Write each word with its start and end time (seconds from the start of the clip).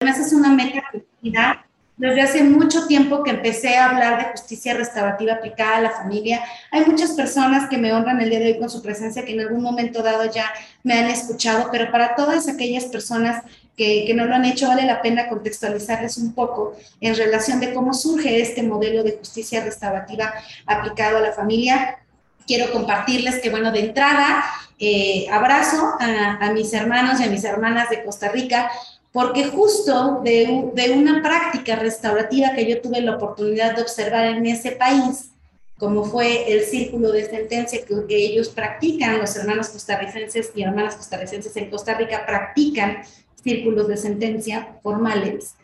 además 0.00 0.26
es 0.26 0.32
una 0.32 0.50
meta 0.50 0.82
cumplida. 0.90 1.62
Desde 1.96 2.20
hace 2.20 2.44
mucho 2.44 2.86
tiempo 2.86 3.22
que 3.22 3.30
empecé 3.30 3.78
a 3.78 3.88
hablar 3.88 4.18
de 4.18 4.30
justicia 4.32 4.74
restaurativa 4.74 5.32
aplicada 5.32 5.78
a 5.78 5.80
la 5.80 5.90
familia, 5.90 6.44
hay 6.70 6.84
muchas 6.84 7.12
personas 7.12 7.70
que 7.70 7.78
me 7.78 7.90
honran 7.94 8.20
el 8.20 8.28
día 8.28 8.38
de 8.38 8.52
hoy 8.52 8.58
con 8.58 8.68
su 8.68 8.82
presencia, 8.82 9.24
que 9.24 9.32
en 9.32 9.40
algún 9.40 9.62
momento 9.62 10.02
dado 10.02 10.30
ya 10.30 10.52
me 10.82 10.98
han 10.98 11.06
escuchado, 11.06 11.70
pero 11.72 11.90
para 11.90 12.14
todas 12.14 12.48
aquellas 12.48 12.84
personas 12.84 13.42
que, 13.78 14.04
que, 14.06 14.12
no 14.12 14.26
lo 14.26 14.34
han 14.34 14.44
hecho, 14.44 14.68
vale 14.68 14.84
la 14.84 15.00
pena 15.00 15.28
contextualizarles 15.28 16.18
un 16.18 16.34
poco 16.34 16.76
en 17.00 17.16
relación 17.16 17.60
de 17.60 17.72
cómo 17.72 17.94
surge 17.94 18.42
este 18.42 18.62
modelo 18.62 19.02
de 19.02 19.12
justicia 19.12 19.64
restaurativa 19.64 20.34
aplicado 20.66 21.16
a 21.16 21.20
la 21.20 21.32
familia. 21.32 21.98
Quiero 22.46 22.70
compartirles 22.72 23.40
que, 23.40 23.48
bueno, 23.48 23.72
de 23.72 23.80
entrada, 23.80 24.44
eh, 24.78 25.26
abrazo 25.30 25.94
a, 25.98 26.44
a 26.44 26.52
mis 26.52 26.74
hermanos 26.74 27.20
y 27.20 27.24
a 27.24 27.30
mis 27.30 27.44
hermanas 27.44 27.88
de 27.88 28.04
Costa 28.04 28.28
Rica, 28.28 28.70
porque 29.16 29.44
justo 29.44 30.20
de, 30.22 30.72
de, 30.74 30.90
una 30.90 31.22
práctica 31.22 31.76
restaurativa 31.76 32.52
que 32.52 32.68
yo 32.68 32.82
tuve 32.82 33.00
la 33.00 33.16
oportunidad 33.16 33.74
de 33.74 33.80
observar 33.80 34.26
en 34.26 34.44
ese 34.44 34.72
país, 34.72 35.30
como 35.78 36.04
fue 36.04 36.52
el 36.52 36.64
círculo 36.64 37.10
de 37.12 37.24
sentencia 37.24 37.80
que, 37.82 37.94
que, 38.06 38.14
ellos 38.14 38.50
practican, 38.50 39.16
los 39.18 39.34
hermanos 39.34 39.70
costarricenses 39.70 40.52
y 40.54 40.64
hermanas 40.64 40.96
costarricenses 40.96 41.56
en 41.56 41.70
Costa 41.70 41.94
Rica 41.94 42.26
practican 42.26 42.98
círculos 43.42 43.88
de 43.88 43.96
sentencia 43.96 44.76
formales. 44.82 45.54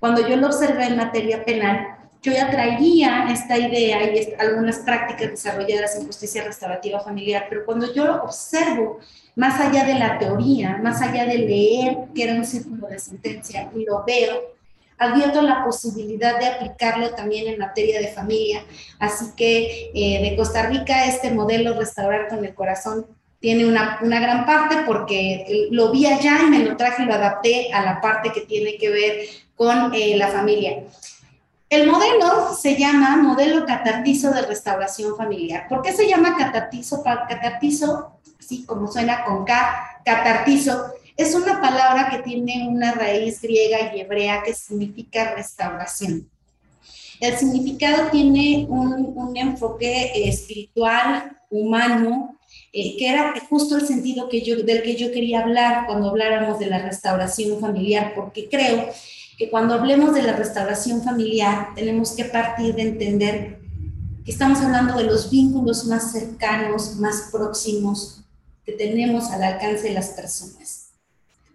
Cuando 0.00 0.26
yo 0.26 0.34
lo 0.34 0.48
observé 0.48 0.86
en 0.86 0.96
materia 0.96 1.44
penal, 1.44 1.86
yo 2.22 2.32
ya 2.32 2.50
traía 2.50 3.28
esta 3.30 3.56
idea 3.56 4.02
y 4.02 4.34
algunas 4.36 4.78
prácticas 4.80 5.30
desarrolladas 5.30 5.94
en 5.94 6.06
justicia 6.06 6.42
restaurativa 6.42 6.98
familiar, 6.98 7.46
pero 7.48 7.64
cuando 7.64 7.94
yo 7.94 8.20
observo 8.24 8.98
más 9.36 9.60
allá 9.60 9.84
de 9.84 9.94
la 9.94 10.18
teoría, 10.18 10.78
más 10.82 11.00
allá 11.02 11.26
de 11.26 11.38
leer 11.38 11.98
que 12.14 12.24
era 12.24 12.34
un 12.34 12.44
círculo 12.44 12.88
de 12.88 12.98
sentencia, 12.98 13.70
y 13.76 13.84
lo 13.84 14.02
veo, 14.04 14.56
abierto 14.98 15.42
la 15.42 15.62
posibilidad 15.62 16.38
de 16.38 16.46
aplicarlo 16.46 17.10
también 17.10 17.46
en 17.46 17.58
materia 17.58 18.00
de 18.00 18.08
familia. 18.08 18.64
Así 18.98 19.26
que 19.36 19.90
eh, 19.94 20.22
de 20.22 20.36
Costa 20.36 20.62
Rica 20.66 21.04
este 21.04 21.30
modelo 21.30 21.78
Restaurar 21.78 22.28
con 22.28 22.44
el 22.44 22.54
Corazón 22.54 23.06
tiene 23.38 23.66
una, 23.66 23.98
una, 24.02 24.18
gran 24.20 24.46
parte 24.46 24.76
porque 24.86 25.68
lo 25.70 25.92
vi 25.92 26.06
allá 26.06 26.38
y 26.42 26.50
me 26.50 26.60
lo 26.60 26.76
traje 26.78 27.02
y 27.02 27.06
lo 27.06 27.12
adapté 27.12 27.70
a 27.74 27.84
la 27.84 28.00
parte 28.00 28.32
que 28.32 28.40
tiene 28.40 28.78
que 28.78 28.88
ver 28.88 29.16
con 29.54 29.92
eh, 29.94 30.16
la 30.16 30.28
familia. 30.28 30.82
El 31.68 31.90
modelo 31.90 32.54
se 32.54 32.76
llama 32.76 33.16
modelo 33.16 33.66
catartizo 33.66 34.30
de 34.30 34.42
restauración 34.42 35.14
familiar. 35.14 35.66
¿Por 35.68 35.82
qué 35.82 35.92
se 35.92 36.08
llama 36.08 36.36
catartizo? 36.38 37.02
Catartizo 37.02 38.15
¿sí? 38.46 38.64
Como 38.64 38.90
suena 38.90 39.24
con 39.24 39.44
K, 39.44 40.00
catartizo, 40.04 40.92
es 41.16 41.34
una 41.34 41.60
palabra 41.60 42.08
que 42.10 42.18
tiene 42.18 42.68
una 42.68 42.92
raíz 42.92 43.40
griega 43.40 43.94
y 43.94 44.00
hebrea 44.00 44.42
que 44.42 44.54
significa 44.54 45.34
restauración. 45.34 46.28
El 47.20 47.36
significado 47.36 48.10
tiene 48.10 48.66
un, 48.68 49.14
un 49.16 49.36
enfoque 49.36 50.28
espiritual, 50.28 51.36
humano, 51.50 52.36
eh, 52.72 52.96
que 52.98 53.08
era 53.08 53.34
justo 53.48 53.76
el 53.76 53.86
sentido 53.86 54.28
que 54.28 54.42
yo, 54.42 54.56
del 54.62 54.82
que 54.82 54.96
yo 54.96 55.10
quería 55.12 55.40
hablar 55.40 55.86
cuando 55.86 56.10
habláramos 56.10 56.58
de 56.58 56.66
la 56.66 56.78
restauración 56.78 57.60
familiar, 57.60 58.12
porque 58.14 58.48
creo 58.48 58.88
que 59.38 59.50
cuando 59.50 59.74
hablemos 59.74 60.14
de 60.14 60.22
la 60.22 60.32
restauración 60.32 61.02
familiar 61.02 61.74
tenemos 61.74 62.12
que 62.12 62.24
partir 62.24 62.74
de 62.74 62.82
entender 62.82 63.58
que 64.24 64.32
estamos 64.32 64.60
hablando 64.60 64.96
de 64.96 65.04
los 65.04 65.30
vínculos 65.30 65.84
más 65.86 66.12
cercanos, 66.12 66.96
más 66.96 67.28
próximos, 67.30 68.24
que 68.66 68.72
tenemos 68.72 69.30
al 69.30 69.44
alcance 69.44 69.88
de 69.88 69.94
las 69.94 70.08
personas, 70.08 70.90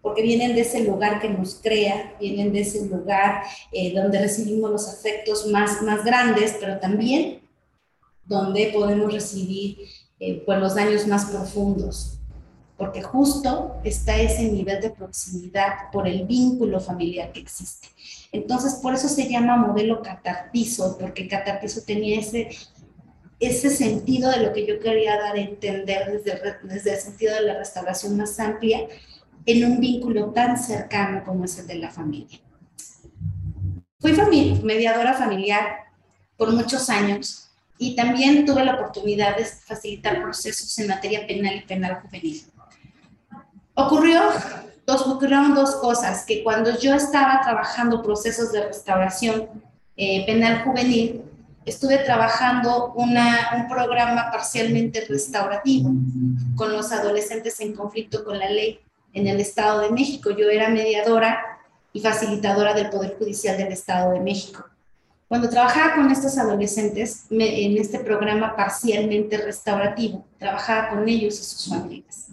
porque 0.02 0.24
vienen 0.24 0.56
de 0.56 0.62
ese 0.62 0.80
lugar 0.80 1.20
que 1.20 1.30
nos 1.30 1.56
crea, 1.56 2.16
vienen 2.20 2.54
de 2.54 2.62
ese 2.62 2.86
lugar 2.86 3.44
eh, 3.72 3.94
donde 3.94 4.20
recibimos 4.20 4.72
los 4.72 4.88
afectos 4.88 5.46
más, 5.48 5.82
más 5.82 6.06
grandes, 6.06 6.56
pero 6.60 6.80
también 6.80 7.42
donde 8.24 8.72
podemos 8.74 9.12
recibir 9.12 9.78
eh, 10.20 10.42
pues 10.46 10.60
los 10.60 10.76
daños 10.76 11.06
más 11.06 11.26
profundos, 11.26 12.18
porque 12.78 13.02
justo 13.02 13.76
está 13.84 14.16
ese 14.16 14.44
nivel 14.44 14.82
de 14.82 14.90
proximidad 14.90 15.92
por 15.92 16.08
el 16.08 16.26
vínculo 16.26 16.80
familiar 16.80 17.32
que 17.34 17.42
existe. 17.42 17.90
Entonces, 18.32 18.76
por 18.76 18.94
eso 18.94 19.10
se 19.10 19.30
llama 19.30 19.58
modelo 19.58 20.02
catartizo, 20.02 20.98
porque 20.98 21.28
catartizo 21.28 21.82
tenía 21.86 22.20
ese 22.20 22.50
ese 23.42 23.70
sentido 23.72 24.30
de 24.30 24.38
lo 24.38 24.54
que 24.54 24.66
yo 24.68 24.80
quería 24.80 25.18
dar 25.18 25.36
a 25.36 25.40
entender 25.40 26.24
desde, 26.24 26.60
desde 26.64 26.94
el 26.94 27.00
sentido 27.00 27.34
de 27.34 27.42
la 27.42 27.58
restauración 27.58 28.16
más 28.16 28.40
amplia 28.40 28.88
en 29.46 29.66
un 29.66 29.80
vínculo 29.80 30.32
tan 30.32 30.58
cercano 30.58 31.24
como 31.26 31.46
es 31.46 31.58
el 31.58 31.68
de 31.68 31.76
la 31.76 31.90
familia. 31.90 32.40
Fui 34.00 34.14
mediadora 34.64 35.14
familiar 35.14 35.78
por 36.38 36.52
muchos 36.52 36.90
años 36.90 37.50
y 37.78 37.96
también 37.96 38.46
tuve 38.46 38.64
la 38.64 38.76
oportunidad 38.76 39.38
de 39.38 39.46
facilitar 39.46 40.22
procesos 40.22 40.78
en 40.78 40.88
materia 40.88 41.26
penal 41.26 41.56
y 41.56 41.62
penal 41.62 42.02
juvenil. 42.02 42.44
Ocurrió 43.74 44.22
dos, 44.86 45.08
ocurrieron 45.08 45.56
dos 45.56 45.76
cosas, 45.78 46.26
que 46.26 46.44
cuando 46.44 46.78
yo 46.80 46.94
estaba 46.94 47.42
trabajando 47.42 48.04
procesos 48.04 48.52
de 48.52 48.68
restauración 48.68 49.50
eh, 49.96 50.26
penal 50.26 50.64
juvenil, 50.64 51.24
estuve 51.66 52.00
trabajando 52.00 52.94
una, 52.96 53.52
un 53.56 53.68
programa 53.68 54.32
parcialmente 54.32 55.06
restaurativo 55.08 55.92
con 56.56 56.72
los 56.74 56.92
adolescentes 56.92 57.60
en 57.60 57.74
conflicto 57.74 58.24
con 58.24 58.40
la 58.40 58.50
ley 58.50 58.80
en 59.14 59.28
el 59.28 59.40
Estado 59.40 59.82
de 59.82 59.92
México. 59.92 60.32
Yo 60.32 60.50
era 60.50 60.70
mediadora 60.70 61.60
y 61.94 62.00
facilitadora 62.00 62.74
del 62.74 62.90
Poder 62.90 63.18
Judicial 63.18 63.58
del 63.58 63.72
Estado 63.72 64.14
de 64.14 64.20
México. 64.20 64.66
Cuando 65.28 65.50
trabajaba 65.50 65.96
con 65.96 66.12
estos 66.12 66.38
adolescentes 66.38 67.26
en 67.30 67.78
este 67.78 68.00
programa 68.00 68.56
parcialmente 68.56 69.38
restaurativo, 69.38 70.26
trabajaba 70.38 70.90
con 70.90 71.08
ellos 71.08 71.40
y 71.40 71.44
sus 71.44 71.70
familias. 71.70 72.28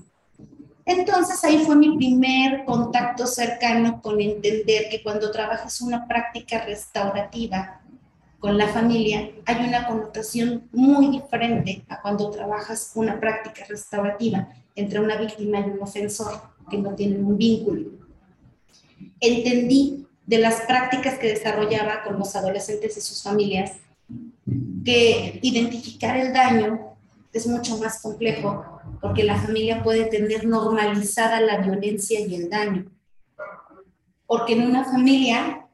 Entonces 0.85 1.45
ahí 1.45 1.59
fue 1.59 1.77
mi 1.77 1.97
primer 1.97 2.65
contacto 2.65 3.27
cercano 3.27 4.01
con 4.01 4.21
entender 4.21 4.89
que 4.91 5.03
cuando 5.03 5.31
trabajas 5.31 5.81
una 5.81 6.09
práctica 6.09 6.65
restaurativa 6.65 7.83
con 8.39 8.57
la 8.57 8.69
familia 8.69 9.31
hay 9.47 9.69
una 9.69 9.87
connotación 9.87 10.69
muy 10.73 11.09
diferente 11.09 11.85
a 11.89 12.01
cuando 12.01 12.31
trabajas 12.31 12.93
una 12.95 13.19
práctica 13.19 13.65
restaurativa 13.69 14.49
entre 14.75 15.01
una 15.01 15.17
víctima 15.17 15.61
y 15.61 15.71
un 15.71 15.83
ofensor 15.83 16.41
que 16.71 16.79
no 16.79 16.95
tienen 16.95 17.25
un 17.25 17.37
vínculo. 17.37 17.91
Entendí 19.21 20.07
de 20.27 20.39
las 20.39 20.61
prácticas 20.63 21.19
que 21.19 21.29
desarrollaba 21.29 22.03
con 22.05 22.19
los 22.19 22.37
adolescentes 22.37 22.97
y 22.97 23.01
sus 23.01 23.23
familias 23.23 23.73
que 24.85 25.41
identificar 25.43 26.17
el 26.17 26.33
daño 26.33 26.97
es 27.33 27.47
mucho 27.47 27.77
más 27.79 28.01
complejo 28.01 28.65
porque 29.01 29.25
la 29.25 29.37
familia 29.37 29.83
puede 29.83 30.05
tener 30.05 30.47
normalizada 30.47 31.41
la 31.41 31.59
violencia 31.59 32.21
y 32.21 32.35
el 32.35 32.49
daño. 32.49 32.87
Porque 34.27 34.53
en 34.53 34.63
una 34.63 34.85
familia 34.85 35.68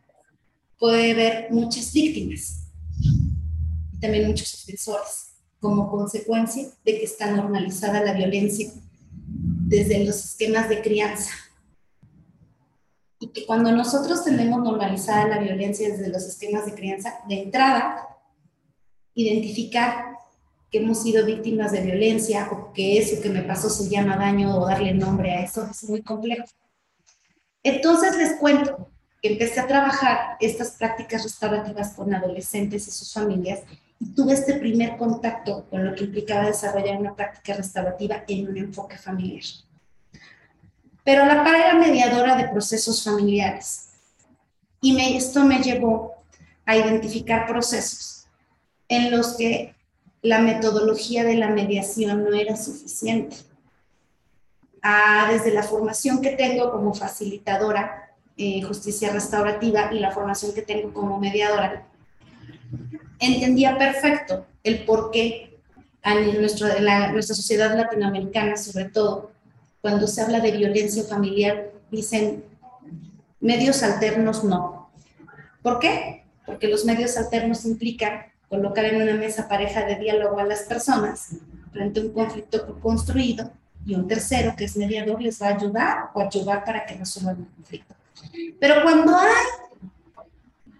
puede 0.78 1.12
haber 1.12 1.50
muchas 1.50 1.92
víctimas 1.92 2.68
y 3.92 3.98
también 4.00 4.26
muchos 4.26 4.54
ofensores, 4.54 5.34
como 5.60 5.90
consecuencia 5.90 6.68
de 6.84 6.98
que 6.98 7.04
está 7.04 7.30
normalizada 7.30 8.02
la 8.02 8.12
violencia 8.12 8.70
desde 9.66 10.04
los 10.04 10.24
esquemas 10.24 10.68
de 10.68 10.82
crianza. 10.82 11.30
Y 13.18 13.28
que 13.28 13.46
cuando 13.46 13.72
nosotros 13.72 14.24
tenemos 14.24 14.62
normalizada 14.62 15.28
la 15.28 15.38
violencia 15.38 15.88
desde 15.88 16.08
los 16.08 16.24
esquemas 16.24 16.66
de 16.66 16.74
crianza, 16.74 17.14
de 17.28 17.42
entrada, 17.42 18.08
identificar 19.14 20.16
que 20.70 20.78
hemos 20.78 21.02
sido 21.02 21.24
víctimas 21.24 21.72
de 21.72 21.80
violencia 21.80 22.48
o 22.50 22.72
que 22.72 22.98
eso 22.98 23.22
que 23.22 23.30
me 23.30 23.42
pasó 23.42 23.70
se 23.70 23.88
llama 23.88 24.16
daño 24.16 24.58
o 24.58 24.66
darle 24.66 24.92
nombre 24.92 25.30
a 25.30 25.44
eso 25.44 25.66
es 25.70 25.88
muy 25.88 26.02
complejo. 26.02 26.44
Entonces 27.62 28.16
les 28.16 28.36
cuento 28.36 28.90
empecé 29.28 29.60
a 29.60 29.66
trabajar 29.66 30.36
estas 30.40 30.72
prácticas 30.72 31.22
restaurativas 31.22 31.94
con 31.94 32.14
adolescentes 32.14 32.86
y 32.88 32.90
sus 32.90 33.12
familias 33.12 33.60
y 33.98 34.06
tuve 34.14 34.34
este 34.34 34.54
primer 34.54 34.96
contacto 34.96 35.66
con 35.70 35.84
lo 35.84 35.94
que 35.94 36.04
implicaba 36.04 36.46
desarrollar 36.46 36.98
una 36.98 37.14
práctica 37.14 37.54
restaurativa 37.54 38.24
en 38.28 38.48
un 38.48 38.56
enfoque 38.56 38.98
familiar. 38.98 39.44
Pero 41.04 41.24
la 41.24 41.44
par 41.44 41.54
era 41.54 41.74
mediadora 41.74 42.36
de 42.36 42.48
procesos 42.48 43.02
familiares 43.02 43.90
y 44.80 44.92
me, 44.92 45.16
esto 45.16 45.44
me 45.44 45.62
llevó 45.62 46.14
a 46.66 46.76
identificar 46.76 47.46
procesos 47.46 48.26
en 48.88 49.10
los 49.10 49.36
que 49.36 49.74
la 50.22 50.38
metodología 50.38 51.24
de 51.24 51.36
la 51.36 51.48
mediación 51.48 52.24
no 52.24 52.34
era 52.34 52.56
suficiente. 52.56 53.36
Ah, 54.82 55.28
desde 55.30 55.52
la 55.52 55.62
formación 55.62 56.20
que 56.20 56.30
tengo 56.30 56.70
como 56.70 56.94
facilitadora, 56.94 58.03
eh, 58.36 58.62
justicia 58.62 59.12
restaurativa 59.12 59.92
y 59.92 60.00
la 60.00 60.10
formación 60.10 60.54
que 60.54 60.62
tengo 60.62 60.92
como 60.92 61.18
mediadora, 61.18 61.86
entendía 63.20 63.78
perfecto 63.78 64.46
el 64.62 64.84
por 64.84 65.10
qué 65.10 65.58
en, 66.02 66.40
nuestra 66.40 67.34
sociedad 67.34 67.76
latinoamericana, 67.76 68.56
sobre 68.56 68.86
todo, 68.86 69.32
cuando 69.80 70.06
se 70.06 70.20
habla 70.22 70.40
de 70.40 70.52
violencia 70.52 71.04
familiar, 71.04 71.70
dicen, 71.90 72.44
medios 73.40 73.82
alternos 73.82 74.44
no. 74.44 74.90
¿Por 75.62 75.78
qué? 75.78 76.24
Porque 76.44 76.68
los 76.68 76.84
medios 76.84 77.16
alternos 77.16 77.64
implican 77.64 78.26
colocar 78.48 78.84
en 78.84 79.00
una 79.00 79.14
mesa 79.14 79.48
pareja 79.48 79.84
de 79.84 79.96
diálogo 79.96 80.38
a 80.38 80.44
las 80.44 80.62
personas 80.62 81.36
frente 81.72 82.00
a 82.00 82.02
un 82.04 82.12
conflicto 82.12 82.78
construido 82.80 83.50
y 83.84 83.94
un 83.94 84.06
tercero 84.06 84.54
que 84.56 84.64
es 84.64 84.76
mediador 84.76 85.20
les 85.20 85.40
va 85.40 85.48
a 85.48 85.54
ayudar 85.56 86.10
o 86.14 86.20
ayudar 86.20 86.64
para 86.64 86.86
que 86.86 86.94
resuelvan 86.94 87.36
el 87.40 87.46
conflicto. 87.56 87.94
Pero 88.60 88.82
cuando 88.82 89.16
hay 89.16 89.44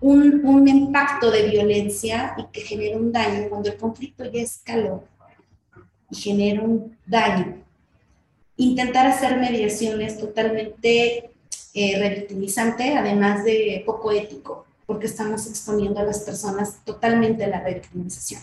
un, 0.01 0.45
un, 0.45 0.69
impacto 0.69 1.31
de 1.31 1.49
violencia 1.49 2.35
y 2.39 2.45
que 2.53 2.61
genera 2.61 2.97
un 2.97 3.13
daño, 3.13 3.49
cuando 3.49 3.71
el 3.71 3.77
conflicto 3.77 4.25
ya 4.31 4.43
escaló 4.43 5.05
y 6.11 6.17
genera 6.17 6.63
un 6.63 6.97
daño, 7.07 7.65
intentar 8.57 9.07
hacer 9.07 9.39
mediaciones 9.39 10.19
totalmente 10.19 11.31
eh, 11.77 11.99
revictimizante, 11.99 12.97
además 12.97 13.45
de 13.45 13.83
poco 13.85 14.13
ético, 14.13 14.65
porque 14.87 15.07
estamos 15.07 15.47
exponiendo 15.47 16.01
a 16.01 16.05
las 16.05 16.21
personas 16.21 16.85
totalmente 16.85 17.45
a 17.45 17.49
la 17.49 17.61
revictimización. 17.61 18.41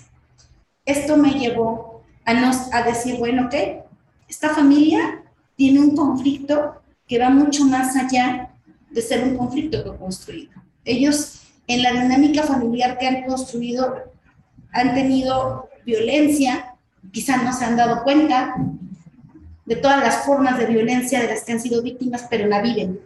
Esto 0.86 1.16
me 1.16 1.32
llevó 1.32 2.02
a, 2.26 2.34
nos, 2.34 2.74
a 2.74 2.84
decir, 2.84 3.18
bueno, 3.18 3.46
ok, 3.46 3.86
esta 4.28 4.50
familia 4.50 5.24
tiene 5.56 5.80
un 5.80 5.96
conflicto 5.96 6.76
que 7.08 7.20
va 7.20 7.30
mucho 7.30 7.66
más 7.66 7.96
allá 7.96 8.51
de 8.92 9.02
ser 9.02 9.24
un 9.24 9.38
conflicto 9.38 9.84
que 9.84 9.98
construido. 9.98 10.52
Ellos 10.84 11.42
en 11.68 11.84
la 11.84 11.92
dinámica 11.92 12.44
familiar 12.44 12.98
que 12.98 13.08
han 13.08 13.24
construido 13.24 14.12
han 14.74 14.94
tenido 14.94 15.70
violencia, 15.86 16.76
quizás 17.12 17.44
no 17.44 17.54
se 17.54 17.66
han 17.66 17.76
dado 17.76 18.04
cuenta 18.04 18.56
de 19.66 19.76
todas 19.76 20.02
las 20.02 20.26
formas 20.26 20.58
de 20.58 20.66
violencia 20.66 21.22
de 21.22 21.28
las 21.28 21.44
que 21.44 21.54
han 21.54 21.60
sido 21.60 21.82
víctimas, 21.82 22.28
pero 22.30 22.48
la 22.48 22.62
viven. 22.62 23.00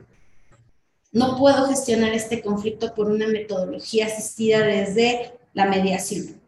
No 1.12 1.38
puedo 1.38 1.68
gestionar 1.68 2.14
este 2.14 2.42
conflicto 2.42 2.94
por 2.94 3.10
una 3.10 3.28
metodología 3.28 4.08
asistida 4.08 4.60
desde 4.60 5.34
la 5.54 5.66
mediación. 5.66 6.42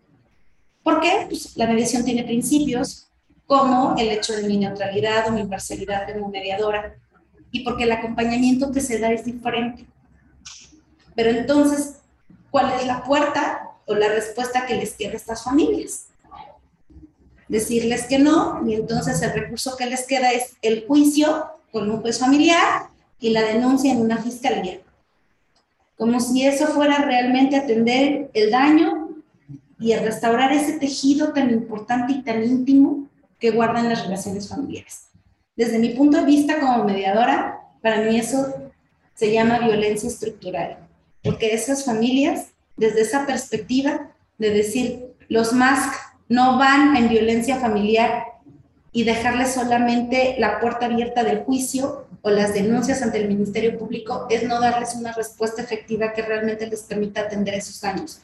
¿Por 0.83 0.99
qué? 1.01 1.25
Pues 1.29 1.55
la 1.55 1.67
mediación 1.67 2.03
tiene 2.03 2.23
principios 2.23 3.07
como 3.45 3.95
el 3.97 4.09
hecho 4.09 4.33
de 4.33 4.43
mi 4.43 4.57
neutralidad 4.57 5.27
o 5.27 5.31
mi 5.31 5.41
imparcialidad 5.41 6.11
como 6.11 6.29
mediadora 6.29 6.95
y 7.51 7.63
porque 7.63 7.83
el 7.83 7.91
acompañamiento 7.91 8.71
que 8.71 8.81
se 8.81 8.99
da 8.99 9.11
es 9.11 9.25
diferente. 9.25 9.85
Pero 11.15 11.31
entonces, 11.31 11.99
¿cuál 12.51 12.71
es 12.79 12.85
la 12.85 13.03
puerta 13.03 13.71
o 13.85 13.95
la 13.95 14.09
respuesta 14.09 14.65
que 14.65 14.75
les 14.75 14.94
queda 14.94 15.13
a 15.13 15.15
estas 15.15 15.44
familias? 15.44 16.07
Decirles 17.47 18.05
que 18.05 18.19
no, 18.19 18.61
y 18.67 18.75
entonces 18.75 19.21
el 19.21 19.33
recurso 19.33 19.77
que 19.77 19.85
les 19.85 20.05
queda 20.05 20.31
es 20.31 20.57
el 20.61 20.85
juicio 20.85 21.47
con 21.71 21.89
un 21.89 22.01
juez 22.01 22.19
familiar 22.19 22.89
y 23.19 23.29
la 23.29 23.41
denuncia 23.44 23.91
en 23.91 24.01
una 24.01 24.17
fiscalía. 24.17 24.79
Como 25.97 26.19
si 26.19 26.45
eso 26.45 26.67
fuera 26.67 26.99
realmente 26.99 27.55
atender 27.55 28.29
el 28.33 28.51
daño 28.51 29.09
y 29.79 29.95
restaurar 29.95 30.51
ese 30.51 30.73
tejido 30.73 31.33
tan 31.33 31.49
importante 31.49 32.13
y 32.13 32.21
tan 32.21 32.44
íntimo 32.44 33.07
que 33.39 33.51
guardan 33.51 33.89
las 33.89 34.03
relaciones 34.03 34.49
familiares. 34.49 35.06
Desde 35.57 35.80
mi 35.80 35.89
punto 35.89 36.19
de 36.19 36.25
vista 36.25 36.59
como 36.59 36.83
mediadora, 36.83 37.62
para 37.81 38.01
mí 38.01 38.18
eso 38.19 38.69
se 39.15 39.31
llama 39.31 39.57
violencia 39.57 40.07
estructural, 40.07 40.77
porque 41.24 41.56
esas 41.56 41.83
familias, 41.83 42.51
desde 42.77 43.01
esa 43.01 43.25
perspectiva 43.25 44.12
de 44.38 44.51
decir, 44.51 45.15
los 45.30 45.54
MASC 45.54 45.92
no 46.30 46.59
van 46.59 46.95
en 46.95 47.09
violencia 47.09 47.56
familiar 47.56 48.25
y 48.92 49.04
dejarles 49.04 49.56
solamente 49.56 50.36
la 50.38 50.59
puerta 50.59 50.86
abierta 50.86 51.24
del 51.24 51.39
juicio 51.39 52.06
o 52.21 52.30
las 52.30 52.54
denuncias 52.54 53.01
ante 53.01 53.18
el 53.18 53.27
Ministerio 53.27 53.80
Público, 53.80 54.27
es 54.30 54.44
no 54.44 54.62
darles 54.62 54.94
una 54.94 55.12
respuesta 55.13 55.63
efectiva 55.63 56.13
que 56.13 56.21
realmente 56.21 56.68
les 56.68 56.83
permita 56.83 57.21
atender 57.21 57.56
esos 57.56 57.81
daños. 57.81 58.21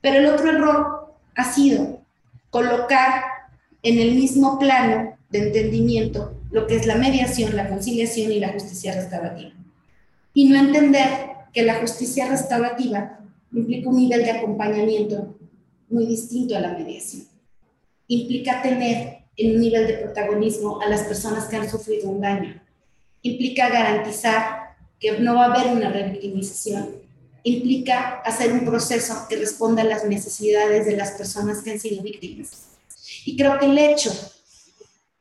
Pero 0.00 0.20
el 0.20 0.26
otro 0.26 0.48
error 0.48 1.14
ha 1.34 1.52
sido 1.52 2.00
colocar 2.50 3.24
en 3.82 3.98
el 3.98 4.14
mismo 4.14 4.56
plano 4.56 5.16
de 5.30 5.48
entendimiento 5.48 6.39
lo 6.50 6.66
que 6.66 6.76
es 6.76 6.86
la 6.86 6.96
mediación, 6.96 7.56
la 7.56 7.68
conciliación 7.68 8.32
y 8.32 8.40
la 8.40 8.52
justicia 8.52 8.94
restaurativa. 8.94 9.52
Y 10.34 10.48
no 10.48 10.58
entender 10.58 11.08
que 11.52 11.62
la 11.62 11.76
justicia 11.76 12.28
restaurativa 12.28 13.18
implica 13.52 13.88
un 13.88 13.96
nivel 13.96 14.24
de 14.24 14.30
acompañamiento 14.30 15.36
muy 15.88 16.06
distinto 16.06 16.56
a 16.56 16.60
la 16.60 16.72
mediación. 16.72 17.26
Implica 18.06 18.62
tener 18.62 19.24
en 19.36 19.54
un 19.54 19.60
nivel 19.60 19.86
de 19.86 19.94
protagonismo 19.94 20.80
a 20.80 20.88
las 20.88 21.02
personas 21.02 21.46
que 21.46 21.56
han 21.56 21.68
sufrido 21.68 22.10
un 22.10 22.20
daño. 22.20 22.60
Implica 23.22 23.68
garantizar 23.68 24.76
que 24.98 25.18
no 25.18 25.34
va 25.34 25.46
a 25.46 25.54
haber 25.54 25.72
una 25.72 25.90
revictimización. 25.90 26.96
Implica 27.42 28.20
hacer 28.20 28.52
un 28.52 28.64
proceso 28.64 29.26
que 29.28 29.36
responda 29.36 29.82
a 29.82 29.86
las 29.86 30.04
necesidades 30.04 30.86
de 30.86 30.96
las 30.96 31.12
personas 31.12 31.62
que 31.62 31.72
han 31.72 31.80
sido 31.80 32.02
víctimas. 32.02 32.68
Y 33.24 33.36
creo 33.36 33.58
que 33.58 33.66
el 33.66 33.78
hecho 33.78 34.12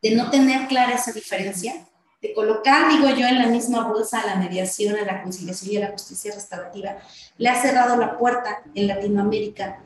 de 0.01 0.15
no 0.15 0.29
tener 0.29 0.67
clara 0.67 0.93
esa 0.93 1.11
diferencia, 1.11 1.85
de 2.21 2.33
colocar, 2.33 2.91
digo 2.91 3.09
yo, 3.09 3.27
en 3.27 3.39
la 3.39 3.47
misma 3.47 3.87
bolsa 3.87 4.19
a 4.19 4.25
la 4.25 4.35
mediación, 4.35 4.95
a 4.97 5.05
la 5.05 5.23
conciliación 5.23 5.71
y 5.73 5.77
a 5.77 5.87
la 5.87 5.91
justicia 5.91 6.33
restaurativa, 6.33 6.97
le 7.37 7.49
ha 7.49 7.61
cerrado 7.61 7.95
la 7.95 8.17
puerta 8.17 8.61
en 8.75 8.87
Latinoamérica 8.87 9.81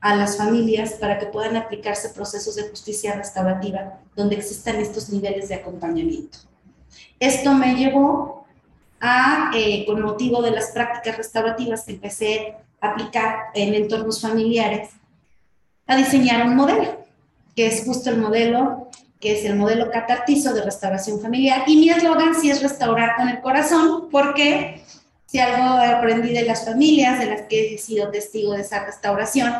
a 0.00 0.14
las 0.14 0.36
familias 0.36 0.92
para 0.94 1.18
que 1.18 1.26
puedan 1.26 1.56
aplicarse 1.56 2.10
procesos 2.10 2.56
de 2.56 2.68
justicia 2.68 3.14
restaurativa 3.14 4.00
donde 4.14 4.36
existan 4.36 4.76
estos 4.76 5.08
niveles 5.08 5.48
de 5.48 5.54
acompañamiento. 5.54 6.38
Esto 7.18 7.54
me 7.54 7.74
llevó 7.74 8.44
a, 9.00 9.50
eh, 9.54 9.86
con 9.86 10.02
motivo 10.02 10.42
de 10.42 10.50
las 10.50 10.72
prácticas 10.72 11.16
restaurativas 11.16 11.84
que 11.84 11.92
empecé 11.92 12.54
a 12.82 12.90
aplicar 12.90 13.46
en 13.54 13.72
entornos 13.72 14.20
familiares, 14.20 14.90
a 15.86 15.96
diseñar 15.96 16.46
un 16.46 16.56
modelo, 16.56 17.04
que 17.56 17.66
es 17.66 17.84
justo 17.86 18.10
el 18.10 18.18
modelo 18.18 18.83
que 19.24 19.38
es 19.38 19.46
el 19.46 19.56
modelo 19.56 19.90
catartizo 19.90 20.52
de 20.52 20.60
restauración 20.60 21.18
familiar. 21.18 21.62
Y 21.66 21.78
mi 21.78 21.88
eslogan 21.88 22.38
sí 22.38 22.50
es 22.50 22.60
restaurar 22.60 23.16
con 23.16 23.26
el 23.30 23.40
corazón, 23.40 24.10
porque 24.10 24.84
si 25.24 25.38
algo 25.38 25.78
aprendí 25.78 26.34
de 26.34 26.42
las 26.42 26.66
familias 26.66 27.18
de 27.18 27.24
las 27.24 27.40
que 27.48 27.72
he 27.72 27.78
sido 27.78 28.10
testigo 28.10 28.52
de 28.52 28.60
esa 28.60 28.84
restauración, 28.84 29.50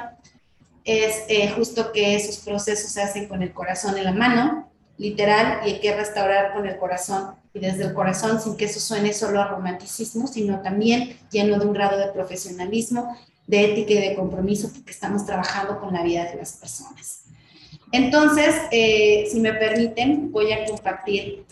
es 0.84 1.22
eh, 1.28 1.48
justo 1.56 1.92
que 1.92 2.14
esos 2.14 2.44
procesos 2.44 2.92
se 2.92 3.00
hacen 3.00 3.26
con 3.26 3.40
el 3.40 3.54
corazón 3.54 3.96
en 3.96 4.04
la 4.04 4.12
mano, 4.12 4.70
literal, 4.98 5.60
y 5.64 5.70
hay 5.70 5.80
que 5.80 5.96
restaurar 5.96 6.52
con 6.52 6.66
el 6.66 6.76
corazón 6.76 7.34
y 7.54 7.58
desde 7.58 7.84
el 7.84 7.94
corazón 7.94 8.42
sin 8.42 8.58
que 8.58 8.66
eso 8.66 8.80
suene 8.80 9.14
solo 9.14 9.40
a 9.40 9.48
romanticismo, 9.48 10.26
sino 10.26 10.60
también 10.60 11.16
lleno 11.30 11.58
de 11.58 11.64
un 11.64 11.72
grado 11.72 11.96
de 11.96 12.08
profesionalismo, 12.08 13.16
de 13.46 13.72
ética 13.72 13.94
y 13.94 14.08
de 14.10 14.14
compromiso, 14.14 14.70
porque 14.74 14.90
estamos 14.90 15.24
trabajando 15.24 15.80
con 15.80 15.94
la 15.94 16.02
vida 16.02 16.24
de 16.26 16.36
las 16.36 16.52
personas. 16.52 17.23
Entonces, 17.94 18.56
eh, 18.72 19.28
si 19.30 19.38
me 19.38 19.52
permiten, 19.52 20.32
voy 20.32 20.50
a 20.50 20.64
compartir 20.64 21.44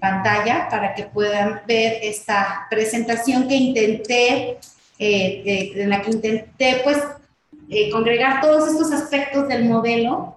pantalla 0.00 0.68
para 0.70 0.94
que 0.94 1.02
puedan 1.02 1.60
ver 1.66 1.98
esta 2.00 2.66
presentación 2.70 3.46
que 3.46 3.56
intenté, 3.56 4.52
eh, 4.52 4.58
eh, 4.98 5.72
en 5.74 5.90
la 5.90 6.00
que 6.00 6.12
intenté 6.12 6.80
pues 6.82 6.96
congregar 7.92 8.40
todos 8.40 8.70
estos 8.70 8.90
aspectos 8.90 9.48
del 9.48 9.66
modelo 9.66 10.36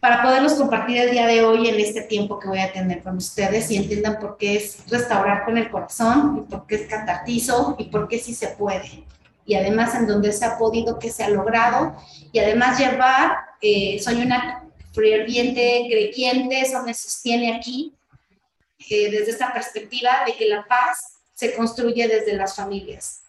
para 0.00 0.22
poderlos 0.22 0.54
compartir 0.54 0.96
el 0.96 1.10
día 1.10 1.26
de 1.26 1.44
hoy 1.44 1.68
en 1.68 1.78
este 1.78 2.00
tiempo 2.00 2.38
que 2.38 2.48
voy 2.48 2.60
a 2.60 2.72
tener 2.72 3.02
con 3.02 3.18
ustedes 3.18 3.70
y 3.70 3.76
entiendan 3.76 4.18
por 4.18 4.38
qué 4.38 4.56
es 4.56 4.78
restaurar 4.88 5.44
con 5.44 5.58
el 5.58 5.68
corazón 5.68 6.38
y 6.38 6.50
por 6.50 6.66
qué 6.66 6.76
es 6.76 6.86
catartizo 6.88 7.76
y 7.78 7.84
por 7.84 8.08
qué 8.08 8.18
sí 8.18 8.32
se 8.32 8.48
puede. 8.48 9.04
Y 9.44 9.56
además 9.56 9.94
en 9.94 10.06
donde 10.06 10.32
se 10.32 10.46
ha 10.46 10.56
podido, 10.56 10.98
que 10.98 11.10
se 11.10 11.22
ha 11.22 11.28
logrado 11.28 11.94
y 12.32 12.38
además 12.38 12.78
llevar 12.78 13.45
eh, 13.60 13.98
soy 14.02 14.16
una 14.22 14.62
ferviente 14.92 15.86
creyente, 15.88 16.60
eso 16.60 16.82
me 16.82 16.94
sostiene 16.94 17.54
aquí, 17.54 17.92
eh, 18.90 19.10
desde 19.10 19.32
esta 19.32 19.52
perspectiva 19.52 20.10
de 20.26 20.34
que 20.34 20.48
la 20.48 20.64
paz 20.66 21.18
se 21.34 21.54
construye 21.54 22.08
desde 22.08 22.34
las 22.34 22.56
familias. 22.56 23.22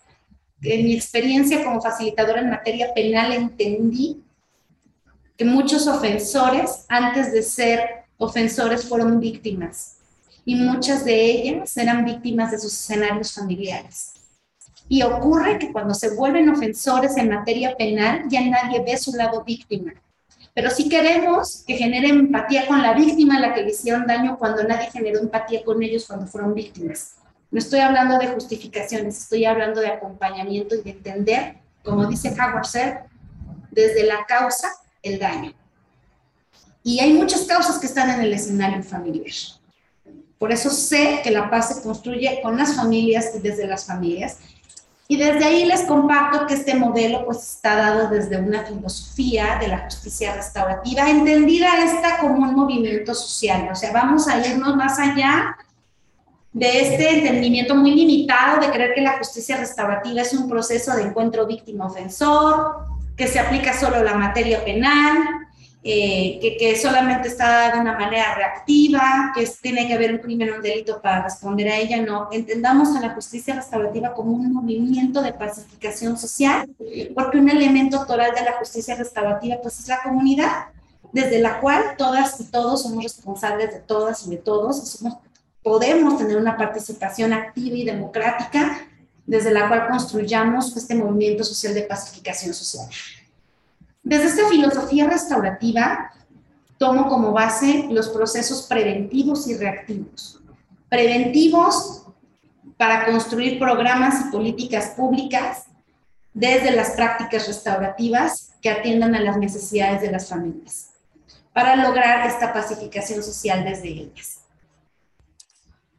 En 0.61 0.85
mi 0.85 0.95
experiencia 0.95 1.63
como 1.63 1.81
facilitadora 1.81 2.41
en 2.41 2.49
materia 2.49 2.93
penal 2.93 3.33
entendí 3.33 4.23
que 5.37 5.45
muchos 5.45 5.87
ofensores, 5.87 6.85
antes 6.87 7.31
de 7.31 7.43
ser 7.43 8.05
ofensores, 8.17 8.85
fueron 8.85 9.19
víctimas 9.19 9.97
y 10.45 10.55
muchas 10.55 11.05
de 11.05 11.25
ellas 11.31 11.75
eran 11.77 12.05
víctimas 12.05 12.51
de 12.51 12.59
sus 12.59 12.73
escenarios 12.73 13.33
familiares. 13.33 14.13
Y 14.89 15.03
ocurre 15.03 15.59
que 15.59 15.71
cuando 15.71 15.93
se 15.93 16.15
vuelven 16.15 16.49
ofensores 16.49 17.17
en 17.17 17.29
materia 17.29 17.75
penal, 17.75 18.23
ya 18.29 18.41
nadie 18.41 18.81
ve 18.81 18.97
su 18.97 19.11
lado 19.13 19.43
víctima 19.43 19.93
pero 20.57 20.71
si 20.71 20.89
queremos 20.89 21.63
que 21.67 21.75
genere 21.75 22.07
empatía 22.07 22.65
con 22.65 22.81
la 22.81 22.93
víctima 22.93 23.37
a 23.37 23.39
la 23.39 23.53
que 23.53 23.61
le 23.61 23.69
hicieron 23.69 24.07
daño 24.07 24.39
cuando 24.39 24.63
nadie 24.63 24.89
generó 24.89 25.19
empatía 25.19 25.63
con 25.63 25.83
ellos 25.83 26.07
cuando 26.07 26.25
fueron 26.25 26.55
víctimas. 26.55 27.17
No 27.51 27.59
estoy 27.59 27.81
hablando 27.81 28.17
de 28.17 28.25
justificaciones, 28.29 29.19
estoy 29.19 29.45
hablando 29.45 29.81
de 29.81 29.89
acompañamiento 29.89 30.73
y 30.73 30.81
de 30.81 30.89
entender, 30.89 31.57
como 31.83 32.07
dice 32.07 32.29
Howard 32.29 32.65
desde 33.69 34.03
la 34.07 34.25
causa 34.25 34.67
el 35.03 35.19
daño. 35.19 35.53
Y 36.81 37.01
hay 37.01 37.13
muchas 37.13 37.41
causas 37.41 37.77
que 37.77 37.85
están 37.85 38.09
en 38.09 38.21
el 38.21 38.33
escenario 38.33 38.81
familiar. 38.81 39.27
Por 40.39 40.51
eso 40.51 40.71
sé 40.71 41.19
que 41.23 41.29
la 41.29 41.51
paz 41.51 41.75
se 41.75 41.83
construye 41.83 42.39
con 42.41 42.57
las 42.57 42.75
familias 42.75 43.31
y 43.35 43.39
desde 43.41 43.67
las 43.67 43.85
familias. 43.85 44.39
Y 45.09 45.15
desde 45.15 45.45
ahí 45.45 45.65
les 45.65 45.83
comparto 45.83 46.45
que 46.45 46.55
este 46.55 46.75
modelo 46.75 47.23
pues 47.25 47.37
está 47.37 47.75
dado 47.75 48.09
desde 48.09 48.37
una 48.37 48.63
filosofía 48.65 49.57
de 49.59 49.69
la 49.69 49.79
justicia 49.79 50.35
restaurativa, 50.35 51.09
entendida 51.09 51.83
esta 51.83 52.17
como 52.17 52.43
un 52.43 52.55
movimiento 52.55 53.13
social. 53.13 53.69
O 53.71 53.75
sea, 53.75 53.93
vamos 53.93 54.27
a 54.27 54.45
irnos 54.45 54.75
más 54.75 54.99
allá 54.99 55.55
de 56.51 56.81
este 56.81 57.19
entendimiento 57.19 57.75
muy 57.75 57.91
limitado 57.91 58.59
de 58.59 58.69
creer 58.71 58.93
que 58.95 59.01
la 59.01 59.17
justicia 59.17 59.57
restaurativa 59.57 60.21
es 60.21 60.33
un 60.33 60.49
proceso 60.49 60.93
de 60.95 61.03
encuentro 61.03 61.45
víctima-ofensor, 61.45 62.87
que 63.15 63.27
se 63.27 63.39
aplica 63.39 63.79
solo 63.79 63.97
a 63.97 64.03
la 64.03 64.15
materia 64.15 64.63
penal, 64.65 65.46
eh, 65.89 66.37
que, 66.41 66.57
que, 66.57 66.75
solamente 66.75 67.29
está 67.29 67.71
de 67.71 67.79
una 67.79 67.93
manera 67.97 68.35
reactiva, 68.35 69.31
que 69.33 69.47
tiene 69.61 69.87
que 69.87 69.93
haber 69.93 70.13
un 70.13 70.19
crimen 70.19 70.51
o 70.51 70.55
un 70.55 70.61
delito 70.61 71.01
para 71.01 71.23
responder 71.23 71.69
a 71.69 71.77
ella, 71.77 72.01
no. 72.01 72.27
Entendamos 72.31 72.95
a 72.95 72.99
la 72.99 73.11
justicia 73.11 73.55
restaurativa 73.55 74.13
como 74.13 74.33
un 74.33 74.51
movimiento 74.51 75.21
de 75.21 75.31
pacificación 75.31 76.17
social, 76.17 76.67
porque 77.15 77.37
un 77.37 77.49
elemento 77.49 78.05
toral 78.05 78.35
de 78.35 78.43
la 78.43 78.53
justicia 78.53 78.95
restaurativa 78.95 79.55
pues 79.61 79.79
es 79.79 79.87
la 79.87 80.01
comunidad, 80.03 80.65
desde 81.13 81.39
la 81.39 81.61
cual 81.61 81.95
todas 81.97 82.39
y 82.41 82.51
todos 82.51 82.83
somos 82.83 83.03
responsables 83.03 83.73
de 83.73 83.79
todas 83.79 84.27
y 84.27 84.31
de 84.31 84.37
todos, 84.37 84.83
y 84.83 84.85
somos, 84.85 85.17
podemos 85.63 86.17
tener 86.17 86.35
una 86.35 86.57
participación 86.57 87.31
activa 87.31 87.77
y 87.77 87.85
democrática 87.85 88.77
desde 89.25 89.51
la 89.51 89.67
cual 89.67 89.87
construyamos 89.87 90.75
este 90.75 90.95
movimiento 90.95 91.43
social 91.43 91.73
de 91.73 91.83
pacificación 91.83 92.53
social. 92.53 92.89
Desde 94.07 94.27
esta 94.27 94.47
filosofía 94.47 95.09
restaurativa, 95.09 96.13
tomo 96.77 97.09
como 97.09 97.33
base 97.33 97.87
los 97.89 98.07
procesos 98.07 98.65
preventivos 98.65 99.49
y 99.49 99.57
reactivos. 99.57 100.39
Preventivos 100.87 102.05
para 102.77 103.05
construir 103.05 103.59
programas 103.59 104.21
y 104.21 104.31
políticas 104.31 104.91
públicas 104.91 105.65
desde 106.33 106.71
las 106.71 106.91
prácticas 106.91 107.47
restaurativas 107.47 108.53
que 108.61 108.69
atiendan 108.69 109.13
a 109.13 109.19
las 109.19 109.35
necesidades 109.35 109.99
de 109.99 110.09
las 110.13 110.29
familias, 110.29 110.91
para 111.51 111.75
lograr 111.75 112.25
esta 112.27 112.53
pacificación 112.53 113.21
social 113.21 113.65
desde 113.65 113.89
ellas. 113.89 114.39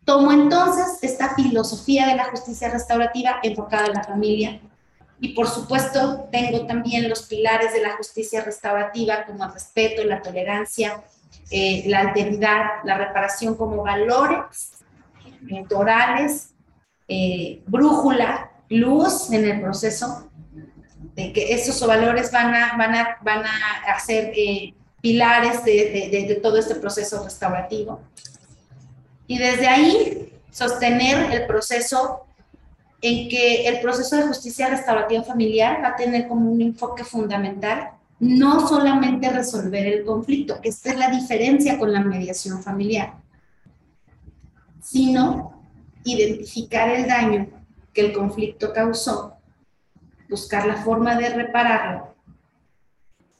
Tomo 0.06 0.32
entonces 0.32 0.98
esta 1.02 1.34
filosofía 1.34 2.06
de 2.06 2.16
la 2.16 2.30
justicia 2.30 2.70
restaurativa 2.70 3.40
enfocada 3.42 3.88
en 3.88 3.92
la 3.92 4.04
familia, 4.04 4.60
y 5.20 5.30
por 5.30 5.48
supuesto, 5.48 6.28
tengo 6.30 6.66
también 6.66 7.08
los 7.08 7.22
pilares 7.26 7.72
de 7.72 7.80
la 7.80 7.96
justicia 7.96 8.42
restaurativa 8.42 9.24
como 9.26 9.44
el 9.44 9.52
respeto, 9.52 10.04
la 10.04 10.22
tolerancia, 10.22 11.02
eh, 11.50 11.84
la 11.86 12.00
alteridad, 12.00 12.84
la 12.84 12.96
reparación 12.96 13.56
como 13.56 13.82
valores 13.82 14.72
morales, 15.70 16.54
eh, 17.08 17.62
brújula, 17.66 18.52
luz 18.68 19.32
en 19.32 19.44
el 19.44 19.60
proceso, 19.60 20.30
de 21.14 21.32
que 21.32 21.52
esos 21.52 21.84
valores 21.84 22.30
van 22.30 22.54
a, 22.54 22.76
van 22.76 22.94
a, 22.94 23.18
van 23.22 23.44
a 23.44 23.98
ser 23.98 24.32
eh, 24.36 24.74
pilares 25.00 25.64
de, 25.64 26.10
de, 26.12 26.26
de 26.28 26.34
todo 26.36 26.58
este 26.58 26.76
proceso 26.76 27.24
restaurativo. 27.24 28.00
Y 29.26 29.38
desde 29.38 29.66
ahí 29.66 30.32
sostener 30.50 31.32
el 31.32 31.46
proceso 31.46 32.27
en 33.00 33.28
que 33.28 33.68
el 33.68 33.80
proceso 33.80 34.16
de 34.16 34.26
justicia 34.26 34.68
restaurativa 34.68 35.22
familiar 35.22 35.82
va 35.82 35.88
a 35.88 35.96
tener 35.96 36.26
como 36.26 36.50
un 36.50 36.60
enfoque 36.60 37.04
fundamental 37.04 37.90
no 38.20 38.66
solamente 38.66 39.30
resolver 39.30 39.86
el 39.86 40.04
conflicto, 40.04 40.60
que 40.60 40.70
esta 40.70 40.90
es 40.90 40.98
la 40.98 41.08
diferencia 41.08 41.78
con 41.78 41.92
la 41.92 42.00
mediación 42.00 42.60
familiar, 42.62 43.14
sino 44.82 45.62
identificar 46.02 46.90
el 46.90 47.06
daño 47.06 47.48
que 47.92 48.00
el 48.00 48.12
conflicto 48.12 48.72
causó, 48.72 49.36
buscar 50.28 50.66
la 50.66 50.82
forma 50.82 51.14
de 51.14 51.28
repararlo, 51.28 52.14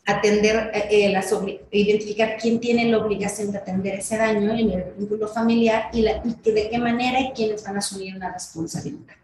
atender, 0.06 0.70
eh, 0.72 0.88
eh 0.90 1.60
identificar 1.72 2.36
quién 2.40 2.60
tiene 2.60 2.88
la 2.88 2.98
obligación 2.98 3.50
de 3.50 3.58
atender 3.58 3.94
ese 3.94 4.16
daño 4.16 4.52
en 4.52 4.70
el 4.70 4.92
vínculo 4.96 5.26
familiar 5.26 5.90
y, 5.92 6.06
y 6.06 6.52
de 6.52 6.70
qué 6.70 6.78
manera 6.78 7.20
y 7.20 7.32
quiénes 7.32 7.64
van 7.64 7.76
a 7.76 7.78
asumir 7.80 8.14
una 8.14 8.32
responsabilidad 8.32 9.16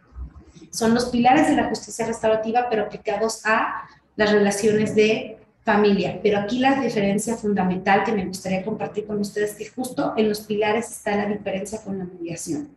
son 0.74 0.92
los 0.92 1.04
pilares 1.06 1.46
de 1.46 1.54
la 1.54 1.68
justicia 1.68 2.04
restaurativa, 2.04 2.66
pero 2.68 2.82
aplicados 2.82 3.46
a 3.46 3.88
las 4.16 4.32
relaciones 4.32 4.96
de 4.96 5.38
familia. 5.62 6.18
Pero 6.20 6.40
aquí 6.40 6.58
la 6.58 6.80
diferencia 6.80 7.36
fundamental 7.36 8.02
que 8.02 8.10
me 8.10 8.26
gustaría 8.26 8.64
compartir 8.64 9.06
con 9.06 9.20
ustedes 9.20 9.52
es 9.52 9.56
que 9.56 9.68
justo 9.68 10.14
en 10.16 10.28
los 10.28 10.40
pilares 10.40 10.90
está 10.90 11.14
la 11.14 11.26
diferencia 11.26 11.80
con 11.80 11.98
la 11.98 12.04
mediación. 12.04 12.70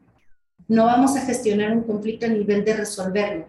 No 0.67 0.85
vamos 0.85 1.15
a 1.15 1.21
gestionar 1.21 1.71
un 1.71 1.83
conflicto 1.83 2.27
a 2.27 2.29
nivel 2.29 2.63
de 2.63 2.75
resolverlo, 2.75 3.47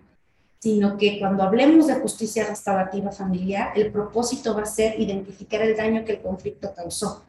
sino 0.58 0.96
que 0.96 1.18
cuando 1.18 1.42
hablemos 1.42 1.86
de 1.86 1.96
justicia 1.96 2.46
restaurativa 2.46 3.12
familiar, 3.12 3.72
el 3.76 3.92
propósito 3.92 4.54
va 4.54 4.62
a 4.62 4.66
ser 4.66 4.98
identificar 4.98 5.60
el 5.60 5.76
daño 5.76 6.06
que 6.06 6.12
el 6.12 6.22
conflicto 6.22 6.72
causó 6.74 7.22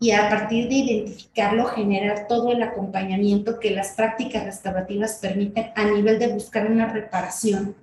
y 0.00 0.12
a 0.12 0.28
partir 0.28 0.68
de 0.68 0.74
identificarlo 0.76 1.66
generar 1.66 2.28
todo 2.28 2.52
el 2.52 2.62
acompañamiento 2.62 3.58
que 3.58 3.72
las 3.72 3.92
prácticas 3.92 4.44
restaurativas 4.44 5.18
permiten 5.20 5.72
a 5.74 5.84
nivel 5.84 6.18
de 6.18 6.28
buscar 6.28 6.70
una 6.70 6.86
reparación, 6.92 7.74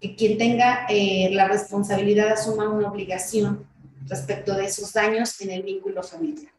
que 0.00 0.14
quien 0.16 0.38
tenga 0.38 0.86
eh, 0.88 1.28
la 1.32 1.48
responsabilidad 1.48 2.32
asuma 2.32 2.68
una 2.68 2.88
obligación 2.88 3.66
respecto 4.06 4.54
de 4.54 4.64
esos 4.64 4.92
daños 4.92 5.38
en 5.40 5.50
el 5.50 5.62
vínculo 5.62 6.02
familiar. 6.02 6.52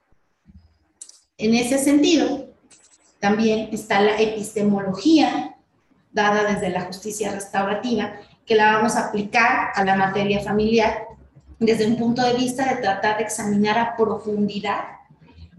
En 1.38 1.56
ese 1.56 1.80
sentido, 1.80 2.48
también 3.20 3.70
está 3.72 4.02
la 4.02 4.20
epistemología 4.20 5.56
dada 6.12 6.54
desde 6.54 6.70
la 6.70 6.82
justicia 6.82 7.32
restaurativa, 7.32 8.14
que 8.46 8.56
la 8.56 8.74
vamos 8.74 8.96
a 8.96 9.08
aplicar 9.08 9.70
a 9.74 9.84
la 9.84 9.96
materia 9.96 10.42
familiar 10.42 11.09
desde 11.60 11.86
un 11.86 11.98
punto 11.98 12.24
de 12.24 12.34
vista 12.34 12.74
de 12.74 12.82
tratar 12.82 13.18
de 13.18 13.24
examinar 13.24 13.78
a 13.78 13.98
profundidad 13.98 15.00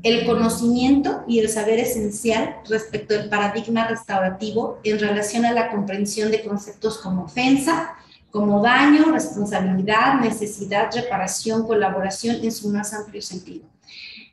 el 0.02 0.24
conocimiento 0.24 1.24
y 1.28 1.40
el 1.40 1.48
saber 1.48 1.78
esencial 1.78 2.56
respecto 2.68 3.14
del 3.14 3.28
paradigma 3.28 3.86
restaurativo 3.86 4.78
en 4.82 4.98
relación 4.98 5.44
a 5.44 5.52
la 5.52 5.70
comprensión 5.70 6.30
de 6.30 6.42
conceptos 6.42 6.98
como 6.98 7.24
ofensa, 7.24 7.96
como 8.30 8.62
daño, 8.62 9.12
responsabilidad, 9.12 10.20
necesidad, 10.20 10.90
reparación, 10.94 11.66
colaboración 11.66 12.36
en 12.42 12.52
su 12.52 12.70
más 12.70 12.94
amplio 12.94 13.20
sentido. 13.20 13.66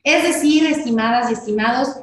Es 0.04 0.24
decir, 0.24 0.66
estimadas 0.68 1.30
y 1.30 1.34
estimados, 1.34 1.98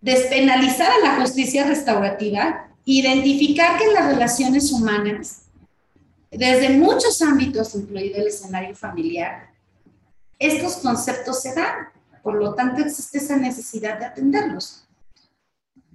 despenalizar 0.00 0.88
a 0.92 1.04
la 1.04 1.20
justicia 1.20 1.66
restaurativa, 1.66 2.68
identificar 2.84 3.76
que 3.76 3.84
en 3.84 3.94
las 3.94 4.06
relaciones 4.06 4.70
humanas 4.70 5.47
desde 6.30 6.70
muchos 6.70 7.22
ámbitos, 7.22 7.74
incluido 7.74 8.18
el 8.18 8.28
escenario 8.28 8.74
familiar, 8.74 9.50
estos 10.38 10.76
conceptos 10.76 11.42
se 11.42 11.54
dan, 11.54 11.88
por 12.22 12.34
lo 12.34 12.54
tanto 12.54 12.82
existe 12.82 13.18
esa 13.18 13.36
necesidad 13.36 13.98
de 13.98 14.06
atenderlos. 14.06 14.84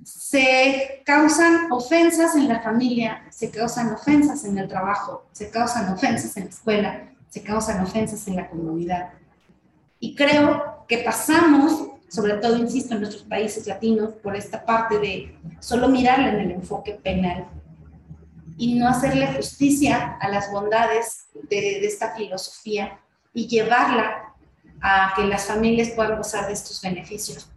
Se 0.03 1.01
causan 1.05 1.71
ofensas 1.71 2.35
en 2.35 2.49
la 2.49 2.61
familia, 2.61 3.25
se 3.29 3.49
causan 3.51 3.93
ofensas 3.93 4.43
en 4.43 4.57
el 4.57 4.67
trabajo, 4.67 5.25
se 5.31 5.49
causan 5.49 5.93
ofensas 5.93 6.35
en 6.35 6.45
la 6.45 6.49
escuela, 6.49 7.09
se 7.29 7.41
causan 7.41 7.81
ofensas 7.81 8.27
en 8.27 8.35
la 8.35 8.49
comunidad. 8.49 9.11
Y 9.99 10.15
creo 10.15 10.85
que 10.87 10.97
pasamos, 10.97 11.87
sobre 12.09 12.33
todo, 12.33 12.57
insisto, 12.57 12.95
en 12.95 13.01
nuestros 13.01 13.23
países 13.23 13.65
latinos, 13.65 14.13
por 14.21 14.35
esta 14.35 14.65
parte 14.65 14.99
de 14.99 15.37
solo 15.59 15.87
mirarla 15.87 16.29
en 16.29 16.39
el 16.39 16.51
enfoque 16.51 16.93
penal 16.93 17.47
y 18.57 18.75
no 18.75 18.87
hacerle 18.87 19.27
justicia 19.33 20.17
a 20.19 20.29
las 20.29 20.51
bondades 20.51 21.27
de, 21.49 21.85
esta 21.85 22.15
filosofía 22.15 22.99
y 23.33 23.47
llevarla 23.47 24.33
a 24.81 25.13
que 25.15 25.23
las 25.23 25.45
familias 25.45 25.89
puedan 25.89 26.17
gozar 26.17 26.47
de 26.47 26.53
estos 26.53 26.81
beneficios. 26.81 27.49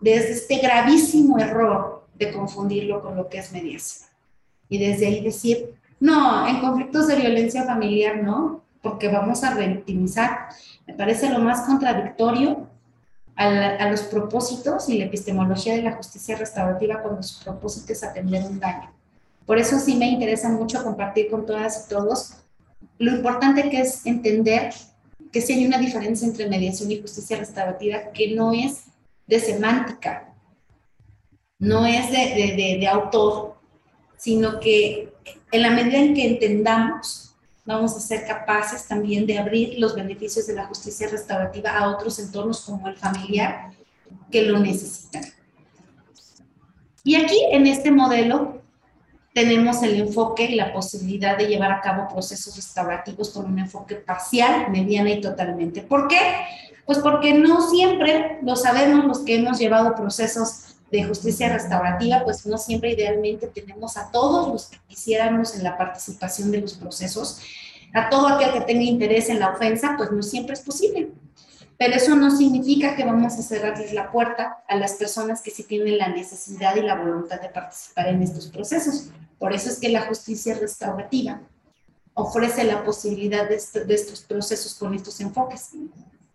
Desde 0.00 0.32
este 0.32 0.58
gravísimo 0.58 1.38
error 1.38 2.06
de 2.14 2.32
confundirlo 2.32 3.02
con 3.02 3.16
lo 3.16 3.28
que 3.28 3.38
es 3.38 3.52
mediación. 3.52 4.08
Y 4.68 4.78
desde 4.78 5.06
ahí 5.06 5.20
decir, 5.22 5.74
no, 5.98 6.46
en 6.46 6.60
conflictos 6.60 7.08
de 7.08 7.16
violencia 7.16 7.64
familiar 7.64 8.22
no, 8.22 8.62
porque 8.82 9.08
vamos 9.08 9.42
a 9.42 9.54
revictimizar. 9.54 10.48
Me 10.86 10.94
parece 10.94 11.30
lo 11.30 11.40
más 11.40 11.62
contradictorio 11.62 12.68
a, 13.34 13.46
a, 13.46 13.90
los 13.90 14.02
propósitos 14.02 14.88
y 14.88 14.98
la 14.98 15.06
epistemología 15.06 15.74
de 15.74 15.82
la 15.82 15.96
justicia 15.96 16.36
restaurativa 16.36 17.02
cuando 17.02 17.22
su 17.22 17.42
propósito 17.42 17.92
es 17.92 18.04
atender 18.04 18.44
un 18.44 18.60
daño. 18.60 18.97
Por 19.48 19.58
eso 19.58 19.78
sí 19.78 19.94
me 19.94 20.06
interesa 20.06 20.50
mucho 20.50 20.84
compartir 20.84 21.30
con 21.30 21.46
todas 21.46 21.86
y 21.86 21.88
todos 21.88 22.34
lo 22.98 23.12
importante 23.12 23.70
que 23.70 23.80
es 23.80 24.04
entender 24.04 24.74
que 25.32 25.40
sí 25.40 25.54
hay 25.54 25.66
una 25.66 25.78
diferencia 25.78 26.28
entre 26.28 26.50
mediación 26.50 26.90
y 26.90 27.00
justicia 27.00 27.38
restaurativa 27.38 28.12
que 28.12 28.34
no 28.34 28.52
es 28.52 28.84
de 29.26 29.40
semántica, 29.40 30.34
no 31.58 31.86
es 31.86 32.10
de, 32.10 32.18
de, 32.18 32.76
de, 32.78 32.88
autor, 32.88 33.56
sino 34.18 34.60
que 34.60 35.14
en 35.50 35.62
la 35.62 35.70
medida 35.70 35.96
en 35.96 36.12
que 36.12 36.26
entendamos, 36.26 37.34
vamos 37.64 37.96
a 37.96 38.00
ser 38.00 38.26
capaces 38.26 38.86
también 38.86 39.26
de 39.26 39.38
abrir 39.38 39.78
los 39.78 39.94
beneficios 39.94 40.46
de 40.46 40.56
la 40.56 40.66
justicia 40.66 41.08
restaurativa 41.08 41.70
a 41.70 41.88
otros 41.88 42.18
entornos 42.18 42.60
como 42.60 42.86
el 42.86 42.96
familiar 42.98 43.70
que 44.30 44.42
lo 44.42 44.58
necesitan. 44.58 45.24
Y 47.02 47.14
aquí 47.14 47.40
en 47.50 47.66
este 47.66 47.90
modelo 47.90 48.57
tenemos 49.34 49.82
el 49.82 50.00
enfoque 50.00 50.44
y 50.44 50.54
la 50.54 50.72
posibilidad 50.72 51.36
de 51.36 51.46
llevar 51.46 51.72
a 51.72 51.80
cabo 51.80 52.08
procesos 52.08 52.56
restaurativos 52.56 53.30
con 53.30 53.46
un 53.46 53.58
enfoque 53.58 53.96
parcial, 53.96 54.70
mediana 54.70 55.10
y 55.10 55.20
totalmente. 55.20 55.82
¿Por 55.82 56.08
qué? 56.08 56.18
Pues 56.86 56.98
porque 56.98 57.34
no 57.34 57.68
siempre 57.68 58.38
lo 58.42 58.56
sabemos 58.56 59.04
los 59.04 59.18
que 59.20 59.36
hemos 59.36 59.58
llevado 59.58 59.94
procesos 59.94 60.76
de 60.90 61.04
justicia 61.04 61.52
restaurativa, 61.52 62.24
pues 62.24 62.46
no 62.46 62.56
siempre 62.56 62.92
idealmente 62.92 63.46
tenemos 63.48 63.96
a 63.96 64.10
todos 64.10 64.48
los 64.48 64.66
que 64.66 64.78
quisiéramos 64.88 65.54
en 65.54 65.62
la 65.62 65.76
participación 65.76 66.50
de 66.50 66.62
los 66.62 66.74
procesos, 66.74 67.40
a 67.94 68.08
todo 68.08 68.26
aquel 68.28 68.52
que 68.52 68.60
tenga 68.62 68.82
interés 68.82 69.28
en 69.28 69.38
la 69.38 69.50
ofensa, 69.50 69.94
pues 69.96 70.10
no 70.10 70.22
siempre 70.22 70.54
es 70.54 70.60
posible. 70.60 71.10
Pero 71.78 71.94
eso 71.94 72.16
no 72.16 72.36
significa 72.36 72.96
que 72.96 73.04
vamos 73.04 73.34
a 73.34 73.42
cerrarles 73.42 73.92
la 73.92 74.10
puerta 74.10 74.64
a 74.66 74.76
las 74.76 74.94
personas 74.94 75.40
que 75.40 75.52
sí 75.52 75.62
tienen 75.62 75.96
la 75.96 76.08
necesidad 76.08 76.74
y 76.74 76.82
la 76.82 76.96
voluntad 76.96 77.40
de 77.40 77.48
participar 77.50 78.08
en 78.08 78.20
estos 78.20 78.48
procesos. 78.48 79.10
Por 79.38 79.52
eso 79.52 79.70
es 79.70 79.78
que 79.78 79.88
la 79.88 80.02
justicia 80.02 80.58
restaurativa 80.58 81.40
ofrece 82.14 82.64
la 82.64 82.82
posibilidad 82.82 83.48
de, 83.48 83.54
estos 83.54 84.22
procesos 84.22 84.74
con 84.74 84.92
estos 84.92 85.20
enfoques. 85.20 85.70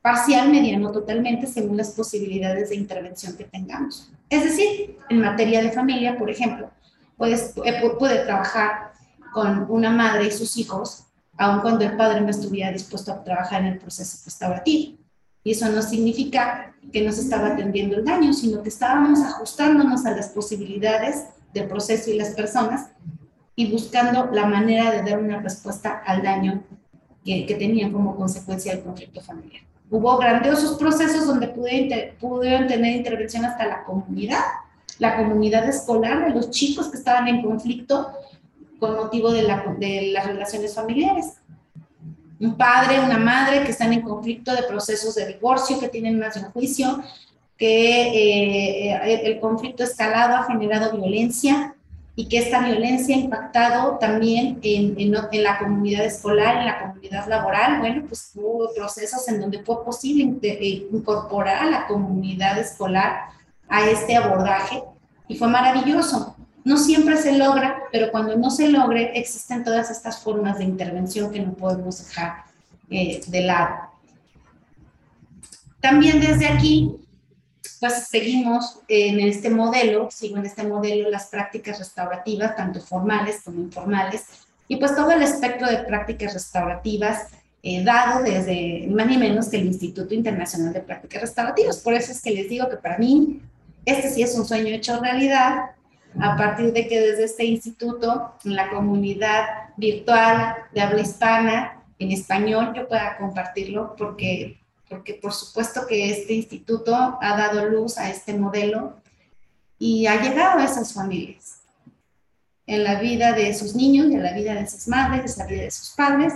Parcial, 0.01 0.49
mediano, 0.49 0.93
totalmente, 0.93 1.45
según 1.45 1.75
las 1.75 1.91
posibilidades 1.91 2.69
de 2.69 2.75
intervención 2.75 3.35
que 3.35 3.43
tengamos. 3.43 4.09
Es 4.29 4.45
decir, 4.45 4.97
en 5.09 5.19
materia 5.19 5.61
de 5.61 5.71
familia, 5.71 6.17
por 6.17 6.29
ejemplo, 6.29 6.71
eh, 7.19 7.81
puede 7.99 8.23
trabajar 8.23 8.93
con 9.33 9.69
una 9.69 9.89
madre 9.89 10.27
y 10.27 10.31
sus 10.31 10.55
hijos, 10.55 11.03
aun 11.37 11.59
cuando 11.59 11.83
el 11.83 11.97
padre 11.97 12.21
no 12.21 12.29
estuviera 12.29 12.71
dispuesto 12.71 13.11
a 13.11 13.23
trabajar 13.23 13.61
en 13.61 13.73
el 13.73 13.79
proceso 13.79 14.21
restaurativo. 14.23 15.02
Y 15.43 15.51
eso 15.51 15.69
no 15.69 15.81
significa 15.81 16.73
que 16.91 17.01
no 17.01 17.11
se 17.11 17.21
estaba 17.21 17.49
atendiendo 17.49 17.97
el 17.97 18.05
daño, 18.05 18.33
sino 18.33 18.61
que 18.61 18.69
estábamos 18.69 19.19
ajustándonos 19.19 20.05
a 20.05 20.11
las 20.11 20.29
posibilidades 20.29 21.25
del 21.53 21.67
proceso 21.67 22.09
y 22.11 22.17
las 22.17 22.29
personas 22.29 22.89
y 23.55 23.71
buscando 23.71 24.29
la 24.31 24.45
manera 24.45 24.91
de 24.91 25.09
dar 25.09 25.19
una 25.19 25.39
respuesta 25.39 26.01
al 26.05 26.23
daño 26.23 26.63
que, 27.23 27.45
que 27.45 27.55
tenían 27.55 27.91
como 27.91 28.15
consecuencia 28.15 28.73
del 28.73 28.83
conflicto 28.83 29.21
familiar. 29.21 29.63
Hubo 29.89 30.17
grandiosos 30.17 30.77
procesos 30.77 31.27
donde 31.27 31.49
pudieron 31.49 32.67
tener 32.67 32.95
intervención 32.95 33.45
hasta 33.45 33.67
la 33.67 33.83
comunidad, 33.83 34.41
la 34.97 35.17
comunidad 35.17 35.67
escolar 35.67 36.25
de 36.25 36.33
los 36.33 36.49
chicos 36.49 36.89
que 36.89 36.97
estaban 36.97 37.27
en 37.27 37.43
conflicto 37.43 38.11
con 38.79 38.95
motivo 38.95 39.31
de 39.31 39.43
las 39.43 40.25
relaciones 40.25 40.73
familiares. 40.73 41.33
Un 42.43 42.57
padre, 42.57 42.99
una 42.99 43.17
madre 43.17 43.63
que 43.63 43.71
están 43.71 43.93
en 43.93 44.01
conflicto 44.01 44.53
de 44.53 44.63
procesos 44.63 45.15
de 45.15 45.27
divorcio, 45.27 45.79
que 45.79 45.87
tienen 45.87 46.19
más 46.19 46.35
de 46.35 46.41
un 46.41 46.51
juicio, 46.51 47.01
que 47.57 48.91
eh, 48.91 49.21
el 49.23 49.39
conflicto 49.39 49.83
escalado 49.83 50.35
ha 50.35 50.43
generado 50.43 50.97
violencia 50.97 51.73
y 52.15 52.27
que 52.27 52.39
esta 52.39 52.59
violencia 52.59 53.15
ha 53.15 53.19
impactado 53.19 53.97
también 53.97 54.59
en, 54.61 54.95
en, 54.99 55.43
la 55.43 55.57
comunidad 55.57 56.05
escolar, 56.05 56.57
en 56.57 56.65
la 56.65 56.79
comunidad 56.79 57.27
laboral. 57.27 57.79
Bueno, 57.79 58.03
pues 58.07 58.31
hubo 58.35 58.69
procesos 58.75 59.25
en 59.29 59.39
donde 59.39 59.63
fue 59.63 59.83
posible 59.83 60.37
eh, 60.41 60.87
incorporar 60.91 61.63
a 61.63 61.69
la 61.69 61.87
comunidad 61.87 62.59
escolar 62.59 63.29
a 63.69 63.89
este 63.89 64.15
abordaje 64.15 64.83
y 65.27 65.37
fue 65.37 65.47
maravilloso. 65.47 66.35
No 66.63 66.77
siempre 66.77 67.17
se 67.17 67.37
logra, 67.37 67.83
pero 67.91 68.11
cuando 68.11 68.35
no 68.37 68.49
se 68.49 68.69
logre, 68.69 69.17
existen 69.17 69.63
todas 69.63 69.91
estas 69.91 70.19
formas 70.19 70.57
de 70.57 70.63
intervención 70.63 71.31
que 71.31 71.39
no 71.39 71.53
podemos 71.53 72.05
dejar 72.05 72.45
eh, 72.89 73.21
de 73.27 73.41
lado. 73.41 73.75
También 75.81 76.21
desde 76.21 76.47
aquí 76.47 77.03
pues 77.83 78.07
seguimos 78.07 78.79
en 78.87 79.19
este 79.19 79.49
modelo, 79.49 80.07
sigo 80.09 80.37
en 80.37 80.45
este 80.45 80.63
modelo 80.63 81.09
las 81.09 81.27
prácticas 81.27 81.79
restaurativas, 81.79 82.55
tanto 82.55 82.79
formales 82.79 83.41
como 83.43 83.59
informales, 83.59 84.23
y 84.69 84.77
pues 84.77 84.95
todo 84.95 85.11
el 85.11 85.21
espectro 85.21 85.67
de 85.67 85.79
prácticas 85.79 86.33
restaurativas 86.33 87.27
eh, 87.61 87.83
dado 87.83 88.23
desde 88.23 88.87
más 88.89 89.05
ni 89.07 89.17
menos 89.17 89.49
que 89.49 89.57
el 89.57 89.65
Instituto 89.65 90.13
Internacional 90.13 90.71
de 90.71 90.79
Prácticas 90.79 91.23
Restaurativas. 91.23 91.77
Por 91.79 91.93
eso 91.93 92.13
es 92.13 92.21
que 92.21 92.31
les 92.31 92.47
digo 92.47 92.69
que 92.69 92.77
para 92.77 92.97
mí 92.97 93.41
este 93.85 94.09
sí 94.09 94.23
es 94.23 94.33
un 94.37 94.45
sueño 94.45 94.67
hecho 94.67 95.01
realidad, 95.01 95.71
a 96.19 96.37
partir 96.37 96.73
de 96.73 96.87
que 96.87 96.99
desde 96.99 97.25
este 97.25 97.45
instituto, 97.45 98.35
en 98.43 98.55
la 98.55 98.69
comunidad 98.69 99.45
virtual 99.77 100.55
de 100.73 100.81
habla 100.81 101.01
hispana, 101.01 101.83
en 101.99 102.11
español, 102.11 102.73
yo 102.75 102.87
pueda 102.87 103.17
compartirlo, 103.17 103.95
porque 103.97 104.59
porque 104.93 105.15
por 105.15 105.33
supuesto 105.33 105.87
que 105.87 106.11
este 106.11 106.33
instituto 106.33 106.95
ha 106.95 107.37
dado 107.37 107.67
luz 107.67 107.97
a 107.97 108.11
este 108.11 108.33
modelo 108.33 108.95
y 109.79 110.05
ha 110.05 110.21
llegado 110.21 110.59
a 110.59 110.65
esas 110.65 110.93
familias, 110.93 111.61
en 112.67 112.83
la 112.83 112.99
vida 112.99 113.33
de 113.33 113.53
sus 113.53 113.75
niños, 113.75 114.05
en 114.07 114.21
la 114.21 114.33
vida 114.33 114.53
de 114.53 114.67
sus 114.67 114.87
madres, 114.87 115.33
en 115.33 115.39
la 115.39 115.51
vida 115.51 115.63
de 115.63 115.71
sus 115.71 115.89
padres, 115.91 116.33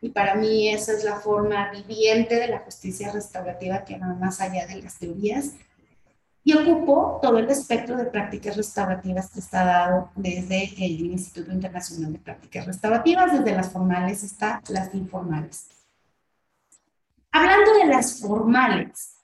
y 0.00 0.10
para 0.10 0.34
mí 0.34 0.68
esa 0.68 0.92
es 0.92 1.04
la 1.04 1.16
forma 1.16 1.70
viviente 1.70 2.34
de 2.34 2.48
la 2.48 2.58
justicia 2.58 3.12
restaurativa 3.12 3.84
que 3.84 3.98
va 3.98 4.08
más 4.08 4.40
allá 4.40 4.66
de 4.66 4.82
las 4.82 4.98
teorías 4.98 5.52
y 6.44 6.54
ocupo 6.54 7.20
todo 7.22 7.38
el 7.38 7.48
espectro 7.48 7.96
de 7.96 8.06
prácticas 8.06 8.56
restaurativas 8.56 9.30
que 9.30 9.40
está 9.40 9.64
dado 9.64 10.10
desde 10.16 10.64
el 10.84 11.06
Instituto 11.06 11.52
Internacional 11.52 12.12
de 12.12 12.18
Prácticas 12.18 12.66
Restaurativas, 12.66 13.32
desde 13.32 13.56
las 13.56 13.70
formales 13.70 14.24
hasta 14.24 14.60
las 14.68 14.92
informales. 14.94 15.68
Hablando 17.30 17.72
de 17.74 17.86
las 17.86 18.20
formales, 18.20 19.16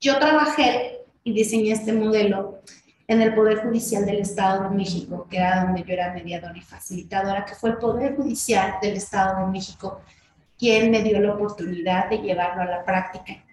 yo 0.00 0.18
trabajé 0.18 1.04
y 1.24 1.32
diseñé 1.32 1.72
este 1.72 1.92
modelo 1.92 2.60
en 3.08 3.20
el 3.20 3.34
Poder 3.34 3.62
Judicial 3.62 4.06
del 4.06 4.20
Estado 4.20 4.68
de 4.68 4.76
México, 4.76 5.26
que 5.28 5.38
era 5.38 5.64
donde 5.64 5.82
yo 5.82 5.92
era 5.92 6.12
mediadora 6.12 6.56
y 6.56 6.60
facilitadora, 6.60 7.44
que 7.44 7.54
fue 7.54 7.70
el 7.70 7.78
Poder 7.78 8.16
Judicial 8.16 8.78
del 8.80 8.96
Estado 8.96 9.44
de 9.44 9.52
México 9.52 10.00
quien 10.58 10.90
me 10.90 11.02
dio 11.02 11.20
la 11.20 11.34
oportunidad 11.34 12.08
de 12.08 12.18
llevarlo 12.18 12.62
a 12.62 12.66
la 12.66 12.84
práctica. 12.84 13.44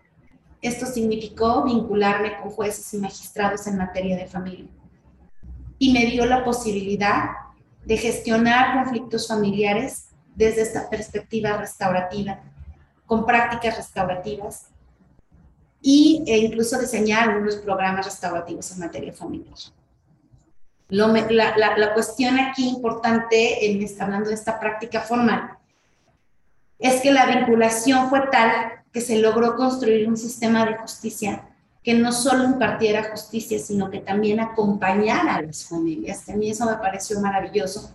Esto 0.64 0.86
significó 0.86 1.66
vincularme 1.66 2.40
con 2.40 2.50
jueces 2.50 2.94
y 2.94 2.98
magistrados 2.98 3.68
en 3.68 3.78
materia 3.78 4.16
de 4.16 4.28
familia. 4.28 4.70
Y 5.78 5.92
me 5.92 6.06
dio 6.06 6.26
la 6.26 6.46
posibilidad 6.46 7.32
de 7.84 7.98
gestionar 7.98 8.82
conflictos 8.82 9.28
familiares 9.28 10.08
desde 10.34 10.62
esta 10.62 10.90
perspectiva 10.90 11.58
restaurativa, 11.58 12.40
con 13.06 13.26
prácticas 13.26 13.76
restaurativas 13.76 14.68
y, 15.82 16.24
e 16.26 16.38
incluso 16.38 16.80
diseñar 16.80 17.30
algunos 17.30 17.58
programas 17.58 18.06
restaurativos 18.06 18.72
en 18.72 18.80
materia 18.80 19.12
familiar. 19.12 19.58
la, 20.88 21.94
cuestión 21.94 22.40
aquí 22.40 22.70
importante, 22.70 23.70
en 23.70 23.86
hablando 24.00 24.30
esta 24.30 24.58
práctica 24.62 25.02
formal, 25.02 25.58
es 26.80 27.02
que 27.02 27.12
la 27.12 27.26
vinculación 27.26 28.10
fue 28.10 28.22
tal 28.32 28.83
que 28.94 29.02
se 29.02 29.18
logró 29.18 29.56
construir 29.56 30.08
un 30.08 30.16
sistema 30.16 30.66
de 30.66 30.78
justicia 30.78 31.50
que 31.84 31.96
no 31.96 32.14
solo 32.14 32.46
impartiera 32.46 33.12
justicia, 33.12 33.60
sino 33.60 33.90
que 33.90 34.00
también 34.00 34.40
acompañara 34.40 35.36
a 35.36 35.42
las 35.42 35.66
familias. 35.66 36.30
A 36.30 36.36
mí 36.36 36.50
eso 36.50 36.66
me 36.66 36.76
pareció 36.76 37.20
maravilloso 37.20 37.94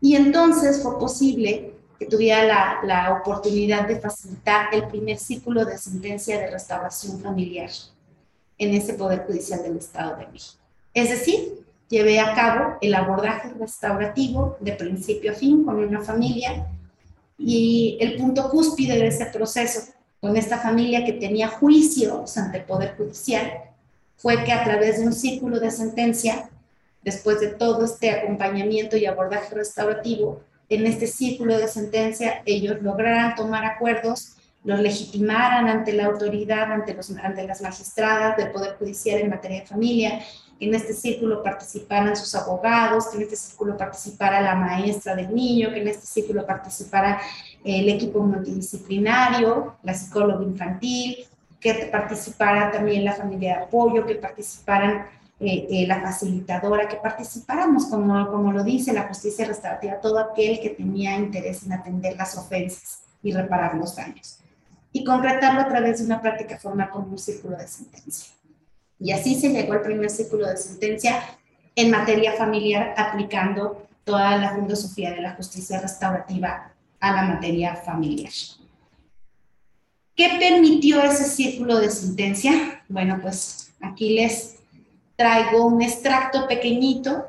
y 0.00 0.16
entonces 0.16 0.82
fue 0.82 0.98
posible 0.98 1.72
que 1.98 2.06
tuviera 2.06 2.44
la, 2.44 2.80
la 2.84 3.14
oportunidad 3.14 3.88
de 3.88 3.98
facilitar 4.00 4.74
el 4.74 4.88
primer 4.88 5.16
círculo 5.16 5.64
de 5.64 5.78
sentencia 5.78 6.38
de 6.38 6.50
restauración 6.50 7.20
familiar 7.20 7.70
en 8.58 8.74
ese 8.74 8.94
Poder 8.94 9.24
Judicial 9.26 9.62
del 9.62 9.78
Estado 9.78 10.16
de 10.16 10.26
México. 10.26 10.58
Es 10.92 11.08
decir, 11.08 11.64
llevé 11.88 12.20
a 12.20 12.34
cabo 12.34 12.76
el 12.80 12.94
abordaje 12.94 13.52
restaurativo 13.58 14.56
de 14.60 14.72
principio 14.72 15.32
a 15.32 15.34
fin 15.34 15.64
con 15.64 15.76
una 15.76 16.02
familia 16.02 16.66
y 17.38 17.96
el 18.00 18.16
punto 18.16 18.50
cúspide 18.50 18.98
de 18.98 19.06
ese 19.06 19.26
proceso 19.26 19.94
con 20.24 20.38
esta 20.38 20.56
familia 20.56 21.04
que 21.04 21.12
tenía 21.12 21.48
juicios 21.48 22.38
ante 22.38 22.56
el 22.56 22.64
Poder 22.64 22.96
Judicial 22.96 23.60
fue 24.16 24.42
que 24.42 24.52
a 24.54 24.64
través 24.64 24.98
de 24.98 25.04
un 25.04 25.12
círculo 25.12 25.60
de 25.60 25.70
sentencia 25.70 26.48
después 27.02 27.40
de 27.40 27.48
todo 27.48 27.84
este 27.84 28.10
acompañamiento 28.10 28.96
y 28.96 29.04
abordaje 29.04 29.54
restaurativo, 29.54 30.40
en 30.70 30.86
este 30.86 31.08
círculo 31.08 31.58
de 31.58 31.68
sentencia 31.68 32.40
ellos 32.46 32.80
lograran 32.80 33.34
tomar 33.34 33.66
acuerdos, 33.66 34.36
los 34.64 34.80
legitimaran 34.80 35.68
ante 35.68 35.92
la 35.92 36.06
autoridad, 36.06 36.72
ante, 36.72 36.94
los, 36.94 37.10
ante 37.10 37.46
las 37.46 37.60
magistradas 37.60 38.38
del 38.38 38.50
Poder 38.50 38.76
Judicial 38.78 39.20
en 39.20 39.28
materia 39.28 39.60
de 39.60 39.66
familia, 39.66 40.20
que 40.58 40.64
en 40.64 40.74
este 40.74 40.94
círculo 40.94 41.42
participaran 41.42 42.16
sus 42.16 42.34
abogados, 42.34 43.08
que 43.08 43.18
en 43.18 43.24
este 43.24 43.36
círculo 43.36 43.76
participara 43.76 44.40
la 44.40 44.54
maestra 44.54 45.14
del 45.14 45.34
niño, 45.34 45.70
que 45.70 45.82
en 45.82 45.88
este 45.88 46.06
círculo 46.06 46.46
participara 46.46 47.20
el 47.64 47.88
equipo 47.88 48.20
multidisciplinario, 48.20 49.76
la 49.82 49.94
psicóloga 49.94 50.44
infantil, 50.44 51.16
que 51.58 51.88
participara 51.90 52.70
también 52.70 53.04
la 53.04 53.14
familia 53.14 53.56
de 53.56 53.64
apoyo, 53.64 54.04
que 54.04 54.16
participaran 54.16 55.06
eh, 55.40 55.66
eh, 55.70 55.86
la 55.86 56.00
facilitadora, 56.02 56.86
que 56.86 56.96
participáramos, 56.96 57.86
como, 57.86 58.30
como 58.30 58.52
lo 58.52 58.62
dice 58.62 58.92
la 58.92 59.08
justicia 59.08 59.46
restaurativa, 59.46 59.98
todo 59.98 60.18
aquel 60.18 60.60
que 60.60 60.70
tenía 60.70 61.16
interés 61.16 61.64
en 61.64 61.72
atender 61.72 62.16
las 62.16 62.36
ofensas 62.36 63.02
y 63.22 63.32
reparar 63.32 63.74
los 63.74 63.96
daños. 63.96 64.38
y 64.96 65.02
concretarlo 65.02 65.62
a 65.62 65.68
través 65.68 65.98
de 65.98 66.04
una 66.04 66.22
práctica 66.22 66.56
formal 66.56 66.88
como 66.90 67.08
un 67.08 67.18
círculo 67.18 67.56
de 67.56 67.66
sentencia. 67.66 68.32
Y 69.00 69.10
así 69.10 69.34
se 69.34 69.48
llegó 69.48 69.72
al 69.72 69.82
primer 69.82 70.08
círculo 70.08 70.46
de 70.46 70.56
sentencia 70.56 71.20
en 71.74 71.90
materia 71.90 72.34
familiar 72.34 72.94
aplicando 72.96 73.88
toda 74.04 74.36
la 74.36 74.54
filosofía 74.54 75.10
de 75.10 75.20
la 75.20 75.34
justicia 75.34 75.80
restaurativa 75.80 76.73
a 77.04 77.12
la 77.12 77.22
materia 77.34 77.76
familiar. 77.76 78.32
¿Qué 80.16 80.28
permitió 80.38 81.02
ese 81.02 81.24
círculo 81.24 81.78
de 81.78 81.90
sentencia? 81.90 82.82
Bueno, 82.88 83.18
pues 83.20 83.74
aquí 83.80 84.14
les 84.14 84.56
traigo 85.14 85.66
un 85.66 85.82
extracto 85.82 86.46
pequeñito 86.48 87.26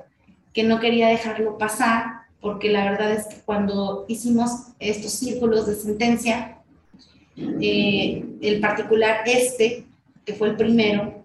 que 0.54 0.64
no 0.64 0.80
quería 0.80 1.10
dejarlo 1.10 1.58
pasar, 1.58 2.22
porque 2.40 2.70
la 2.70 2.90
verdad 2.90 3.12
es 3.12 3.26
que 3.26 3.42
cuando 3.42 4.06
hicimos 4.08 4.52
estos 4.80 5.12
círculos 5.12 5.68
de 5.68 5.76
sentencia, 5.76 6.60
eh, 7.36 8.24
el 8.42 8.62
particular 8.62 9.24
este, 9.26 9.86
que 10.24 10.34
fue 10.36 10.50
el 10.50 10.56
primero, 10.56 11.22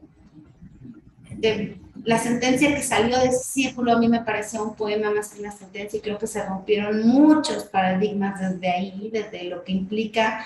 de, 1.37 1.80
la 2.05 2.19
sentencia 2.19 2.75
que 2.75 2.83
salió 2.83 3.19
de 3.19 3.27
ese 3.27 3.45
círculo 3.45 3.93
a 3.93 3.99
mí 3.99 4.09
me 4.09 4.21
parecía 4.21 4.63
un 4.63 4.75
poema 4.75 5.11
más 5.11 5.29
que 5.29 5.41
una 5.41 5.53
sentencia 5.53 5.99
y 5.99 6.01
creo 6.01 6.19
que 6.19 6.27
se 6.27 6.45
rompieron 6.45 7.07
muchos 7.07 7.65
paradigmas 7.65 8.41
desde 8.41 8.71
ahí, 8.71 9.11
desde 9.13 9.45
lo 9.45 9.65
que 9.65 9.73
implica 9.73 10.45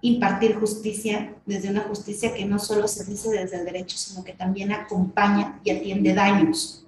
impartir 0.00 0.56
justicia, 0.56 1.34
desde 1.46 1.70
una 1.70 1.82
justicia 1.82 2.34
que 2.34 2.44
no 2.44 2.58
solo 2.58 2.86
se 2.86 3.04
dice 3.04 3.30
desde 3.30 3.58
el 3.58 3.64
derecho, 3.64 3.96
sino 3.96 4.24
que 4.24 4.32
también 4.32 4.72
acompaña 4.72 5.58
y 5.64 5.70
atiende 5.70 6.14
daños. 6.14 6.84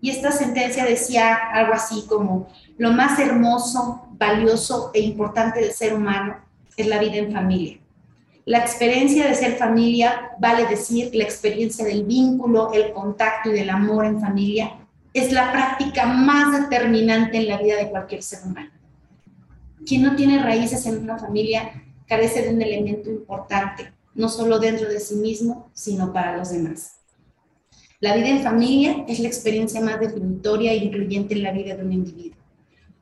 Y 0.00 0.10
esta 0.10 0.30
sentencia 0.30 0.84
decía 0.84 1.34
algo 1.34 1.74
así 1.74 2.04
como, 2.08 2.48
lo 2.76 2.92
más 2.92 3.18
hermoso, 3.18 4.08
valioso 4.12 4.90
e 4.94 5.00
importante 5.00 5.60
del 5.60 5.72
ser 5.72 5.94
humano 5.94 6.36
es 6.76 6.86
la 6.86 6.98
vida 6.98 7.16
en 7.16 7.32
familia. 7.32 7.78
La 8.48 8.60
experiencia 8.60 9.28
de 9.28 9.34
ser 9.34 9.58
familia, 9.58 10.30
vale 10.38 10.66
decir, 10.66 11.14
la 11.14 11.24
experiencia 11.24 11.84
del 11.84 12.04
vínculo, 12.04 12.72
el 12.72 12.94
contacto 12.94 13.50
y 13.50 13.52
del 13.52 13.68
amor 13.68 14.06
en 14.06 14.22
familia, 14.22 14.72
es 15.12 15.32
la 15.32 15.52
práctica 15.52 16.06
más 16.06 16.58
determinante 16.58 17.36
en 17.36 17.46
la 17.46 17.58
vida 17.58 17.76
de 17.76 17.90
cualquier 17.90 18.22
ser 18.22 18.38
humano. 18.46 18.70
Quien 19.84 20.02
no 20.02 20.16
tiene 20.16 20.42
raíces 20.42 20.86
en 20.86 20.96
una 20.96 21.18
familia 21.18 21.84
carece 22.06 22.40
de 22.40 22.54
un 22.54 22.62
elemento 22.62 23.10
importante, 23.10 23.92
no 24.14 24.30
solo 24.30 24.58
dentro 24.58 24.88
de 24.88 24.98
sí 24.98 25.16
mismo, 25.16 25.68
sino 25.74 26.10
para 26.10 26.38
los 26.38 26.50
demás. 26.50 27.00
La 28.00 28.16
vida 28.16 28.30
en 28.30 28.42
familia 28.42 29.04
es 29.06 29.20
la 29.20 29.28
experiencia 29.28 29.82
más 29.82 30.00
definitoria 30.00 30.72
e 30.72 30.86
incluyente 30.86 31.34
en 31.34 31.42
la 31.42 31.52
vida 31.52 31.76
de 31.76 31.84
un 31.84 31.92
individuo, 31.92 32.40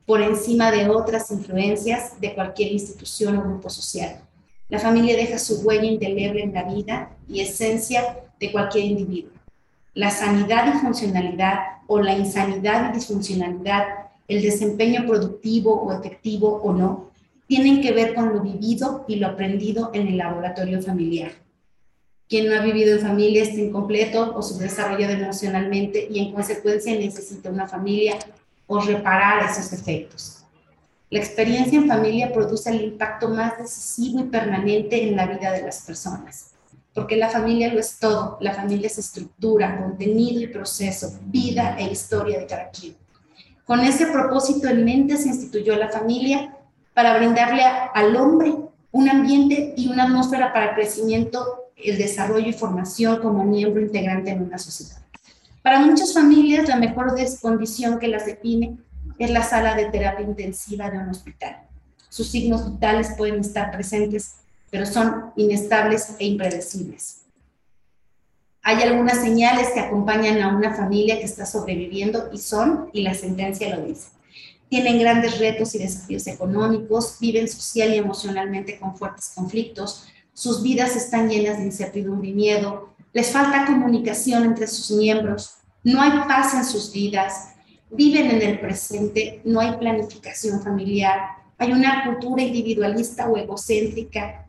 por 0.06 0.20
encima 0.22 0.72
de 0.72 0.88
otras 0.88 1.30
influencias 1.30 2.20
de 2.20 2.34
cualquier 2.34 2.72
institución 2.72 3.36
o 3.36 3.44
grupo 3.44 3.70
social. 3.70 4.25
La 4.68 4.80
familia 4.80 5.16
deja 5.16 5.38
su 5.38 5.60
huella 5.60 5.84
indeleble 5.84 6.42
en 6.42 6.52
la 6.52 6.64
vida 6.64 7.10
y 7.28 7.40
esencia 7.40 8.16
de 8.40 8.50
cualquier 8.50 8.84
individuo. 8.86 9.30
La 9.94 10.10
sanidad 10.10 10.74
y 10.74 10.78
funcionalidad 10.78 11.58
o 11.86 12.00
la 12.00 12.16
insanidad 12.16 12.90
y 12.90 12.96
disfuncionalidad, 12.96 13.84
el 14.26 14.42
desempeño 14.42 15.06
productivo 15.06 15.72
o 15.80 15.92
efectivo 15.92 16.60
o 16.62 16.72
no, 16.72 17.10
tienen 17.46 17.80
que 17.80 17.92
ver 17.92 18.14
con 18.14 18.34
lo 18.34 18.40
vivido 18.40 19.04
y 19.06 19.16
lo 19.16 19.28
aprendido 19.28 19.90
en 19.94 20.08
el 20.08 20.18
laboratorio 20.18 20.82
familiar. 20.82 21.30
Quien 22.28 22.48
no 22.48 22.56
ha 22.56 22.64
vivido 22.64 22.96
en 22.96 23.00
familia 23.00 23.44
está 23.44 23.60
incompleto 23.60 24.34
o 24.36 24.42
subdesarrollado 24.42 25.12
emocionalmente 25.12 26.08
y 26.10 26.18
en 26.18 26.32
consecuencia 26.32 26.92
necesita 26.98 27.50
una 27.50 27.68
familia 27.68 28.18
o 28.66 28.80
reparar 28.80 29.48
esos 29.48 29.72
efectos. 29.72 30.35
La 31.08 31.20
experiencia 31.20 31.78
en 31.78 31.86
familia 31.86 32.32
produce 32.32 32.68
el 32.68 32.82
impacto 32.82 33.28
más 33.28 33.58
decisivo 33.58 34.20
y 34.20 34.24
permanente 34.24 35.08
en 35.08 35.14
la 35.14 35.26
vida 35.26 35.52
de 35.52 35.62
las 35.62 35.82
personas, 35.82 36.50
porque 36.92 37.14
la 37.14 37.28
familia 37.28 37.72
lo 37.72 37.78
es 37.78 38.00
todo, 38.00 38.38
la 38.40 38.52
familia 38.52 38.88
es 38.88 38.98
estructura, 38.98 39.80
contenido 39.80 40.40
y 40.40 40.48
proceso, 40.48 41.16
vida 41.26 41.76
e 41.78 41.92
historia 41.92 42.40
de 42.40 42.46
cada 42.46 42.70
quien. 42.70 42.96
Con 43.64 43.80
ese 43.80 44.08
propósito 44.08 44.66
en 44.66 44.84
mente 44.84 45.16
se 45.16 45.28
instituyó 45.28 45.76
la 45.76 45.90
familia 45.90 46.56
para 46.92 47.16
brindarle 47.16 47.62
al 47.62 48.16
hombre 48.16 48.54
un 48.90 49.08
ambiente 49.08 49.74
y 49.76 49.88
una 49.88 50.04
atmósfera 50.04 50.52
para 50.52 50.70
el 50.70 50.74
crecimiento, 50.74 51.70
el 51.76 51.98
desarrollo 51.98 52.48
y 52.48 52.52
formación 52.52 53.20
como 53.20 53.44
miembro 53.44 53.80
integrante 53.80 54.30
en 54.30 54.42
una 54.42 54.58
sociedad. 54.58 55.02
Para 55.62 55.80
muchas 55.80 56.12
familias, 56.12 56.68
la 56.68 56.76
mejor 56.76 57.14
condición 57.40 58.00
que 58.00 58.08
las 58.08 58.26
define 58.26 58.78
es 59.18 59.30
la 59.30 59.42
sala 59.42 59.74
de 59.74 59.86
terapia 59.86 60.24
intensiva 60.24 60.90
de 60.90 60.98
un 60.98 61.08
hospital. 61.08 61.62
Sus 62.08 62.28
signos 62.28 62.70
vitales 62.70 63.14
pueden 63.16 63.40
estar 63.40 63.70
presentes, 63.70 64.36
pero 64.70 64.86
son 64.86 65.32
inestables 65.36 66.16
e 66.18 66.26
impredecibles. 66.26 67.22
Hay 68.62 68.82
algunas 68.82 69.20
señales 69.20 69.68
que 69.70 69.80
acompañan 69.80 70.42
a 70.42 70.56
una 70.56 70.74
familia 70.74 71.18
que 71.18 71.24
está 71.24 71.46
sobreviviendo 71.46 72.30
y 72.32 72.38
son, 72.38 72.90
y 72.92 73.02
la 73.02 73.14
sentencia 73.14 73.76
lo 73.76 73.84
dice, 73.84 74.08
tienen 74.68 74.98
grandes 74.98 75.38
retos 75.38 75.74
y 75.74 75.78
desafíos 75.78 76.26
económicos, 76.26 77.18
viven 77.20 77.46
social 77.46 77.94
y 77.94 77.98
emocionalmente 77.98 78.78
con 78.78 78.96
fuertes 78.96 79.32
conflictos, 79.34 80.08
sus 80.32 80.62
vidas 80.62 80.96
están 80.96 81.28
llenas 81.28 81.58
de 81.58 81.64
incertidumbre 81.64 82.30
y 82.30 82.34
miedo, 82.34 82.90
les 83.12 83.30
falta 83.30 83.66
comunicación 83.66 84.44
entre 84.44 84.66
sus 84.66 84.90
miembros, 84.98 85.58
no 85.84 86.00
hay 86.00 86.10
paz 86.26 86.52
en 86.54 86.64
sus 86.64 86.92
vidas, 86.92 87.54
viven 87.90 88.30
en 88.30 88.42
el 88.42 88.60
presente, 88.60 89.40
no 89.44 89.60
hay 89.60 89.76
planificación 89.76 90.60
familiar, 90.62 91.36
hay 91.58 91.72
una 91.72 92.04
cultura 92.04 92.42
individualista 92.42 93.28
o 93.28 93.36
egocéntrica, 93.36 94.46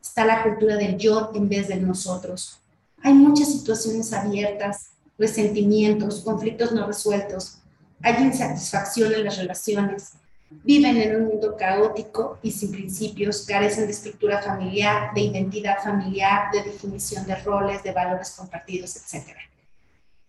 está 0.00 0.24
la 0.24 0.42
cultura 0.42 0.76
del 0.76 0.96
yo 0.96 1.30
en 1.34 1.48
vez 1.48 1.68
del 1.68 1.86
nosotros. 1.86 2.60
Hay 3.02 3.12
muchas 3.14 3.50
situaciones 3.52 4.12
abiertas, 4.12 4.90
resentimientos, 5.18 6.22
conflictos 6.22 6.72
no 6.72 6.86
resueltos, 6.86 7.58
hay 8.02 8.22
insatisfacción 8.22 9.12
en 9.14 9.24
las 9.24 9.38
relaciones, 9.38 10.12
viven 10.50 10.96
en 10.98 11.16
un 11.16 11.28
mundo 11.28 11.56
caótico 11.56 12.38
y 12.42 12.50
sin 12.50 12.70
principios, 12.70 13.44
carecen 13.46 13.86
de 13.86 13.92
estructura 13.92 14.42
familiar, 14.42 15.12
de 15.14 15.22
identidad 15.22 15.82
familiar, 15.82 16.52
de 16.52 16.62
definición 16.62 17.26
de 17.26 17.36
roles, 17.36 17.82
de 17.82 17.92
valores 17.92 18.30
compartidos, 18.30 18.96
etc. 18.96 19.30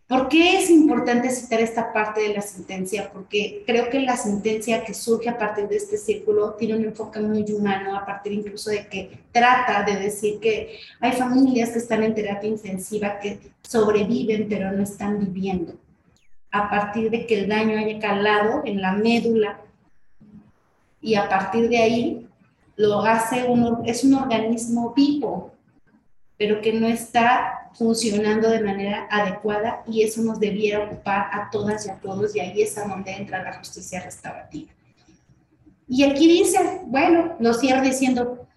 ¿Por 0.08 0.30
qué 0.30 0.58
es 0.58 0.70
importante 0.70 1.30
citar 1.30 1.60
esta 1.60 1.92
parte 1.92 2.22
de 2.22 2.34
la 2.34 2.42
sentencia? 2.42 3.12
Porque 3.12 3.64
creo 3.66 3.90
que 3.90 4.00
la 4.00 4.16
sentencia 4.16 4.86
que 4.86 4.94
surge 4.94 5.30
a 5.30 5.38
partir 5.38 5.68
de 5.68 5.76
este 5.76 5.98
círculo 5.98 6.54
tiene 6.54 6.78
un 6.78 6.86
enfoque 6.86 7.20
muy 7.20 7.44
humano, 7.52 7.98
a 7.98 8.06
partir 8.06 8.32
incluso 8.32 8.70
de 8.70 8.88
que 8.88 9.20
trata 9.34 9.84
de 9.84 10.00
decir 10.00 10.40
que 10.40 10.80
hay 11.02 11.12
familias 11.12 11.72
que 11.72 11.80
están 11.80 12.04
en 12.04 12.16
terapia 12.16 12.50
intensiva 12.50 13.20
que 13.20 13.40
sobreviven 13.62 14.48
pero 14.48 14.72
no 14.72 14.84
están 14.84 15.20
viviendo 15.20 15.74
a 16.52 16.70
partir 16.70 17.10
de 17.12 17.26
que 17.26 17.42
el 17.42 17.50
daño 17.50 17.78
haya 17.78 18.00
calado 18.00 18.62
en 18.66 18.82
la 18.82 18.94
médula 18.94 19.60
y 21.02 21.16
a 21.16 21.30
partir 21.30 21.70
de 21.70 21.78
ahí 21.78 22.28
lo 22.76 23.02
hace 23.02 23.46
uno, 23.46 23.82
es 23.86 24.04
un 24.04 24.16
organismo 24.16 24.94
vivo, 24.96 25.52
pero 26.38 26.62
que 26.62 26.74
no 26.74 26.88
está 26.88 27.67
funcionando 27.74 28.50
de 28.50 28.62
manera 28.62 29.08
adecuada 29.10 29.84
y 29.88 30.04
eso 30.04 30.22
nos 30.22 30.40
debiera 30.40 30.86
ocupar 30.86 31.30
a 31.32 31.50
todas 31.52 31.86
y 31.86 31.90
a 31.90 31.96
todos 31.96 32.36
y 32.36 32.40
ahí 32.40 32.62
es 32.62 32.78
a 32.78 32.88
donde 32.88 33.12
entra 33.12 33.44
la 33.44 33.54
justicia 33.54 34.02
restaurativa. 34.02 34.72
Y 35.88 36.04
aquí 36.04 36.28
dice, 36.28 36.82
bueno, 36.86 37.36
lo 37.40 37.54
cierra 37.54 37.82
diciendo, 37.82 38.48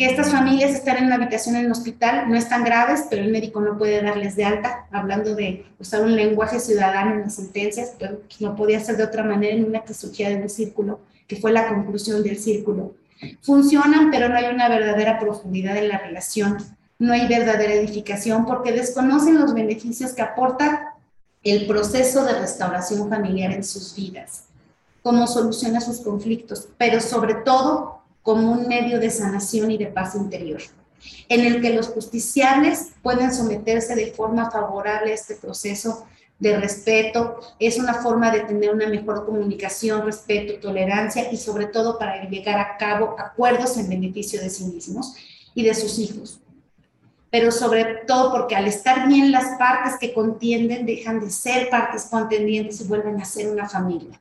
que 0.00 0.06
estas 0.06 0.30
familias 0.30 0.70
están 0.70 0.96
en 0.96 1.04
una 1.04 1.16
habitación 1.16 1.56
en 1.56 1.66
el 1.66 1.72
hospital 1.72 2.26
no 2.26 2.34
están 2.34 2.64
graves, 2.64 3.04
pero 3.10 3.22
el 3.22 3.30
médico 3.30 3.60
no 3.60 3.76
puede 3.76 4.00
darles 4.00 4.34
de 4.34 4.46
alta, 4.46 4.86
hablando 4.90 5.34
de 5.34 5.66
usar 5.78 6.02
un 6.02 6.16
lenguaje 6.16 6.58
ciudadano 6.58 7.16
en 7.16 7.20
las 7.20 7.34
sentencias, 7.34 7.96
pero 7.98 8.22
no 8.38 8.56
podía 8.56 8.80
ser 8.80 8.96
de 8.96 9.04
otra 9.04 9.24
manera 9.24 9.54
en 9.54 9.66
una 9.66 9.84
que 9.84 9.92
surgía 9.92 10.30
de 10.30 10.36
un 10.36 10.48
círculo, 10.48 11.00
que 11.26 11.36
fue 11.36 11.52
la 11.52 11.68
conclusión 11.68 12.22
del 12.22 12.38
círculo. 12.38 12.94
Funcionan, 13.42 14.10
pero 14.10 14.30
no 14.30 14.36
hay 14.36 14.46
una 14.46 14.70
verdadera 14.70 15.18
profundidad 15.18 15.76
en 15.76 15.88
la 15.88 15.98
relación, 15.98 16.56
no 17.00 17.14
hay 17.14 17.26
verdadera 17.26 17.72
edificación 17.72 18.44
porque 18.44 18.72
desconocen 18.72 19.40
los 19.40 19.54
beneficios 19.54 20.12
que 20.12 20.20
aporta 20.20 20.94
el 21.42 21.66
proceso 21.66 22.24
de 22.24 22.38
restauración 22.38 23.08
familiar 23.08 23.52
en 23.52 23.64
sus 23.64 23.96
vidas, 23.96 24.44
cómo 25.02 25.26
soluciona 25.26 25.80
sus 25.80 26.00
conflictos, 26.00 26.68
pero 26.76 27.00
sobre 27.00 27.34
todo 27.36 28.02
como 28.22 28.52
un 28.52 28.68
medio 28.68 29.00
de 29.00 29.10
sanación 29.10 29.70
y 29.70 29.78
de 29.78 29.86
paz 29.86 30.14
interior, 30.14 30.60
en 31.30 31.40
el 31.40 31.62
que 31.62 31.72
los 31.72 31.88
justiciables 31.88 32.90
pueden 33.02 33.32
someterse 33.32 33.94
de 33.94 34.12
forma 34.12 34.50
favorable 34.50 35.12
a 35.12 35.14
este 35.14 35.36
proceso 35.36 36.06
de 36.38 36.58
respeto, 36.58 37.40
es 37.58 37.78
una 37.78 37.94
forma 37.94 38.30
de 38.30 38.40
tener 38.40 38.74
una 38.74 38.88
mejor 38.88 39.24
comunicación, 39.24 40.04
respeto, 40.04 40.60
tolerancia 40.60 41.32
y 41.32 41.38
sobre 41.38 41.66
todo 41.66 41.98
para 41.98 42.28
llegar 42.28 42.58
a 42.58 42.76
cabo 42.76 43.16
acuerdos 43.18 43.78
en 43.78 43.88
beneficio 43.88 44.38
de 44.42 44.50
sí 44.50 44.64
mismos 44.64 45.14
y 45.54 45.64
de 45.64 45.74
sus 45.74 45.98
hijos. 45.98 46.40
Pero 47.30 47.52
sobre 47.52 47.84
todo 48.06 48.32
porque 48.32 48.56
al 48.56 48.66
estar 48.66 49.06
bien 49.06 49.30
las 49.30 49.56
partes 49.58 49.96
que 49.98 50.12
contienden 50.12 50.84
dejan 50.84 51.20
de 51.20 51.30
ser 51.30 51.70
partes 51.70 52.06
contendientes 52.10 52.80
y 52.80 52.84
vuelven 52.84 53.20
a 53.20 53.24
ser 53.24 53.50
una 53.50 53.68
familia. 53.68 54.20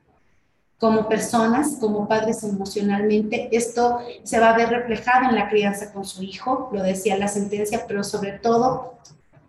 como 0.78 1.10
personas, 1.10 1.76
como 1.78 2.08
padres 2.08 2.42
emocionalmente. 2.42 3.50
Esto 3.52 4.00
se 4.24 4.40
va 4.40 4.52
a 4.52 4.58
ver 4.58 4.70
reflejado 4.70 5.28
en 5.28 5.36
la 5.36 5.50
crianza 5.50 5.92
con 5.92 6.06
su 6.06 6.24
hijo, 6.24 6.70
lo 6.72 6.82
decía 6.82 7.18
la 7.18 7.28
sentencia, 7.28 7.84
pero 7.86 8.02
sobre 8.02 8.40
todo 8.40 8.94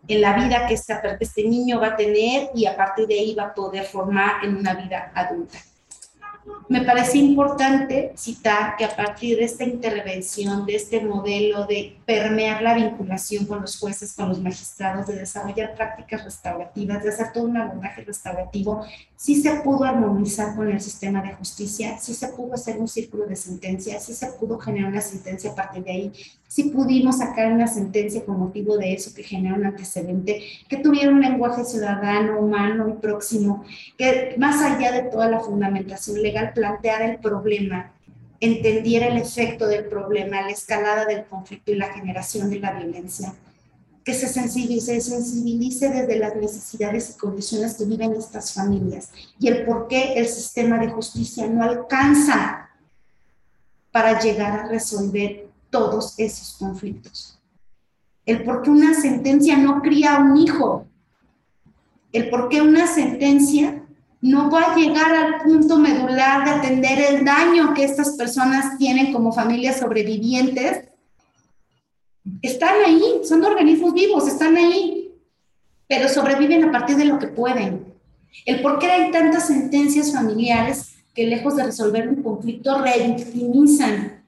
en 0.09 0.21
la 0.23 0.33
vida 0.33 0.67
que 0.67 0.75
este, 0.75 1.45
niño 1.45 1.79
va 1.79 1.89
a 1.89 1.97
tener 1.97 2.51
y 2.53 2.67
a 2.67 2.77
partir 2.77 3.07
de 3.07 3.15
ahí 3.15 3.35
va 3.37 3.45
a 3.45 3.55
poder 3.55 3.85
formar 3.85 4.45
en 4.45 4.57
una 4.57 4.75
vida 4.75 5.13
adulta 5.15 5.59
me 6.69 6.83
parece 6.83 7.19
importante 7.19 8.13
citar 8.17 8.77
que 8.77 8.85
a 8.85 8.95
partir 8.95 9.39
de 9.39 9.45
esta 9.45 9.65
intervención, 9.65 10.65
de 10.67 10.77
este 10.77 11.01
modelo 11.01 11.67
de 11.67 11.97
permear 12.07 12.63
la 12.63 12.75
vinculación 12.75 13.45
con 13.47 13.61
los 13.61 13.77
jueces, 13.79 14.13
con 14.13 14.29
los 14.29 14.41
magistrados, 14.41 15.09
de 15.09 15.17
desarrollar 15.17 15.75
prácticas 15.75 16.25
restaurativas, 16.25 17.03
de 17.03 17.09
hacer 17.09 17.33
todo 17.33 17.45
un 17.45 17.57
abordaje 17.57 18.05
restaurativo, 18.05 18.85
sí 19.17 19.43
se 19.43 19.51
pudo 19.57 19.85
armonizar 19.85 20.55
con 20.55 20.71
el 20.71 20.81
sistema 20.81 21.21
de 21.21 21.35
justicia, 21.35 21.99
sí 21.99 22.15
se 22.15 22.29
pudo 22.29 22.55
hacer 22.55 22.79
un 22.79 22.89
círculo 22.89 23.27
de 23.27 23.37
sentencias, 23.37 24.05
sí 24.05 24.15
se 24.15 24.27
pudo 24.29 24.59
generar 24.59 24.91
una 24.91 25.01
sentencia 25.01 25.51
a 25.51 25.55
partir 25.55 25.85
de 25.85 25.91
ahí, 25.91 26.13
sí 26.49 26.65
pudimos 26.71 27.19
sacar 27.19 27.53
una 27.53 27.67
sentencia 27.67 28.25
con 28.25 28.39
motivo 28.39 28.79
de 28.79 28.95
eso 28.95 29.15
que 29.15 29.23
genera 29.23 29.57
un 29.57 29.67
antecedente, 29.67 30.43
que 30.69 30.79
tuviera 30.79 31.11
un 31.11 31.21
lenguaje 31.21 31.65
ciudadano, 31.65 32.41
humano 32.41 32.89
y 32.89 32.93
próximo, 32.95 33.65
que 33.99 34.35
más 34.39 34.63
allá 34.63 34.91
de 34.91 35.11
toda 35.11 35.29
la 35.29 35.41
fundamentación 35.41 36.23
legal, 36.23 36.40
plantear 36.49 37.03
el 37.03 37.19
problema, 37.19 37.93
entendiera 38.41 39.09
el 39.09 39.19
efecto 39.19 39.67
del 39.67 39.85
problema, 39.87 40.43
la 40.43 40.51
escalada 40.51 41.05
del 41.05 41.25
conflicto 41.27 41.73
y 41.73 41.77
la 41.77 41.93
generación 41.93 42.51
de 42.51 42.59
la 42.59 42.73
violencia, 42.73 43.35
que 44.05 44.15
se 44.15 44.29
sensibilice, 44.29 45.01
sensibilice 45.01 45.91
desde 45.91 46.19
las 46.19 46.35
necesidades 46.37 47.11
y 47.11 47.19
condiciones 47.19 47.75
que 47.75 47.85
viven 47.85 48.13
estas 48.15 48.55
familias 48.55 49.11
y 49.39 49.49
el 49.49 49.65
por 49.67 49.89
qué 49.89 50.15
el 50.15 50.27
sistema 50.27 50.79
de 50.79 50.89
justicia 50.89 51.47
no 51.47 51.63
alcanza 51.63 52.71
para 53.93 54.19
llegar 54.21 54.61
a 54.61 54.69
resolver 54.69 55.49
todos 55.69 56.15
esos 56.19 56.57
conflictos. 56.59 57.39
El 58.25 58.45
por 58.45 58.63
qué 58.63 58.71
una 58.71 58.95
sentencia 58.95 59.57
no 59.57 59.83
cría 59.83 60.19
un 60.19 60.37
hijo. 60.37 60.87
El 62.13 62.31
por 62.31 62.49
qué 62.49 62.61
una 62.61 62.87
sentencia 62.87 63.80
no 64.21 64.51
va 64.51 64.73
a 64.73 64.77
llegar 64.77 65.13
al 65.15 65.43
punto 65.43 65.79
medular 65.79 66.45
de 66.45 66.51
atender 66.51 66.99
el 66.99 67.25
daño 67.25 67.73
que 67.75 67.85
estas 67.85 68.17
personas 68.17 68.77
tienen 68.77 69.13
como 69.13 69.33
familias 69.33 69.79
sobrevivientes. 69.79 70.89
Están 72.43 72.75
ahí, 72.87 73.03
son 73.25 73.45
organismos 73.45 73.95
vivos, 73.95 74.29
están 74.29 74.57
ahí, 74.57 75.15
pero 75.89 76.09
sobreviven 76.09 76.65
a 76.65 76.71
partir 76.71 76.97
de 76.97 77.07
lo 77.07 77.19
que 77.19 77.29
pueden. 77.29 77.95
El 78.45 78.61
por 78.61 78.79
qué 78.79 78.87
hay 78.87 79.11
tantas 79.11 79.47
sentencias 79.47 80.13
familiares 80.13 80.97
que 81.15 81.27
lejos 81.27 81.57
de 81.57 81.65
resolver 81.65 82.09
un 82.09 82.23
conflicto 82.23 82.81
revictimizan 82.81 84.20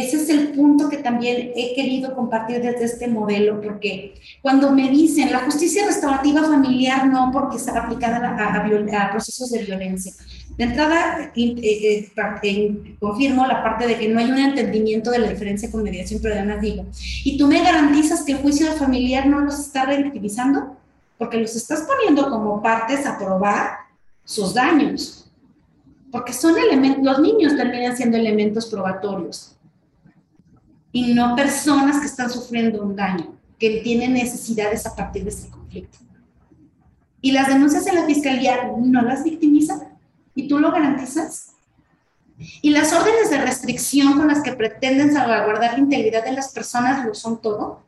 ese 0.00 0.16
es 0.16 0.28
el 0.28 0.48
punto 0.48 0.88
que 0.88 0.98
también 0.98 1.52
he 1.56 1.74
querido 1.74 2.14
compartir 2.14 2.60
desde 2.60 2.84
este 2.84 3.08
modelo, 3.08 3.60
porque 3.60 4.14
cuando 4.42 4.70
me 4.70 4.88
dicen 4.90 5.32
la 5.32 5.40
justicia 5.40 5.86
restaurativa 5.86 6.42
familiar 6.42 7.06
no 7.06 7.30
porque 7.32 7.56
está 7.56 7.78
aplicada 7.78 8.36
a, 8.36 9.10
procesos 9.10 9.50
de 9.50 9.64
violencia. 9.64 10.12
De 10.56 10.64
entrada, 10.64 11.32
eh, 11.36 12.10
eh, 12.42 12.96
confirmo 12.98 13.46
la 13.46 13.62
parte 13.62 13.86
de 13.86 13.96
que 13.96 14.08
no 14.08 14.18
hay 14.18 14.30
un 14.30 14.38
entendimiento 14.38 15.10
de 15.10 15.20
la 15.20 15.30
diferencia 15.30 15.70
con 15.70 15.84
mediación, 15.84 16.20
pero 16.20 16.34
además 16.34 16.60
digo, 16.60 16.86
¿y 17.24 17.38
tú 17.38 17.46
me 17.46 17.62
garantizas 17.62 18.22
que 18.22 18.32
el 18.32 18.38
juicio 18.38 18.72
familiar 18.72 19.26
no 19.26 19.40
los 19.40 19.58
está 19.58 19.84
revictimizando? 19.84 20.76
Porque 21.16 21.38
los 21.38 21.54
estás 21.54 21.82
poniendo 21.82 22.28
como 22.28 22.60
partes 22.60 23.06
a 23.06 23.16
probar 23.18 23.70
sus 24.24 24.54
daños. 24.54 25.30
Porque 26.10 26.32
son 26.32 26.54
los 27.02 27.20
niños 27.20 27.56
terminan 27.56 27.96
siendo 27.96 28.16
elementos 28.16 28.66
probatorios 28.66 29.57
y 30.92 31.14
no 31.14 31.36
personas 31.36 32.00
que 32.00 32.06
están 32.06 32.30
sufriendo 32.30 32.82
un 32.82 32.96
daño, 32.96 33.34
que 33.58 33.80
tienen 33.82 34.14
necesidades 34.14 34.86
a 34.86 34.94
partir 34.94 35.24
de 35.24 35.30
este 35.30 35.50
conflicto. 35.50 35.98
Y 37.20 37.32
las 37.32 37.48
denuncias 37.48 37.86
en 37.86 37.96
la 37.96 38.06
fiscalía 38.06 38.70
no 38.78 39.02
las 39.02 39.24
victimizan 39.24 39.98
y 40.34 40.48
tú 40.48 40.58
lo 40.58 40.70
garantizas. 40.70 41.52
Y 42.62 42.70
las 42.70 42.92
órdenes 42.92 43.30
de 43.30 43.38
restricción 43.38 44.16
con 44.16 44.28
las 44.28 44.42
que 44.42 44.52
pretenden 44.52 45.12
salvaguardar 45.12 45.72
la 45.72 45.80
integridad 45.80 46.24
de 46.24 46.32
las 46.32 46.52
personas 46.52 47.04
lo 47.04 47.14
son 47.14 47.40
todo. 47.40 47.82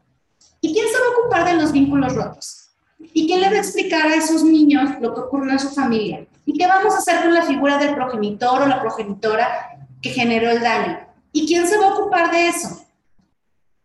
¿Y 0.61 0.73
quién 0.73 0.87
se 0.87 0.99
va 0.99 1.07
a 1.07 1.21
ocupar 1.21 1.45
de 1.47 1.63
los 1.63 1.71
vínculos 1.71 2.15
rotos? 2.15 2.71
¿Y 2.99 3.27
quién 3.27 3.41
le 3.41 3.49
va 3.49 3.57
a 3.57 3.61
explicar 3.61 4.07
a 4.09 4.17
esos 4.17 4.43
niños 4.43 4.91
lo 5.01 5.15
que 5.15 5.21
ocurrió 5.21 5.53
en 5.53 5.59
su 5.61 5.71
familia? 5.71 6.27
¿Y 6.45 6.59
qué 6.59 6.67
vamos 6.67 6.95
a 6.95 6.99
hacer 6.99 7.23
con 7.23 7.33
la 7.33 7.43
figura 7.43 7.79
del 7.79 7.95
progenitor 7.95 8.63
o 8.63 8.67
la 8.67 8.81
progenitora 8.81 9.79
que 10.03 10.11
generó 10.11 10.51
el 10.51 10.61
daño? 10.61 10.99
¿Y 11.33 11.47
quién 11.47 11.67
se 11.69 11.79
va 11.79 11.87
a 11.87 11.95
ocupar 11.95 12.33
de 12.33 12.49
eso? 12.49 12.85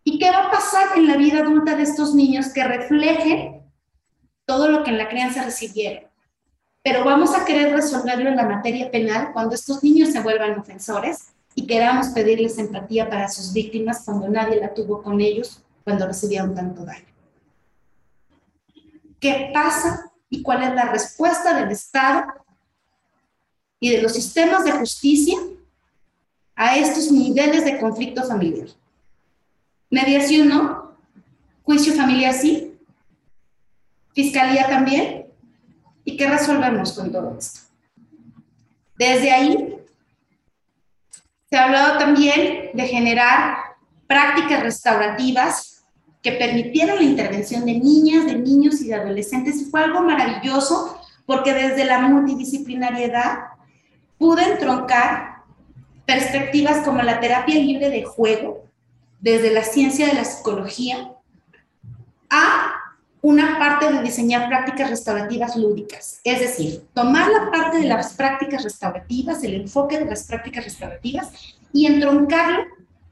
¿Y 0.07 0.19
qué 0.19 0.29
va 0.29 0.45
a 0.45 0.51
pasar 0.51 0.97
en 0.97 1.07
la 1.07 1.17
vida 1.17 1.39
adulta 1.39 1.75
de 1.75 1.81
estos 1.81 2.13
niños 2.13 2.49
que 2.49 2.63
refleje 2.63 3.63
todo 4.45 4.69
lo 4.69 4.83
que 4.83 4.91
en 4.91 4.99
la 4.99 5.09
crianza 5.09 5.43
recibieron? 5.43 6.03
Pero 6.83 7.03
vamos 7.03 7.35
a 7.35 7.43
querer 7.43 7.73
resolverlo 7.73 8.29
en 8.29 8.35
la 8.35 8.47
materia 8.47 8.91
penal 8.91 9.33
cuando 9.33 9.55
estos 9.55 9.83
niños 9.83 10.09
se 10.09 10.21
vuelvan 10.21 10.59
ofensores 10.59 11.29
y 11.55 11.65
queramos 11.65 12.09
pedirles 12.09 12.59
empatía 12.59 13.09
para 13.09 13.27
sus 13.27 13.51
víctimas 13.51 14.03
cuando 14.05 14.29
nadie 14.29 14.61
la 14.61 14.75
tuvo 14.75 15.01
con 15.01 15.19
ellos, 15.19 15.63
cuando 15.83 16.05
recibieron 16.05 16.53
tanto 16.53 16.85
daño. 16.85 17.07
¿Qué 19.19 19.49
pasa 19.51 20.11
y 20.29 20.43
cuál 20.43 20.61
es 20.61 20.75
la 20.75 20.91
respuesta 20.91 21.59
del 21.59 21.71
Estado 21.71 22.25
y 23.79 23.89
de 23.89 24.03
los 24.03 24.13
sistemas 24.13 24.63
de 24.65 24.73
justicia 24.73 25.39
a 26.55 26.77
estos 26.77 27.11
niveles 27.11 27.65
de 27.65 27.79
conflicto 27.79 28.23
familiar? 28.23 28.67
Mediación 29.89 30.49
no. 30.49 30.95
Juicio 31.63 31.93
familiar 31.93 32.33
sí. 32.33 32.77
Fiscalía 34.13 34.67
también. 34.67 35.25
¿Y 36.03 36.17
qué 36.17 36.29
resolvemos 36.29 36.93
con 36.93 37.11
todo 37.11 37.35
esto? 37.37 37.61
Desde 38.97 39.31
ahí 39.31 39.75
se 41.49 41.57
ha 41.57 41.65
hablado 41.65 41.97
también 41.97 42.71
de 42.73 42.87
generar 42.87 43.57
prácticas 44.07 44.63
restaurativas 44.63 45.85
que 46.21 46.33
permitieran 46.33 46.97
la 46.97 47.03
intervención 47.03 47.65
de 47.65 47.73
niñas, 47.73 48.25
de 48.25 48.35
niños 48.35 48.81
y 48.81 48.87
de 48.87 48.95
adolescentes. 48.95 49.69
Fue 49.69 49.83
algo 49.83 50.01
maravilloso 50.01 50.99
porque 51.25 51.53
desde 51.53 51.85
la 51.85 51.99
multidisciplinariedad 51.99 53.39
pude 54.17 54.43
entroncar 54.43 55.43
perspectivas 56.05 56.85
como 56.85 57.01
la 57.01 57.19
terapia 57.19 57.55
libre 57.55 57.89
de 57.89 58.03
juego, 58.03 58.64
desde 59.19 59.51
la 59.51 59.63
ciencia 59.63 60.07
de 60.07 60.13
la 60.13 60.25
psicología 60.25 61.11
a 62.29 62.73
una 63.21 63.57
parte 63.57 63.91
de 63.91 64.03
diseñar 64.03 64.47
prácticas 64.47 64.89
restaurativas 64.89 65.55
lúdicas, 65.55 66.19
es 66.23 66.39
decir, 66.39 66.85
tomar 66.93 67.27
la 67.31 67.49
parte 67.49 67.79
de 67.79 67.85
las 67.85 68.13
prácticas 68.13 68.63
restaurativas, 68.63 69.43
el 69.43 69.55
enfoque 69.55 69.97
de 69.97 70.05
las 70.05 70.27
prácticas 70.27 70.63
restaurativas 70.63 71.31
y 71.73 71.87
entroncarlo 71.87 72.65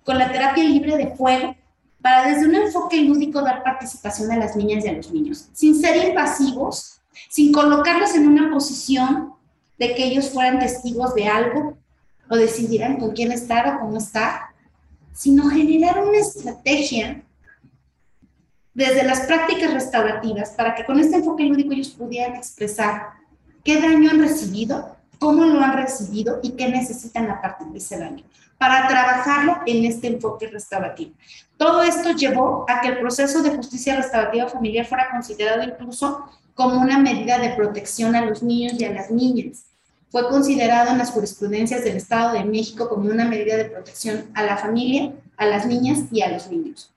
con 0.03 0.19
la 0.19 0.31
terapia 0.31 0.63
libre 0.63 0.97
de 0.97 1.15
fuego 1.15 1.55
para 1.99 2.27
desde 2.27 2.47
un 2.47 2.55
enfoque 2.55 3.01
lúdico 3.01 3.41
dar 3.41 3.63
participación 3.63 4.31
a 4.31 4.37
las 4.37 4.55
niñas 4.55 4.85
y 4.85 4.89
a 4.89 4.93
los 4.93 5.11
niños, 5.11 5.47
sin 5.53 5.81
ser 5.81 6.09
invasivos, 6.09 7.01
sin 7.29 7.51
colocarlos 7.51 8.13
en 8.13 8.27
una 8.27 8.51
posición 8.51 9.33
de 9.79 9.95
que 9.95 10.05
ellos 10.05 10.29
fueran 10.29 10.59
testigos 10.59 11.15
de 11.15 11.27
algo 11.27 11.77
o 12.29 12.35
decidieran 12.35 12.97
con 12.99 13.13
quién 13.13 13.31
estar 13.31 13.67
o 13.67 13.79
cómo 13.79 13.97
estar, 13.97 14.52
sino 15.13 15.49
generar 15.49 16.03
una 16.03 16.17
estrategia 16.17 17.23
desde 18.73 19.03
las 19.03 19.21
prácticas 19.21 19.73
restaurativas 19.73 20.51
para 20.51 20.73
que 20.73 20.85
con 20.85 20.99
este 20.99 21.17
enfoque 21.17 21.43
lúdico 21.43 21.73
ellos 21.73 21.89
pudieran 21.89 22.35
expresar 22.35 23.11
qué 23.63 23.79
daño 23.79 24.09
han 24.09 24.19
recibido, 24.19 24.97
cómo 25.19 25.45
lo 25.45 25.61
han 25.61 25.73
recibido 25.73 26.39
y 26.41 26.51
qué 26.51 26.67
necesitan 26.67 27.29
a 27.29 27.41
partir 27.41 27.67
de 27.67 27.77
ese 27.77 27.99
daño, 27.99 28.23
para 28.57 28.87
trabajarlo 28.87 29.57
en 29.65 29.85
este 29.85 30.07
enfoque 30.07 30.47
restaurativo. 30.47 31.11
Todo 31.57 31.83
esto 31.83 32.11
llevó 32.11 32.65
a 32.67 32.81
que 32.81 32.89
el 32.89 32.99
proceso 32.99 33.43
de 33.43 33.55
justicia 33.55 33.95
restaurativa 33.95 34.49
familiar 34.49 34.85
fuera 34.85 35.11
considerado 35.11 35.63
incluso 35.63 36.25
como 36.55 36.79
una 36.79 36.97
medida 36.97 37.37
de 37.37 37.51
protección 37.51 38.15
a 38.15 38.25
los 38.25 38.41
niños 38.41 38.73
y 38.79 38.85
a 38.85 38.91
las 38.91 39.11
niñas 39.11 39.65
fue 40.13 40.29
considerado 40.29 40.91
en 40.91 40.99
las 40.99 41.09
jurisprudencias 41.09 41.83
del 41.83 41.97
Estado 41.97 42.33
de 42.33 42.45
México 42.45 42.87
como 42.87 43.09
una 43.09 43.25
medida 43.25 43.57
de 43.57 43.65
protección 43.65 44.29
a 44.35 44.43
la 44.43 44.57
familia, 44.57 45.11
a 45.37 45.47
las 45.47 45.65
niñas 45.65 46.01
y 46.11 46.21
a 46.21 46.29
los 46.29 46.51
niños. 46.51 46.93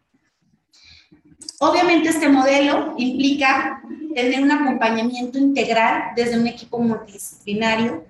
Obviamente 1.59 2.11
este 2.11 2.29
modelo 2.29 2.93
implica 2.99 3.81
tener 4.15 4.43
un 4.43 4.51
acompañamiento 4.51 5.39
integral 5.39 6.13
desde 6.15 6.39
un 6.39 6.47
equipo 6.47 6.79
multidisciplinario 6.79 8.05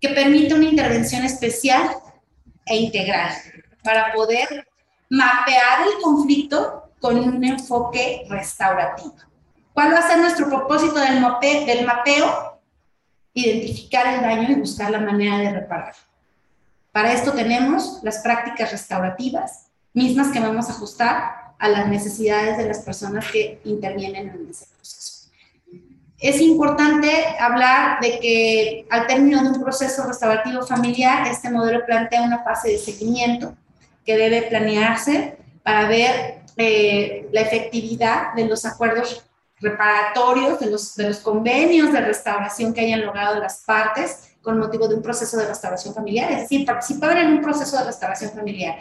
que 0.00 0.08
permita 0.08 0.56
una 0.56 0.64
intervención 0.64 1.22
especial 1.22 1.88
e 2.66 2.78
integral 2.78 3.32
para 3.84 4.12
poder 4.12 4.66
mapear 5.08 5.86
el 5.86 6.02
conflicto 6.02 6.90
con 6.98 7.16
un 7.16 7.44
enfoque 7.44 8.26
restaurativo. 8.28 9.14
¿Cuál 9.72 9.94
va 9.94 9.98
a 9.98 10.08
ser 10.08 10.18
nuestro 10.18 10.48
propósito 10.48 10.98
del 10.98 11.20
mapeo? 11.20 12.57
Identificar 13.40 14.14
el 14.14 14.20
daño 14.20 14.50
y 14.50 14.60
buscar 14.60 14.90
la 14.90 15.00
manera 15.00 15.38
de 15.38 15.50
repararlo. 15.50 16.02
Para 16.92 17.12
esto 17.12 17.32
tenemos 17.32 18.00
las 18.02 18.18
prácticas 18.18 18.72
restaurativas, 18.72 19.66
mismas 19.94 20.28
que 20.28 20.40
vamos 20.40 20.68
a 20.68 20.72
ajustar 20.72 21.54
a 21.58 21.68
las 21.68 21.88
necesidades 21.88 22.56
de 22.56 22.66
las 22.66 22.80
personas 22.80 23.30
que 23.30 23.60
intervienen 23.64 24.28
en 24.28 24.48
ese 24.50 24.66
proceso. 24.74 25.28
Es 26.20 26.40
importante 26.40 27.08
hablar 27.38 28.00
de 28.00 28.18
que 28.18 28.86
al 28.90 29.06
término 29.06 29.42
de 29.42 29.50
un 29.50 29.62
proceso 29.62 30.04
restaurativo 30.04 30.66
familiar, 30.66 31.28
este 31.28 31.50
modelo 31.50 31.86
plantea 31.86 32.22
una 32.22 32.42
fase 32.42 32.70
de 32.70 32.78
seguimiento 32.78 33.54
que 34.04 34.16
debe 34.16 34.42
planearse 34.42 35.36
para 35.62 35.86
ver 35.86 36.40
eh, 36.56 37.28
la 37.30 37.42
efectividad 37.42 38.34
de 38.34 38.46
los 38.46 38.64
acuerdos 38.64 39.27
reparatorios, 39.60 40.60
de 40.60 40.70
los, 40.70 40.94
de 40.94 41.08
los 41.08 41.18
convenios 41.18 41.92
de 41.92 42.00
restauración 42.00 42.72
que 42.72 42.82
hayan 42.82 43.04
logrado 43.04 43.40
las 43.40 43.62
partes 43.64 44.30
con 44.42 44.58
motivo 44.58 44.88
de 44.88 44.94
un 44.94 45.02
proceso 45.02 45.36
de 45.36 45.46
restauración 45.46 45.94
familiar, 45.94 46.30
es 46.32 46.40
decir, 46.42 46.64
participaron 46.64 47.18
en 47.18 47.32
un 47.34 47.42
proceso 47.42 47.76
de 47.76 47.84
restauración 47.84 48.30
familiar, 48.30 48.78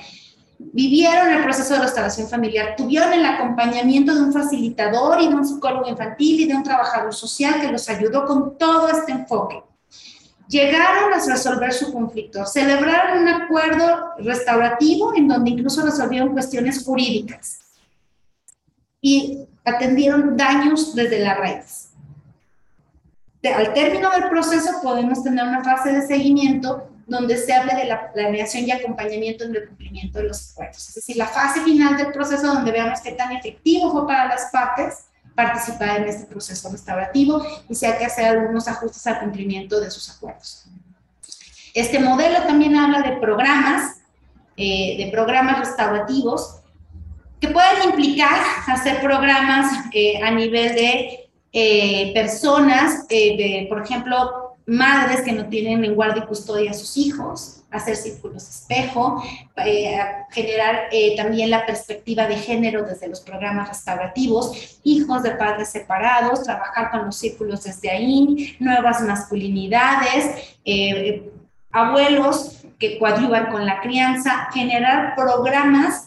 vivieron 0.60 1.30
el 1.30 1.44
proceso 1.44 1.74
de 1.74 1.82
restauración 1.82 2.28
familiar, 2.30 2.76
tuvieron 2.78 3.12
el 3.12 3.26
acompañamiento 3.26 4.13
de 4.13 4.22
un 4.22 4.34
facilitador 4.34 5.20
y 5.22 5.28
de 5.28 5.36
un 5.36 5.46
psicólogo 5.46 5.90
infantil 5.90 6.42
y 6.42 6.48
de 6.48 6.56
un 6.56 6.63
trabajador 6.63 7.13
social 7.13 7.60
que 7.60 7.72
los 7.72 7.90
ayudó 7.90 8.26
con 8.26 8.58
todo 8.58 8.88
este 8.88 9.12
enfoque. 9.12 9.63
Llegaron 10.48 11.12
a 11.12 11.26
resolver 11.26 11.74
su 11.74 11.92
conflicto, 11.92 12.46
celebraron 12.46 13.24
un 13.24 13.28
acuerdo 13.28 14.12
restaurativo 14.20 15.13
en 15.16 15.28
donde 15.28 15.50
incluso 15.50 15.84
resolvieron 15.84 16.30
cuestiones 16.30 16.86
jurídicas 16.86 17.66
y 19.08 19.48
atendieron 19.63 20.36
daños 20.36 20.93
desde 20.96 21.20
las 21.20 21.38
redes 21.38 21.88
al 23.54 23.74
término 23.74 24.10
del 24.12 24.30
proceso 24.30 24.82
podemos 24.82 25.24
tener 25.24 25.46
una 25.46 25.63
fase 25.63 25.91
de 25.91 26.06
seguimiento 26.06 26.89
donde 27.06 27.38
se 27.38 27.54
hable 27.54 27.74
de 27.76 27.86
la 27.86 28.12
planeación 28.12 28.65
y 28.65 28.72
acompañamiento 28.72 29.46
en 29.46 29.56
el 29.56 29.67
cumplimiento 29.67 30.20
de 30.20 30.26
los 30.26 30.52
acuerdos. 30.52 30.89
Es 30.89 30.96
decir, 30.96 31.15
la 31.15 31.28
fase 31.28 31.62
final 31.62 31.96
del 31.96 32.12
proceso 32.12 32.48
donde 32.48 32.72
veamos 32.72 33.00
qué 33.00 33.13
tan 33.13 33.32
efectivo 33.32 33.91
fue 33.91 34.06
para 34.06 34.28
las 34.28 34.50
partes 34.52 35.06
participar 35.34 36.02
en 36.02 36.08
este 36.10 36.26
proceso 36.26 36.70
restaurativo 36.70 37.46
y 37.70 37.76
si 37.76 37.86
hay 37.86 37.98
que 37.98 38.06
hacer 38.06 38.26
algunos 38.26 38.67
ajustes 38.67 39.06
al 39.08 39.20
cumplimiento 39.20 39.80
de 39.80 39.89
sus 39.89 40.10
acuerdos. 40.10 40.65
Este 41.74 42.00
modelo 42.00 42.43
también 42.43 42.76
habla 42.76 43.02
de 43.02 43.17
programas, 43.17 44.00
eh, 44.58 44.98
de 44.98 45.12
programas 45.12 45.60
restaurativos 45.60 46.57
que 47.39 47.50
pueden 47.50 47.89
implicar 47.89 48.39
hacer 48.67 49.00
programas 49.02 49.86
eh, 49.93 50.21
a 50.21 50.32
nivel 50.32 50.76
de 50.76 51.30
eh, 51.54 52.12
personas, 52.13 53.06
eh, 53.10 53.65
por 53.69 53.84
ejemplo, 53.84 54.56
madres 54.65 55.21
que 55.21 55.32
no 55.32 55.45
tienen 55.47 55.86
en 55.86 55.95
guardia 55.95 56.23
y 56.23 56.28
custodia 56.28 56.71
a 56.71 56.73
sus 56.73 56.97
hijos, 56.97 57.63
hacer 57.71 57.95
círculos 57.95 58.50
espejo, 58.50 59.23
generar 60.32 60.89
también 61.15 61.50
la 61.50 61.65
perspectiva 61.65 62.28
de 62.28 62.36
género 62.36 62.84
desde 62.84 63.08
los 63.08 63.21
programas 63.21 63.69
restaurativos, 63.69 64.80
hijos 64.84 65.23
de 65.23 65.32
padres 65.32 65.69
separados, 65.69 66.43
trabajar 66.43 66.91
con 66.91 67.06
los 67.06 67.15
círculos 67.15 67.63
desde 67.63 67.89
ahí, 67.91 68.58
nuevas 68.60 69.02
masculinidades, 69.02 70.58
abuelos 71.71 72.58
que 72.78 73.00
coadyuvan 73.00 73.52
con 73.52 73.65
la 73.65 73.80
crianza, 73.80 74.50
generar 74.54 75.15
programas 75.15 76.07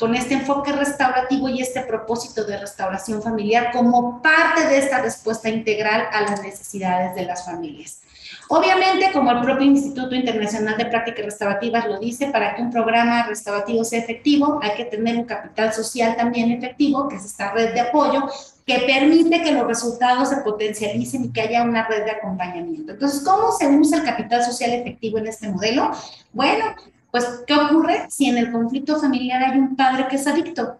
con 0.00 0.14
este 0.14 0.34
enfoque 0.34 0.72
restaurativo 0.72 1.48
y 1.50 1.60
este 1.60 1.82
propósito 1.82 2.44
de 2.44 2.56
restauración 2.56 3.22
familiar 3.22 3.70
como 3.70 4.22
parte 4.22 4.66
de 4.66 4.78
esta 4.78 5.02
respuesta 5.02 5.50
integral 5.50 6.06
a 6.10 6.22
las 6.22 6.42
necesidades 6.42 7.14
de 7.14 7.26
las 7.26 7.44
familias. 7.44 8.00
Obviamente, 8.48 9.12
como 9.12 9.30
el 9.30 9.42
propio 9.42 9.66
Instituto 9.66 10.14
Internacional 10.14 10.76
de 10.76 10.86
Prácticas 10.86 11.24
Restaurativas 11.24 11.86
lo 11.86 12.00
dice, 12.00 12.28
para 12.28 12.54
que 12.54 12.62
un 12.62 12.70
programa 12.70 13.26
restaurativo 13.26 13.84
sea 13.84 14.00
efectivo, 14.00 14.58
hay 14.62 14.74
que 14.74 14.86
tener 14.86 15.16
un 15.18 15.24
capital 15.24 15.72
social 15.72 16.16
también 16.16 16.50
efectivo, 16.50 17.06
que 17.08 17.16
es 17.16 17.24
esta 17.26 17.52
red 17.52 17.74
de 17.74 17.80
apoyo, 17.80 18.28
que 18.66 18.78
permite 18.80 19.42
que 19.42 19.52
los 19.52 19.66
resultados 19.66 20.30
se 20.30 20.38
potencialicen 20.38 21.26
y 21.26 21.32
que 21.32 21.42
haya 21.42 21.62
una 21.62 21.86
red 21.86 22.04
de 22.04 22.12
acompañamiento. 22.12 22.92
Entonces, 22.92 23.22
¿cómo 23.24 23.52
se 23.52 23.68
usa 23.68 23.98
el 23.98 24.04
capital 24.04 24.42
social 24.42 24.72
efectivo 24.72 25.18
en 25.18 25.26
este 25.26 25.48
modelo? 25.48 25.90
Bueno, 26.32 26.74
pues, 27.10 27.42
¿qué 27.46 27.54
ocurre 27.54 28.06
si 28.08 28.26
en 28.26 28.38
el 28.38 28.52
conflicto 28.52 29.00
familiar 29.00 29.42
hay 29.42 29.58
un 29.58 29.76
padre 29.76 30.06
que 30.08 30.16
es 30.16 30.26
adicto? 30.26 30.78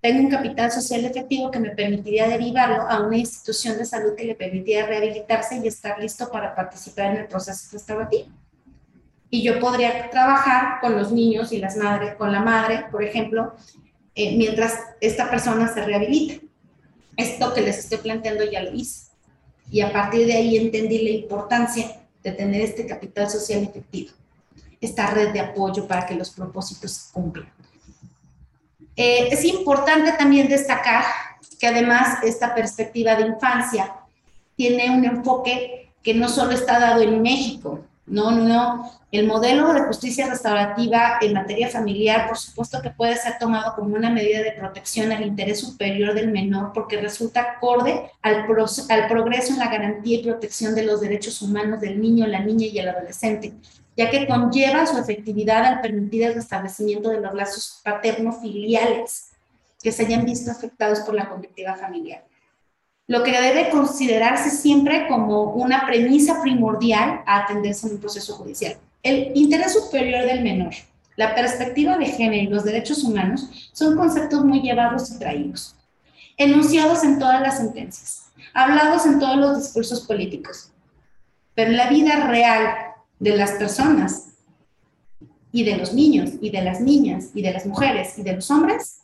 Tengo 0.00 0.24
un 0.24 0.30
capital 0.30 0.72
social 0.72 1.04
efectivo 1.04 1.50
que 1.50 1.60
me 1.60 1.70
permitiría 1.70 2.26
derivarlo 2.26 2.82
a 2.88 3.06
una 3.06 3.16
institución 3.16 3.78
de 3.78 3.84
salud 3.84 4.16
que 4.16 4.24
le 4.24 4.34
permitiría 4.34 4.84
rehabilitarse 4.84 5.60
y 5.62 5.68
estar 5.68 6.00
listo 6.00 6.28
para 6.28 6.56
participar 6.56 7.12
en 7.12 7.18
el 7.18 7.28
proceso 7.28 7.68
restaurativo. 7.72 8.26
Y 9.30 9.42
yo 9.44 9.60
podría 9.60 10.10
trabajar 10.10 10.80
con 10.80 10.96
los 10.96 11.12
niños 11.12 11.52
y 11.52 11.58
las 11.58 11.76
madres, 11.76 12.16
con 12.16 12.32
la 12.32 12.40
madre, 12.40 12.86
por 12.90 13.04
ejemplo, 13.04 13.54
eh, 14.16 14.36
mientras 14.36 14.76
esta 15.00 15.30
persona 15.30 15.72
se 15.72 15.84
rehabilita. 15.84 16.44
Esto 17.16 17.54
que 17.54 17.60
les 17.60 17.78
estoy 17.78 17.98
planteando 17.98 18.42
ya 18.44 18.62
lo 18.62 18.74
hice. 18.74 19.12
Y 19.70 19.82
a 19.82 19.92
partir 19.92 20.26
de 20.26 20.34
ahí 20.34 20.56
entendí 20.56 20.98
la 20.98 21.10
importancia 21.10 22.02
de 22.24 22.32
tener 22.32 22.60
este 22.60 22.86
capital 22.86 23.30
social 23.30 23.62
efectivo 23.62 24.12
esta 24.82 25.06
red 25.06 25.32
de 25.32 25.40
apoyo 25.40 25.86
para 25.86 26.04
que 26.04 26.14
los 26.14 26.30
propósitos 26.30 26.90
se 26.90 27.12
cumplan. 27.12 27.48
Eh, 28.96 29.28
es 29.30 29.44
importante 29.44 30.12
también 30.12 30.48
destacar 30.48 31.04
que 31.58 31.66
además 31.66 32.18
esta 32.24 32.54
perspectiva 32.54 33.14
de 33.14 33.28
infancia 33.28 33.94
tiene 34.56 34.90
un 34.90 35.04
enfoque 35.04 35.92
que 36.02 36.12
no 36.12 36.28
solo 36.28 36.52
está 36.52 36.78
dado 36.78 37.00
en 37.00 37.22
México, 37.22 37.80
no, 38.04 38.32
no, 38.32 38.90
el 39.12 39.26
modelo 39.26 39.72
de 39.72 39.82
justicia 39.82 40.28
restaurativa 40.28 41.18
en 41.20 41.34
materia 41.34 41.68
familiar, 41.68 42.26
por 42.26 42.36
supuesto 42.36 42.82
que 42.82 42.90
puede 42.90 43.16
ser 43.16 43.38
tomado 43.38 43.76
como 43.76 43.94
una 43.94 44.10
medida 44.10 44.42
de 44.42 44.52
protección 44.52 45.12
al 45.12 45.24
interés 45.24 45.60
superior 45.60 46.12
del 46.12 46.32
menor 46.32 46.72
porque 46.74 47.00
resulta 47.00 47.42
acorde 47.42 48.10
al, 48.22 48.44
al 48.88 49.08
progreso 49.08 49.52
en 49.52 49.58
la 49.60 49.70
garantía 49.70 50.18
y 50.18 50.24
protección 50.24 50.74
de 50.74 50.82
los 50.82 51.00
derechos 51.00 51.40
humanos 51.42 51.80
del 51.80 52.00
niño, 52.00 52.26
la 52.26 52.40
niña 52.40 52.66
y 52.66 52.78
el 52.78 52.88
adolescente, 52.88 53.52
ya 54.02 54.10
que 54.10 54.26
conlleva 54.26 54.86
su 54.86 54.98
efectividad 54.98 55.64
al 55.64 55.80
permitir 55.80 56.24
el 56.24 56.34
restablecimiento 56.34 57.10
de 57.10 57.20
los 57.20 57.34
lazos 57.34 57.80
paterno-filiales 57.84 59.30
que 59.82 59.92
se 59.92 60.04
hayan 60.04 60.24
visto 60.24 60.50
afectados 60.50 61.00
por 61.00 61.14
la 61.14 61.28
conductiva 61.28 61.74
familiar. 61.76 62.24
Lo 63.06 63.22
que 63.22 63.32
debe 63.32 63.70
considerarse 63.70 64.50
siempre 64.50 65.06
como 65.08 65.54
una 65.54 65.86
premisa 65.86 66.40
primordial 66.42 67.22
a 67.26 67.44
atenderse 67.44 67.86
en 67.86 67.94
un 67.94 68.00
proceso 68.00 68.34
judicial. 68.34 68.76
El 69.02 69.32
interés 69.34 69.72
superior 69.72 70.24
del 70.24 70.42
menor, 70.42 70.72
la 71.16 71.34
perspectiva 71.34 71.98
de 71.98 72.06
género 72.06 72.42
y 72.42 72.46
los 72.46 72.64
derechos 72.64 73.04
humanos 73.04 73.70
son 73.72 73.96
conceptos 73.96 74.44
muy 74.44 74.62
llevados 74.62 75.10
y 75.10 75.18
traídos, 75.18 75.76
enunciados 76.36 77.04
en 77.04 77.18
todas 77.18 77.40
las 77.40 77.58
sentencias, 77.58 78.32
hablados 78.54 79.04
en 79.06 79.18
todos 79.18 79.36
los 79.36 79.58
discursos 79.58 80.06
políticos. 80.06 80.70
Pero 81.54 81.70
en 81.70 81.76
la 81.76 81.88
vida 81.88 82.28
real 82.28 82.91
de 83.22 83.36
las 83.36 83.52
personas 83.52 84.30
y 85.52 85.62
de 85.62 85.76
los 85.76 85.94
niños 85.94 86.30
y 86.40 86.50
de 86.50 86.60
las 86.60 86.80
niñas 86.80 87.30
y 87.34 87.40
de 87.40 87.52
las 87.52 87.66
mujeres 87.66 88.18
y 88.18 88.24
de 88.24 88.32
los 88.32 88.50
hombres 88.50 89.02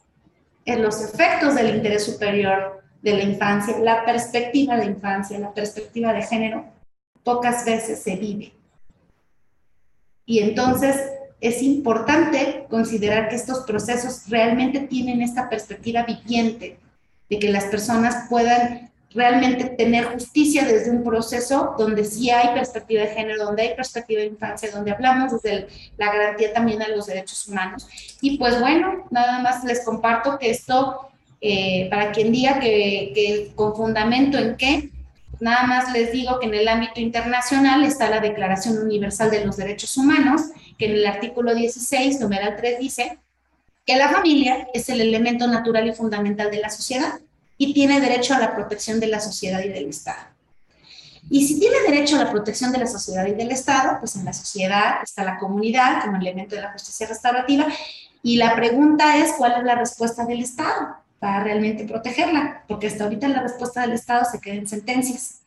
en 0.64 0.82
los 0.82 1.00
efectos 1.00 1.54
del 1.54 1.76
interés 1.76 2.04
superior 2.04 2.82
de 3.00 3.12
la 3.14 3.22
infancia, 3.22 3.78
la 3.78 4.04
perspectiva 4.04 4.76
de 4.76 4.86
infancia, 4.86 5.38
la 5.38 5.54
perspectiva 5.54 6.12
de 6.12 6.22
género, 6.22 6.64
pocas 7.22 7.64
veces 7.64 8.02
se 8.02 8.16
vive. 8.16 8.52
Y 10.26 10.40
entonces 10.40 10.96
es 11.40 11.62
importante 11.62 12.66
considerar 12.68 13.28
que 13.28 13.36
estos 13.36 13.60
procesos 13.60 14.28
realmente 14.28 14.80
tienen 14.80 15.22
esta 15.22 15.48
perspectiva 15.48 16.02
viviente, 16.02 16.76
de 17.30 17.38
que 17.38 17.52
las 17.52 17.66
personas 17.66 18.28
puedan 18.28 18.90
realmente 19.14 19.64
tener 19.70 20.04
justicia 20.04 20.64
desde 20.64 20.90
un 20.90 21.02
proceso 21.02 21.74
donde 21.78 22.04
sí 22.04 22.30
hay 22.30 22.54
perspectiva 22.54 23.02
de 23.02 23.08
género, 23.08 23.44
donde 23.44 23.62
hay 23.62 23.74
perspectiva 23.74 24.20
de 24.20 24.26
infancia, 24.26 24.70
donde 24.70 24.90
hablamos 24.90 25.32
desde 25.32 25.68
la 25.96 26.12
garantía 26.12 26.52
también 26.52 26.78
de 26.78 26.88
los 26.88 27.06
derechos 27.06 27.48
humanos. 27.48 27.88
Y 28.20 28.36
pues 28.36 28.60
bueno, 28.60 29.06
nada 29.10 29.38
más 29.40 29.64
les 29.64 29.84
comparto 29.84 30.38
que 30.38 30.50
esto, 30.50 31.08
eh, 31.40 31.88
para 31.90 32.12
quien 32.12 32.32
diga 32.32 32.60
que, 32.60 33.12
que 33.14 33.52
con 33.54 33.74
fundamento 33.74 34.36
en 34.36 34.56
qué, 34.56 34.90
nada 35.40 35.64
más 35.64 35.92
les 35.92 36.12
digo 36.12 36.38
que 36.38 36.46
en 36.46 36.54
el 36.54 36.68
ámbito 36.68 37.00
internacional 37.00 37.84
está 37.84 38.10
la 38.10 38.20
Declaración 38.20 38.78
Universal 38.78 39.30
de 39.30 39.44
los 39.44 39.56
Derechos 39.56 39.96
Humanos, 39.96 40.42
que 40.76 40.86
en 40.86 40.92
el 40.92 41.06
artículo 41.06 41.54
16, 41.54 42.20
numeral 42.20 42.56
3, 42.56 42.78
dice 42.78 43.18
que 43.86 43.96
la 43.96 44.10
familia 44.10 44.68
es 44.74 44.90
el 44.90 45.00
elemento 45.00 45.46
natural 45.46 45.88
y 45.88 45.94
fundamental 45.94 46.50
de 46.50 46.58
la 46.58 46.68
sociedad 46.68 47.18
y 47.58 47.74
tiene 47.74 48.00
derecho 48.00 48.34
a 48.34 48.38
la 48.38 48.54
protección 48.54 49.00
de 49.00 49.08
la 49.08 49.20
sociedad 49.20 49.60
y 49.62 49.68
del 49.68 49.88
Estado. 49.88 50.22
Y 51.28 51.46
si 51.46 51.60
tiene 51.60 51.76
derecho 51.86 52.16
a 52.16 52.24
la 52.24 52.30
protección 52.30 52.72
de 52.72 52.78
la 52.78 52.86
sociedad 52.86 53.26
y 53.26 53.32
del 53.32 53.50
Estado, 53.50 53.98
pues 53.98 54.16
en 54.16 54.24
la 54.24 54.32
sociedad 54.32 55.02
está 55.02 55.24
la 55.24 55.36
comunidad 55.38 56.02
como 56.02 56.16
elemento 56.16 56.54
de 56.54 56.62
la 56.62 56.72
justicia 56.72 57.06
restaurativa. 57.06 57.66
Y 58.22 58.36
la 58.36 58.54
pregunta 58.56 59.18
es, 59.18 59.32
¿cuál 59.36 59.58
es 59.58 59.64
la 59.64 59.74
respuesta 59.74 60.24
del 60.24 60.40
Estado 60.40 60.96
para 61.18 61.44
realmente 61.44 61.84
protegerla? 61.84 62.64
Porque 62.66 62.86
hasta 62.86 63.04
ahorita 63.04 63.28
la 63.28 63.42
respuesta 63.42 63.82
del 63.82 63.92
Estado 63.92 64.24
se 64.24 64.40
queda 64.40 64.54
en 64.54 64.68
sentencias. 64.68 65.42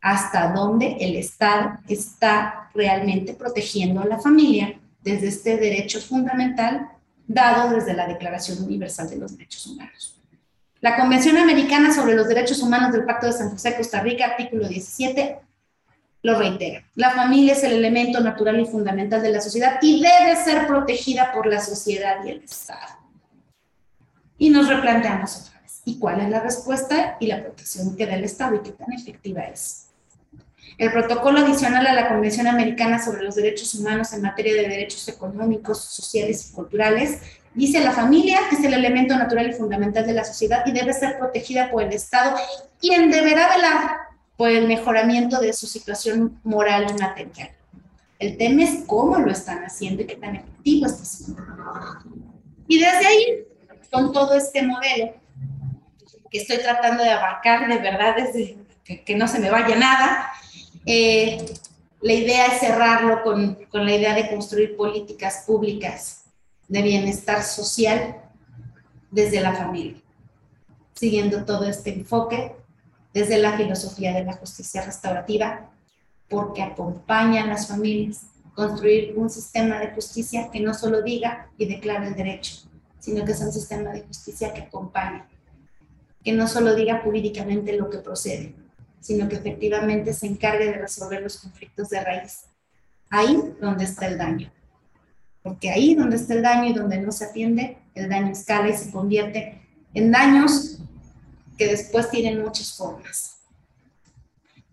hasta 0.00 0.52
dónde 0.52 0.96
el 1.00 1.16
Estado 1.16 1.78
está 1.88 2.70
realmente 2.72 3.34
protegiendo 3.34 4.00
a 4.00 4.06
la 4.06 4.18
familia 4.18 4.78
desde 5.02 5.28
este 5.28 5.56
derecho 5.56 6.00
fundamental 6.00 6.88
dado 7.28 7.74
desde 7.74 7.94
la 7.94 8.06
Declaración 8.06 8.64
Universal 8.64 9.08
de 9.08 9.16
los 9.16 9.36
Derechos 9.36 9.66
Humanos. 9.66 10.16
La 10.80 10.96
Convención 10.96 11.36
Americana 11.36 11.94
sobre 11.94 12.14
los 12.14 12.26
Derechos 12.26 12.60
Humanos 12.62 12.92
del 12.92 13.04
Pacto 13.04 13.26
de 13.26 13.32
San 13.32 13.50
José, 13.50 13.76
Costa 13.76 14.00
Rica, 14.00 14.24
artículo 14.26 14.66
17, 14.66 15.38
lo 16.22 16.38
reitera. 16.38 16.84
La 16.94 17.10
familia 17.10 17.52
es 17.52 17.62
el 17.64 17.72
elemento 17.72 18.20
natural 18.20 18.58
y 18.60 18.66
fundamental 18.66 19.20
de 19.20 19.30
la 19.30 19.40
sociedad 19.40 19.78
y 19.82 20.00
debe 20.00 20.36
ser 20.42 20.66
protegida 20.66 21.32
por 21.32 21.46
la 21.46 21.60
sociedad 21.60 22.24
y 22.24 22.30
el 22.30 22.42
Estado. 22.42 22.96
Y 24.38 24.50
nos 24.50 24.68
replanteamos 24.68 25.36
otra 25.36 25.60
vez, 25.60 25.82
¿y 25.84 25.98
cuál 25.98 26.20
es 26.20 26.30
la 26.30 26.40
respuesta 26.40 27.16
y 27.20 27.26
la 27.26 27.42
protección 27.42 27.96
que 27.96 28.06
da 28.06 28.14
el 28.14 28.24
Estado 28.24 28.56
y 28.56 28.60
qué 28.60 28.70
tan 28.70 28.92
efectiva 28.92 29.42
es? 29.42 29.87
El 30.78 30.92
protocolo 30.92 31.40
adicional 31.40 31.84
a 31.88 31.92
la 31.92 32.08
Convención 32.08 32.46
Americana 32.46 33.04
sobre 33.04 33.24
los 33.24 33.34
Derechos 33.34 33.74
Humanos 33.74 34.12
en 34.12 34.22
materia 34.22 34.54
de 34.54 34.68
derechos 34.68 35.08
económicos, 35.08 35.82
sociales 35.82 36.48
y 36.48 36.54
culturales 36.54 37.18
dice 37.52 37.80
la 37.80 37.90
familia 37.90 38.42
es 38.52 38.62
el 38.62 38.72
elemento 38.72 39.16
natural 39.16 39.50
y 39.50 39.52
fundamental 39.52 40.06
de 40.06 40.12
la 40.12 40.24
sociedad 40.24 40.64
y 40.66 40.72
debe 40.72 40.92
ser 40.92 41.18
protegida 41.18 41.68
por 41.70 41.82
el 41.82 41.92
Estado, 41.92 42.36
quien 42.80 43.10
deberá 43.10 43.56
velar 43.56 43.96
por 44.36 44.50
el 44.50 44.68
mejoramiento 44.68 45.40
de 45.40 45.52
su 45.52 45.66
situación 45.66 46.40
moral 46.44 46.86
y 46.88 47.00
material. 47.00 47.50
El 48.20 48.36
tema 48.36 48.62
es 48.62 48.84
cómo 48.86 49.18
lo 49.18 49.32
están 49.32 49.64
haciendo 49.64 50.02
y 50.02 50.06
qué 50.06 50.14
tan 50.14 50.36
efectivo 50.36 50.86
está 50.86 51.04
siendo. 51.04 51.42
Y 52.68 52.78
desde 52.78 53.06
ahí, 53.06 53.44
con 53.90 54.12
todo 54.12 54.34
este 54.34 54.62
modelo 54.62 55.14
que 56.30 56.38
estoy 56.38 56.58
tratando 56.58 57.02
de 57.02 57.10
abarcar 57.10 57.66
de 57.66 57.78
verdad 57.78 58.14
desde 58.16 58.58
que, 58.84 59.02
que 59.02 59.16
no 59.16 59.26
se 59.26 59.40
me 59.40 59.50
vaya 59.50 59.74
nada, 59.76 60.30
eh, 60.90 61.44
la 62.00 62.14
idea 62.14 62.46
es 62.46 62.60
cerrarlo 62.60 63.22
con, 63.22 63.58
con 63.70 63.84
la 63.84 63.94
idea 63.94 64.14
de 64.14 64.30
construir 64.30 64.74
políticas 64.74 65.44
públicas 65.46 66.24
de 66.66 66.80
bienestar 66.80 67.42
social 67.42 68.16
desde 69.10 69.42
la 69.42 69.54
familia, 69.54 70.00
siguiendo 70.94 71.44
todo 71.44 71.64
este 71.64 71.92
enfoque 71.92 72.56
desde 73.12 73.36
la 73.36 73.54
filosofía 73.58 74.14
de 74.14 74.24
la 74.24 74.32
justicia 74.32 74.82
restaurativa, 74.82 75.70
porque 76.26 76.62
acompaña 76.62 77.44
a 77.44 77.48
las 77.48 77.68
familias 77.68 78.22
construir 78.54 79.12
un 79.14 79.28
sistema 79.28 79.78
de 79.80 79.90
justicia 79.90 80.48
que 80.50 80.60
no 80.60 80.72
solo 80.72 81.02
diga 81.02 81.50
y 81.58 81.66
declara 81.66 82.08
el 82.08 82.14
derecho, 82.14 82.66
sino 82.98 83.26
que 83.26 83.32
es 83.32 83.40
un 83.42 83.52
sistema 83.52 83.90
de 83.90 84.04
justicia 84.04 84.54
que 84.54 84.62
acompaña, 84.62 85.28
que 86.24 86.32
no 86.32 86.48
solo 86.48 86.74
diga 86.74 87.02
jurídicamente 87.04 87.76
lo 87.76 87.90
que 87.90 87.98
procede, 87.98 88.54
sino 89.00 89.28
que 89.28 89.36
efectivamente 89.36 90.12
se 90.12 90.26
encargue 90.26 90.66
de 90.66 90.72
resolver 90.72 91.22
los 91.22 91.38
conflictos 91.38 91.88
de 91.90 92.02
raíz. 92.02 92.46
Ahí 93.10 93.54
donde 93.60 93.84
está 93.84 94.06
el 94.06 94.18
daño. 94.18 94.50
Porque 95.42 95.70
ahí 95.70 95.94
donde 95.94 96.16
está 96.16 96.34
el 96.34 96.42
daño 96.42 96.70
y 96.70 96.74
donde 96.74 96.98
no 96.98 97.12
se 97.12 97.26
atiende, 97.26 97.78
el 97.94 98.08
daño 98.08 98.32
escala 98.32 98.68
y 98.68 98.76
se 98.76 98.90
convierte 98.90 99.62
en 99.94 100.10
daños 100.10 100.78
que 101.56 101.66
después 101.66 102.10
tienen 102.10 102.42
muchas 102.42 102.72
formas. 102.76 103.38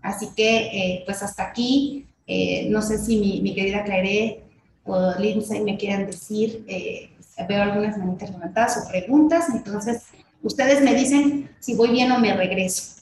Así 0.02 0.30
que, 0.36 0.58
eh, 0.68 1.04
pues 1.06 1.24
hasta 1.24 1.44
aquí, 1.44 2.08
eh, 2.28 2.68
no 2.70 2.82
sé 2.82 3.00
si 3.00 3.42
mi, 3.42 3.56
querida 3.56 3.84
Claire 3.84 4.44
o 4.84 5.14
Lindsay 5.18 5.62
me 5.62 5.78
quieran 5.78 6.06
decir, 6.06 6.64
eh, 6.68 7.10
veo 7.48 7.64
algunas 7.64 7.98
manitas 7.98 8.30
levantadas 8.30 8.78
o 8.78 8.90
preguntas, 8.90 9.48
entonces 9.50 10.04
ustedes 10.44 10.82
me 10.82 10.94
dicen 10.94 11.50
si 11.60 11.76
voy 11.76 11.90
bien 11.90 12.12
o 12.12 12.20
me 12.20 12.34
regreso. 12.36 12.95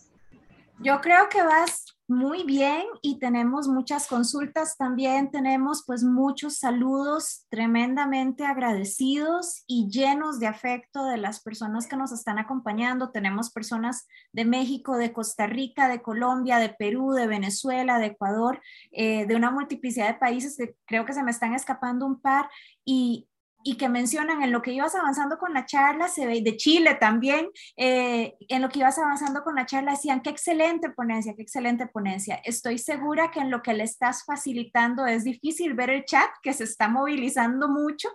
Yo 0.84 1.00
creo 1.00 1.30
que 1.30 1.42
vas 1.42 1.86
muy 2.10 2.44
bien 2.44 2.84
y 3.02 3.18
tenemos 3.18 3.70
muchas 3.70 4.06
consultas 4.06 4.76
también, 4.76 5.32
tenemos 5.32 5.86
pues 5.88 6.04
muchos 6.04 6.58
saludos 6.58 7.46
tremendamente 7.50 8.46
agradecidos 8.46 9.64
y 9.66 9.88
llenos 9.90 10.42
de 10.42 10.48
afecto 10.48 11.06
de 11.06 11.16
las 11.16 11.42
personas 11.42 11.88
que 11.88 11.96
nos 11.96 12.12
están 12.12 12.38
acompañando. 12.38 13.12
Tenemos 13.12 13.50
personas 13.50 14.10
de 14.34 14.44
México, 14.44 14.98
de 14.98 15.14
Costa 15.14 15.48
Rica, 15.48 15.88
de 15.88 16.02
Colombia, 16.02 16.58
de 16.58 16.70
Perú, 16.70 17.14
de 17.14 17.28
Venezuela, 17.28 17.98
de 17.98 18.08
Ecuador, 18.08 18.62
eh, 18.92 19.26
de 19.26 19.36
una 19.38 19.52
multiplicidad 19.52 20.08
de 20.10 20.20
países 20.20 20.58
que 20.58 20.76
creo 20.86 21.06
que 21.06 21.14
se 21.14 21.24
me 21.24 21.32
están 21.32 21.54
escapando 21.54 22.06
un 22.06 22.20
par 22.20 22.50
y, 22.84 23.30
y 23.64 23.78
que 23.78 23.90
mencionan 23.90 24.44
en 24.44 24.52
lo 24.52 24.62
que 24.62 24.74
ibas 24.74 24.96
avanzando 24.96 25.38
con 25.38 25.54
la 25.54 25.66
charla, 25.66 26.08
se 26.08 26.26
ve 26.26 26.42
de 26.42 26.58
Chile 26.58 26.96
también, 26.96 27.50
eh, 27.78 28.36
en 28.48 28.62
lo 28.62 28.70
que 28.70 28.80
ibas 28.80 28.98
avanzando 29.00 29.44
con 29.44 29.56
la 29.56 29.66
charla 29.66 29.92
decían, 29.92 30.22
qué 30.22 30.30
excelente 30.30 30.90
ponencia, 30.90 31.34
qué 31.36 31.42
excelente 31.42 31.88
ponencia. 31.88 32.42
Estoy 32.44 32.78
segura 32.78 33.32
que 33.32 33.40
en 33.40 33.52
lo 33.52 33.62
que 33.62 33.74
le 33.74 33.84
estás 33.84 34.24
facilitando 34.26 35.06
es 35.06 35.24
difícil 35.24 35.74
ver 35.74 35.90
el 35.90 36.06
chat, 36.06 36.30
que 36.42 36.54
se 36.54 36.66
está 36.66 36.88
movilizando 36.88 37.68
mucho, 37.68 38.10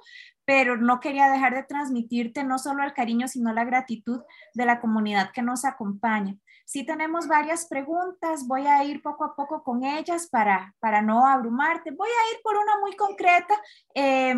pero 0.44 0.76
no 0.76 1.00
quería 1.00 1.30
dejar 1.30 1.54
de 1.54 1.62
transmitirte 1.62 2.44
no 2.44 2.58
solo 2.58 2.82
el 2.82 2.94
cariño, 2.94 3.28
sino 3.28 3.52
la 3.52 3.64
gratitud 3.64 4.22
de 4.54 4.64
la 4.64 4.80
comunidad 4.80 5.30
que 5.32 5.42
nos 5.42 5.64
acompaña. 5.64 6.36
Sí 6.64 6.84
tenemos 6.84 7.28
varias 7.28 7.66
preguntas, 7.66 8.46
voy 8.46 8.66
a 8.66 8.84
ir 8.84 9.02
poco 9.02 9.24
a 9.24 9.34
poco 9.34 9.62
con 9.62 9.84
ellas 9.84 10.28
para, 10.30 10.74
para 10.80 11.00
no 11.00 11.26
abrumarte. 11.26 11.90
Voy 11.90 12.08
a 12.08 12.34
ir 12.34 12.42
por 12.42 12.56
una 12.56 12.78
muy 12.80 12.94
concreta. 12.94 13.54
Eh, 13.94 14.34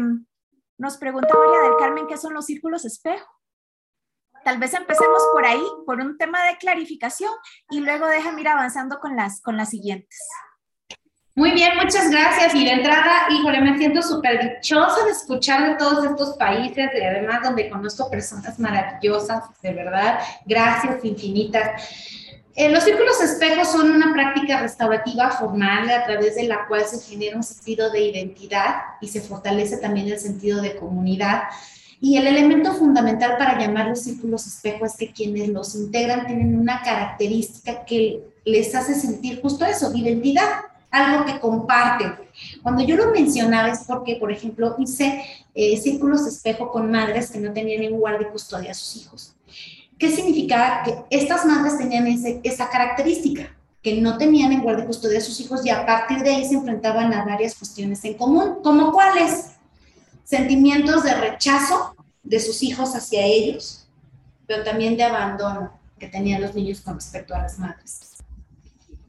nos 0.80 0.96
pregunta 0.96 1.28
María 1.34 1.60
del 1.68 1.76
Carmen 1.78 2.06
qué 2.06 2.16
son 2.16 2.32
los 2.32 2.46
círculos 2.46 2.86
espejo. 2.86 3.28
Tal 4.44 4.58
vez 4.58 4.72
empecemos 4.72 5.22
por 5.34 5.44
ahí, 5.44 5.62
por 5.84 6.00
un 6.00 6.16
tema 6.16 6.42
de 6.46 6.56
clarificación, 6.56 7.30
y 7.68 7.80
luego 7.80 8.06
déjame 8.06 8.40
ir 8.40 8.48
avanzando 8.48 8.98
con 8.98 9.14
las, 9.14 9.42
con 9.42 9.58
las 9.58 9.68
siguientes. 9.68 10.18
Muy 11.34 11.52
bien, 11.52 11.76
muchas 11.76 12.10
gracias. 12.10 12.54
Y 12.54 12.64
de 12.64 12.72
entrada, 12.72 13.26
híjole, 13.28 13.60
me 13.60 13.76
siento 13.76 14.00
súper 14.00 14.40
dichosa 14.40 15.04
de 15.04 15.10
escuchar 15.10 15.68
de 15.68 15.74
todos 15.74 16.02
estos 16.02 16.38
países, 16.38 16.90
y 16.94 17.04
además 17.04 17.42
donde 17.42 17.68
conozco 17.68 18.10
personas 18.10 18.58
maravillosas, 18.58 19.44
de 19.60 19.74
verdad. 19.74 20.20
Gracias 20.46 21.04
infinitas. 21.04 22.19
Eh, 22.57 22.68
los 22.68 22.82
círculos 22.84 23.20
espejos 23.20 23.68
son 23.68 23.90
una 23.90 24.12
práctica 24.12 24.61
restaurativa 24.61 25.30
formal 25.30 25.88
a 25.88 26.05
través 26.05 26.34
de 26.34 26.44
la 26.44 26.66
cual 26.66 26.84
se 26.84 27.01
genera 27.01 27.36
un 27.36 27.42
sentido 27.42 27.90
de 27.90 28.01
identidad 28.01 28.74
y 29.01 29.09
se 29.09 29.20
fortalece 29.20 29.76
también 29.76 30.09
el 30.09 30.18
sentido 30.18 30.61
de 30.61 30.76
comunidad. 30.76 31.44
Y 32.01 32.16
el 32.16 32.26
elemento 32.26 32.72
fundamental 32.72 33.36
para 33.36 33.59
llamar 33.59 33.88
los 33.88 34.01
círculos 34.01 34.46
espejos 34.46 34.92
es 34.92 34.96
que 34.96 35.12
quienes 35.12 35.48
los 35.48 35.74
integran 35.74 36.26
tienen 36.26 36.59
una 36.59 36.82
característica 36.82 37.84
que 37.84 38.22
les 38.44 38.74
hace 38.74 38.94
sentir 38.94 39.40
justo 39.42 39.64
eso, 39.64 39.92
identidad, 39.94 40.48
algo 40.90 41.24
que 41.24 41.38
comparten. 41.38 42.14
Cuando 42.62 42.82
yo 42.82 42.96
lo 42.96 43.12
mencionaba 43.12 43.68
es 43.68 43.84
porque, 43.86 44.16
por 44.16 44.32
ejemplo, 44.32 44.74
hice 44.78 45.22
eh, 45.55 45.76
círculos 45.76 46.26
espejo 46.26 46.70
con 46.70 46.90
madres 46.90 47.30
que 47.30 47.38
no 47.38 47.53
tenían 47.53 47.82
en 47.82 47.98
guardia 47.98 48.28
y 48.28 48.32
custodia 48.32 48.72
a 48.72 48.74
sus 48.74 48.96
hijos. 48.96 49.34
¿Qué 50.01 50.11
significaba? 50.11 50.82
Que 50.82 50.94
estas 51.11 51.44
madres 51.44 51.76
tenían 51.76 52.07
esa 52.42 52.70
característica, 52.70 53.55
que 53.82 54.01
no 54.01 54.16
tenían 54.16 54.51
en 54.51 54.62
guardia 54.62 54.84
y 54.84 54.86
custodia 54.86 55.18
a 55.18 55.20
sus 55.20 55.38
hijos 55.40 55.64
y 55.66 55.68
a 55.68 55.84
partir 55.84 56.22
de 56.22 56.30
ahí 56.30 56.44
se 56.46 56.55
enfrentaban 56.55 57.12
a 57.12 57.26
varias 57.26 57.55
cuestiones 57.55 58.03
en 58.07 58.14
común, 58.14 58.62
como 58.64 58.92
cuáles? 58.92 59.51
Sentimientos 60.24 61.05
de 61.05 61.12
rechazo 61.12 61.94
de 62.22 62.40
sus 62.40 62.62
hijos 62.62 62.94
hacia 62.94 63.22
ellos, 63.26 63.86
pero 64.46 64.64
también 64.64 64.96
de 64.96 65.05
abandono 65.05 65.78
que 65.98 66.09
tenían 66.09 66.40
los 66.40 66.55
niños 66.55 66.80
con 66.80 66.94
respecto 66.94 67.34
a 67.34 67.42
las 67.42 67.59
madres. 67.59 68.16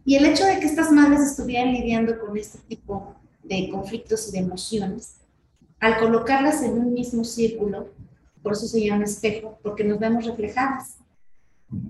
Y 0.04 0.16
el 0.16 0.26
hecho 0.26 0.44
de 0.44 0.60
que 0.60 0.66
estas 0.66 0.92
madres 0.92 1.22
estuvieran 1.22 1.72
lidiando 1.72 2.20
con 2.20 2.36
este 2.36 2.58
tipo 2.68 3.16
de 3.44 3.70
conflictos 3.70 4.28
y 4.28 4.32
de 4.34 4.39
emociones, 4.39 5.22
al 5.80 6.00
colocarlas 6.00 6.62
en 6.64 6.74
un 6.74 6.94
mismo 6.94 7.24
círculo, 7.24 7.88
por 8.42 8.54
eso 8.54 8.68
se 8.68 8.84
llama 8.84 9.06
espejo, 9.06 9.60
porque 9.62 9.84
nos 9.84 10.00
vemos 10.00 10.26
reflejadas. 10.26 10.98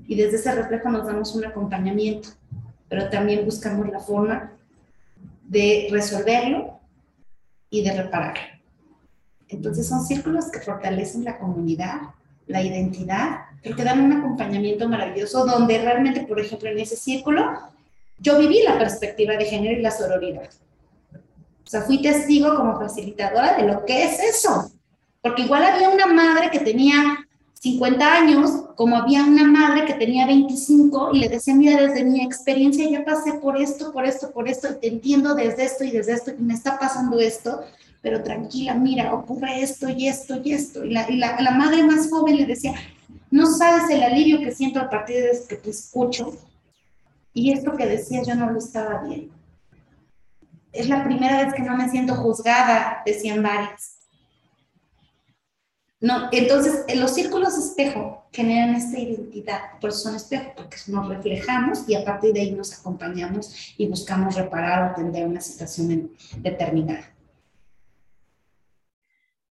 Y 0.07 0.15
desde 0.15 0.37
ese 0.37 0.53
reflejo 0.53 0.89
nos 0.89 1.07
damos 1.07 1.33
un 1.35 1.45
acompañamiento, 1.45 2.29
pero 2.87 3.09
también 3.09 3.45
buscamos 3.45 3.89
la 3.89 3.99
forma 3.99 4.51
de 5.43 5.87
resolverlo 5.91 6.79
y 7.69 7.83
de 7.83 8.03
repararlo. 8.03 8.43
Entonces 9.47 9.87
son 9.87 10.05
círculos 10.05 10.49
que 10.51 10.59
fortalecen 10.59 11.23
la 11.23 11.37
comunidad, 11.37 12.01
la 12.47 12.61
identidad, 12.61 13.39
pero 13.61 13.75
que 13.75 13.83
dan 13.83 14.01
un 14.01 14.13
acompañamiento 14.13 14.87
maravilloso 14.87 15.45
donde 15.45 15.77
realmente, 15.79 16.21
por 16.21 16.39
ejemplo, 16.39 16.69
en 16.69 16.79
ese 16.79 16.95
círculo, 16.95 17.43
yo 18.19 18.37
viví 18.37 18.61
la 18.63 18.77
perspectiva 18.77 19.35
de 19.35 19.45
género 19.45 19.77
y 19.77 19.81
la 19.81 19.91
sororidad. 19.91 20.49
O 21.13 21.69
sea, 21.71 21.81
fui 21.81 22.01
testigo 22.01 22.55
como 22.55 22.79
facilitadora 22.79 23.57
de 23.57 23.67
lo 23.67 23.85
que 23.85 24.03
es 24.03 24.19
eso. 24.19 24.71
Porque 25.21 25.43
igual 25.43 25.63
había 25.63 25.89
una 25.89 26.07
madre 26.07 26.49
que 26.49 26.59
tenía 26.59 27.27
50 27.61 28.13
años, 28.13 28.51
como 28.75 28.97
había 28.97 29.23
una 29.23 29.43
madre 29.43 29.85
que 29.85 29.93
tenía 29.93 30.25
25 30.25 31.11
y 31.13 31.19
le 31.19 31.29
decía, 31.29 31.53
mira, 31.53 31.79
desde 31.79 32.03
mi 32.03 32.23
experiencia 32.23 32.89
ya 32.89 33.05
pasé 33.05 33.33
por 33.33 33.55
esto, 33.55 33.93
por 33.93 34.03
esto, 34.03 34.31
por 34.31 34.47
esto, 34.47 34.69
y 34.71 34.79
te 34.79 34.87
entiendo 34.87 35.35
desde 35.35 35.65
esto 35.65 35.83
y 35.83 35.91
desde 35.91 36.13
esto, 36.13 36.31
y 36.31 36.41
me 36.41 36.55
está 36.55 36.79
pasando 36.79 37.19
esto, 37.19 37.63
pero 38.01 38.23
tranquila, 38.23 38.73
mira, 38.73 39.13
ocurre 39.13 39.61
esto 39.61 39.87
y 39.89 40.07
esto 40.07 40.41
y 40.43 40.53
esto. 40.53 40.83
Y 40.83 40.89
la, 40.89 41.51
madre 41.55 41.83
más 41.83 42.09
joven 42.09 42.37
le 42.37 42.47
decía, 42.47 42.73
no 43.29 43.45
sabes 43.45 43.91
el 43.91 44.01
alivio 44.01 44.39
que 44.39 44.55
siento 44.55 44.79
a 44.79 44.89
partir 44.89 45.17
de 45.17 45.39
que 45.47 45.55
te 45.55 45.69
escucho, 45.69 46.33
y 47.31 47.51
esto 47.51 47.75
que 47.77 47.85
decía 47.85 48.23
yo 48.23 48.33
no 48.33 48.49
lo 48.49 48.57
estaba 48.57 49.03
viendo. 49.03 49.35
Es 50.73 50.89
la 50.89 51.03
primera 51.03 51.45
vez 51.45 51.53
que 51.53 51.61
no 51.61 51.77
me 51.77 51.89
siento 51.89 52.15
juzgada, 52.15 53.03
decían 53.05 53.43
varias. 53.43 54.00
No, 56.01 56.29
entonces, 56.31 56.83
los 56.97 57.13
círculos 57.13 57.55
espejo 57.55 58.25
generan 58.31 58.73
esta 58.73 58.97
identidad, 58.97 59.79
por 59.79 59.91
eso 59.91 59.99
son 59.99 60.15
espejos, 60.15 60.53
porque 60.55 60.77
nos 60.87 61.07
reflejamos 61.07 61.87
y 61.87 61.93
a 61.93 62.03
partir 62.03 62.33
de 62.33 62.41
ahí 62.41 62.51
nos 62.51 62.77
acompañamos 62.79 63.75
y 63.77 63.87
buscamos 63.87 64.33
reparar 64.33 64.81
o 64.81 64.85
atender 64.87 65.27
una 65.27 65.41
situación 65.41 66.11
determinada. 66.37 67.05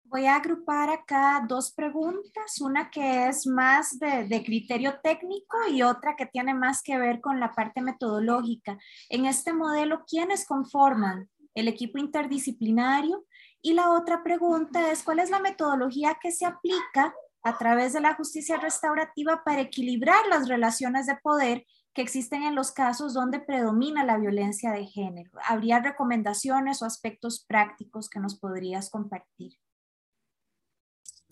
Voy 0.06 0.26
a 0.26 0.38
agrupar 0.38 0.90
acá 0.90 1.46
dos 1.46 1.74
preguntas, 1.74 2.62
una 2.62 2.90
que 2.90 3.28
es 3.28 3.46
más 3.46 4.00
de, 4.00 4.42
criterio 4.46 5.02
técnico 5.04 5.58
y 5.70 5.82
otra 5.82 6.16
que 6.16 6.26
tiene 6.26 6.54
más 6.54 6.82
que 6.82 6.98
ver 6.98 7.20
con 7.20 7.42
la 7.42 7.52
parte 7.52 7.82
metodológica. 7.82 8.78
En 9.10 9.26
este 9.26 9.52
modelo, 9.52 10.06
¿quiénes 10.10 10.46
conforman 10.46 11.30
el 11.54 11.68
equipo 11.68 11.98
interdisciplinario? 11.98 13.26
Y 13.62 13.74
la 13.74 13.92
otra 13.92 14.24
pregunta 14.24 14.92
es, 14.92 15.04
¿cuál 15.04 15.20
es 15.20 15.30
la 15.30 15.40
metodología 15.40 16.18
que 16.22 16.32
se 16.32 16.46
aplica 16.46 17.14
a 17.44 17.58
través 17.58 17.94
de 17.94 18.02
la 18.02 18.16
justicia 18.16 18.58
restaurativa 18.58 19.42
para 19.44 19.62
equilibrar 19.62 20.28
las 20.30 20.48
relaciones 20.48 21.08
de 21.08 21.16
poder 21.16 21.66
que 21.94 22.02
existen 22.02 22.44
en 22.44 22.56
los 22.56 22.72
casos 22.72 23.14
donde 23.14 23.40
predomina 23.40 24.06
la 24.06 24.18
violencia 24.18 24.72
de 24.72 24.86
género? 24.86 25.32
¿Habría 25.48 25.80
recomendaciones 25.80 26.82
o 26.82 26.86
aspectos 26.86 27.46
prácticos 27.48 28.10
que 28.10 28.20
nos 28.20 28.40
podrías 28.40 28.90
compartir? 28.90 29.54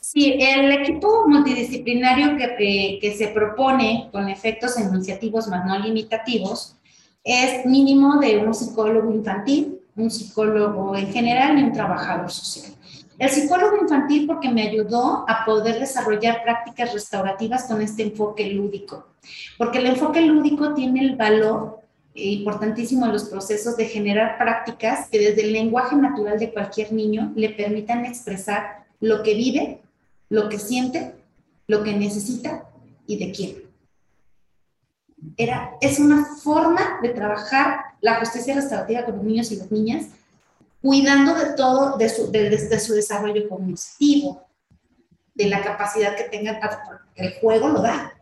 Sí, 0.02 0.38
el 0.40 0.72
equipo 0.72 1.28
multidisciplinario 1.28 2.38
que, 2.38 3.00
que, 3.02 3.14
se 3.18 3.30
propone 3.30 4.10
con 4.12 4.30
efectos 4.30 4.78
enunciativos 4.78 5.48
más 5.48 5.66
no 5.66 5.80
limitativos 5.80 6.78
es 7.24 7.66
mínimo 7.66 8.20
de 8.20 8.38
un 8.38 8.54
psicólogo 8.54 9.12
infantil, 9.12 9.82
un 9.96 10.12
psicólogo 10.12 10.96
en 10.96 11.12
general 11.12 11.58
y 11.58 11.64
un 11.64 11.74
trabajador 11.74 12.32
social. 12.32 12.72
El 13.18 13.30
psicólogo 13.30 13.78
infantil 13.82 14.28
porque 14.28 14.50
me 14.50 14.68
ayudó 14.68 15.26
a 15.28 15.46
poder 15.46 15.80
desarrollar 15.80 16.44
prácticas 16.44 16.94
restaurativas 16.94 17.64
con 17.64 17.82
este 17.82 18.04
enfoque 18.04 18.50
lúdico, 18.50 19.08
porque 19.58 19.78
el 19.78 19.86
enfoque 19.86 20.22
lúdico 20.22 20.74
tiene 20.74 21.02
el 21.02 21.16
valor 21.16 21.80
importantísimo 22.14 23.06
en 23.06 23.14
los 23.14 23.26
procesos 23.26 23.78
de 23.78 23.86
generar 23.86 24.38
prácticas 24.38 25.08
que 25.10 25.20
desde 25.20 25.44
el 25.44 25.54
lenguaje 25.54 25.96
natural 25.96 26.40
de 26.40 26.52
cualquier 26.52 26.92
niño 26.94 27.32
le 27.36 27.50
permitan 27.50 28.06
expresar 28.06 28.86
lo 29.00 29.22
que 29.24 29.34
vive 29.34 29.82
lo 30.30 30.50
que 30.50 30.60
siente, 30.60 31.16
lo 31.68 31.84
que 31.84 31.94
necesita 31.94 32.66
y 33.08 33.18
de 33.18 33.32
quién. 33.32 33.64
Era, 35.38 35.72
es 35.82 36.00
una 36.00 36.26
forma 36.26 37.00
de 37.02 37.10
trabajar 37.10 37.80
la 38.02 38.20
justicia 38.20 38.56
restaurativa 38.56 39.06
con 39.06 39.18
los 39.18 39.24
niños 39.24 39.52
y 39.52 39.58
las 39.58 39.72
niñas, 39.72 40.06
cuidando 40.82 41.34
de 41.34 41.54
todo, 41.54 41.98
de 41.98 42.10
su, 42.10 42.32
de, 42.32 42.80
su 42.80 42.94
desarrollo 42.94 43.50
cognitivo, 43.50 44.44
de 45.34 45.48
la 45.48 45.62
capacidad 45.62 46.16
que 46.16 46.26
tengan, 46.26 46.60
el 47.16 47.34
juego 47.40 47.70
lo 47.70 47.82
da. 47.82 48.14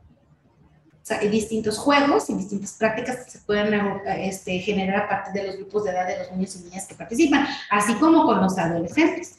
O 1.04 1.06
sea, 1.06 1.20
hay 1.20 1.28
distintos 1.28 1.78
juegos 1.78 2.30
y 2.30 2.36
distintas 2.36 2.72
prácticas 2.74 3.26
que 3.26 3.32
se 3.32 3.40
pueden 3.40 3.74
este, 4.20 4.60
generar 4.60 5.04
a 5.04 5.10
partir 5.10 5.34
de 5.34 5.48
los 5.48 5.58
grupos 5.58 5.84
de 5.84 5.92
edad 5.92 6.08
de 6.08 6.20
los 6.20 6.32
niños 6.32 6.56
y 6.56 6.64
niñas 6.64 6.88
que 6.88 6.96
participan, 6.96 7.46
así 7.70 7.94
como 7.96 8.26
con 8.26 8.40
los 8.40 8.58
adolescentes. 8.58 9.36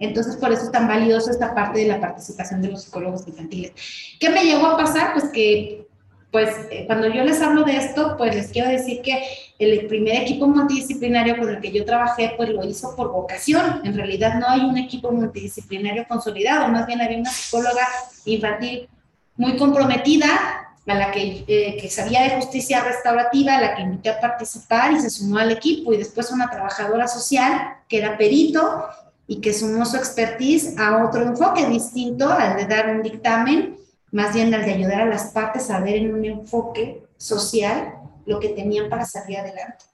Entonces, 0.00 0.34
por 0.36 0.50
eso 0.50 0.64
es 0.64 0.72
tan 0.72 0.88
valioso 0.88 1.30
esta 1.30 1.54
parte 1.54 1.78
de 1.78 1.86
la 1.86 2.00
participación 2.00 2.60
de 2.60 2.68
los 2.68 2.82
psicólogos 2.82 3.28
infantiles. 3.28 3.72
¿Qué 4.18 4.28
me 4.30 4.44
llegó 4.44 4.66
a 4.66 4.76
pasar? 4.76 5.12
Pues 5.12 5.26
que, 5.26 5.86
pues, 6.32 6.50
eh, 6.72 6.84
cuando 6.86 7.06
yo 7.06 7.22
les 7.22 7.40
hablo 7.40 7.62
de 7.62 7.76
esto, 7.76 8.16
pues 8.16 8.34
les 8.34 8.48
quiero 8.48 8.68
decir 8.68 9.00
que 9.02 9.22
el 9.58 9.86
primer 9.86 10.22
equipo 10.22 10.46
multidisciplinario 10.48 11.36
con 11.38 11.48
el 11.48 11.60
que 11.60 11.70
yo 11.70 11.84
trabajé, 11.84 12.34
pues 12.36 12.48
lo 12.48 12.64
hizo 12.64 12.94
por 12.96 13.12
vocación. 13.12 13.82
En 13.84 13.94
realidad 13.94 14.38
no 14.38 14.48
hay 14.48 14.60
un 14.60 14.76
equipo 14.76 15.12
multidisciplinario 15.12 16.06
consolidado, 16.08 16.68
más 16.68 16.86
bien 16.86 17.00
había 17.00 17.18
una 17.18 17.30
psicóloga 17.30 17.86
infantil 18.24 18.88
muy 19.36 19.56
comprometida 19.56 20.70
a 20.86 20.94
la 20.94 21.10
que, 21.10 21.44
eh, 21.46 21.78
que, 21.80 21.88
sabía 21.88 22.22
de 22.22 22.36
justicia 22.36 22.82
restaurativa, 22.82 23.56
a 23.56 23.60
la 23.60 23.74
que 23.74 23.82
invité 23.82 24.10
a 24.10 24.20
participar 24.20 24.92
y 24.92 25.00
se 25.00 25.08
sumó 25.08 25.38
al 25.38 25.50
equipo, 25.50 25.94
y 25.94 25.96
después 25.96 26.30
una 26.30 26.50
trabajadora 26.50 27.08
social 27.08 27.76
que 27.88 27.98
era 27.98 28.18
perito 28.18 28.84
y 29.26 29.40
que 29.40 29.54
sumó 29.54 29.86
su 29.86 29.96
expertise 29.96 30.78
a 30.78 31.04
otro 31.04 31.22
enfoque 31.22 31.66
distinto 31.66 32.28
al 32.28 32.56
de 32.56 32.66
dar 32.66 32.90
un 32.90 33.02
dictamen, 33.02 33.78
más 34.10 34.34
bien 34.34 34.52
al 34.52 34.64
de 34.64 34.74
ayudar 34.74 35.02
a 35.02 35.06
las 35.06 35.30
partes 35.30 35.70
a 35.70 35.80
ver 35.80 35.96
en 35.96 36.14
un 36.14 36.24
enfoque 36.24 37.02
social 37.16 37.94
lo 38.26 38.40
que 38.40 38.50
tenían 38.50 38.88
para 38.88 39.04
salir 39.04 39.38
adelante. 39.38 39.84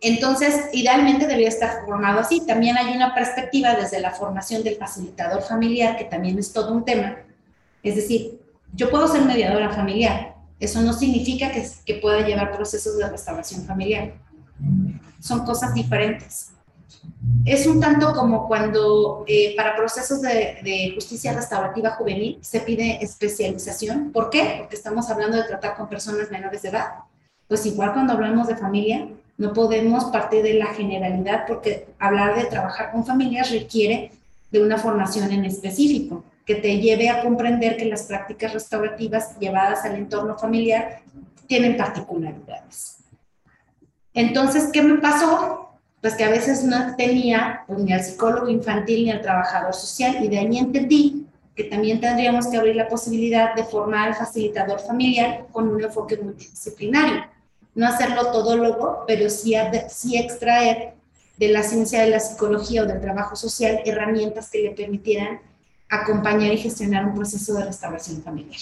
Entonces, 0.00 0.66
idealmente 0.72 1.26
debería 1.26 1.48
estar 1.48 1.84
formado 1.84 2.20
así. 2.20 2.44
También 2.46 2.76
hay 2.76 2.94
una 2.94 3.14
perspectiva 3.14 3.74
desde 3.74 4.00
la 4.00 4.10
formación 4.10 4.62
del 4.62 4.76
facilitador 4.76 5.42
familiar, 5.42 5.96
que 5.96 6.04
también 6.04 6.38
es 6.38 6.52
todo 6.52 6.72
un 6.72 6.84
tema. 6.84 7.16
Es 7.82 7.96
decir, 7.96 8.40
yo 8.74 8.90
puedo 8.90 9.08
ser 9.08 9.22
mediadora 9.22 9.70
familiar. 9.70 10.34
Eso 10.60 10.82
no 10.82 10.92
significa 10.92 11.50
que, 11.50 11.66
que 11.86 11.94
pueda 11.94 12.26
llevar 12.26 12.52
procesos 12.52 12.98
de 12.98 13.08
restauración 13.08 13.64
familiar. 13.64 14.14
Son 15.20 15.44
cosas 15.44 15.72
diferentes 15.72 16.53
es 17.44 17.66
un 17.66 17.78
tanto 17.78 18.12
como 18.12 18.46
cuando 18.46 19.24
eh, 19.26 19.54
para 19.56 19.76
procesos 19.76 20.22
de, 20.22 20.92
justicia 20.94 21.32
restaurativa 21.32 21.90
juvenil 21.90 22.38
se 22.40 22.60
pide 22.60 23.02
especialización. 23.02 24.12
¿Por 24.12 24.30
qué? 24.30 24.56
Porque 24.60 24.76
estamos 24.76 25.10
hablando 25.10 25.36
de 25.36 25.44
tratar 25.44 25.76
con 25.76 25.88
personas 25.88 26.30
menores 26.30 26.62
de 26.62 26.70
edad. 26.70 26.94
Pues 27.46 27.66
igual 27.66 27.92
cuando 27.92 28.14
hablamos 28.14 28.48
de 28.48 28.56
familia, 28.56 29.08
no 29.36 29.52
podemos 29.52 30.04
partir 30.04 30.42
de 30.42 30.54
la 30.54 30.66
generalidad 30.66 31.44
porque 31.46 31.88
hablar 31.98 32.36
de 32.36 32.44
trabajar 32.44 32.92
con 32.92 33.04
familias 33.04 33.50
requiere 33.50 34.12
de 34.50 34.62
una 34.62 34.78
formación 34.78 35.30
en 35.30 35.44
específico 35.44 36.24
que 36.46 36.54
te 36.56 36.78
lleve 36.78 37.08
a 37.08 37.22
comprender 37.22 37.76
que 37.76 37.86
las 37.86 38.04
prácticas 38.04 38.54
restaurativas 38.54 39.38
llevadas 39.38 39.84
al 39.84 39.96
entorno 39.96 40.38
familiar 40.38 41.00
tienen 41.46 41.76
particularidades. 41.76 42.98
Entonces, 44.12 44.70
¿qué 44.72 44.82
me 44.82 44.98
pasó? 44.98 45.63
Pues 46.04 46.16
que 46.16 46.24
a 46.24 46.28
veces 46.28 46.62
no 46.64 46.96
tenía 46.96 47.64
pues, 47.66 47.78
ni 47.78 47.90
al 47.90 48.04
psicólogo 48.04 48.50
infantil 48.50 49.06
ni 49.06 49.10
al 49.10 49.22
trabajador 49.22 49.72
social 49.72 50.22
y 50.22 50.28
de 50.28 50.38
ahí 50.38 50.58
entendí 50.58 51.24
que 51.56 51.64
también 51.64 51.98
tendríamos 51.98 52.46
que 52.46 52.58
abrir 52.58 52.76
la 52.76 52.88
posibilidad 52.88 53.54
de 53.54 53.64
formar 53.64 54.08
al 54.08 54.14
facilitador 54.14 54.80
familiar 54.80 55.46
con 55.50 55.66
un 55.66 55.82
enfoque 55.82 56.18
multidisciplinario. 56.18 57.24
No 57.74 57.86
hacerlo 57.86 58.30
todólogo, 58.32 59.04
pero 59.06 59.30
sí, 59.30 59.54
sí 59.88 60.18
extraer 60.18 60.92
de 61.38 61.48
la 61.48 61.62
ciencia 61.62 62.02
de 62.02 62.10
la 62.10 62.20
psicología 62.20 62.82
o 62.82 62.86
del 62.86 63.00
trabajo 63.00 63.34
social 63.34 63.80
herramientas 63.86 64.50
que 64.50 64.58
le 64.58 64.70
permitieran 64.72 65.40
acompañar 65.88 66.52
y 66.52 66.58
gestionar 66.58 67.06
un 67.06 67.14
proceso 67.14 67.54
de 67.54 67.64
restauración 67.64 68.22
familiar. 68.22 68.60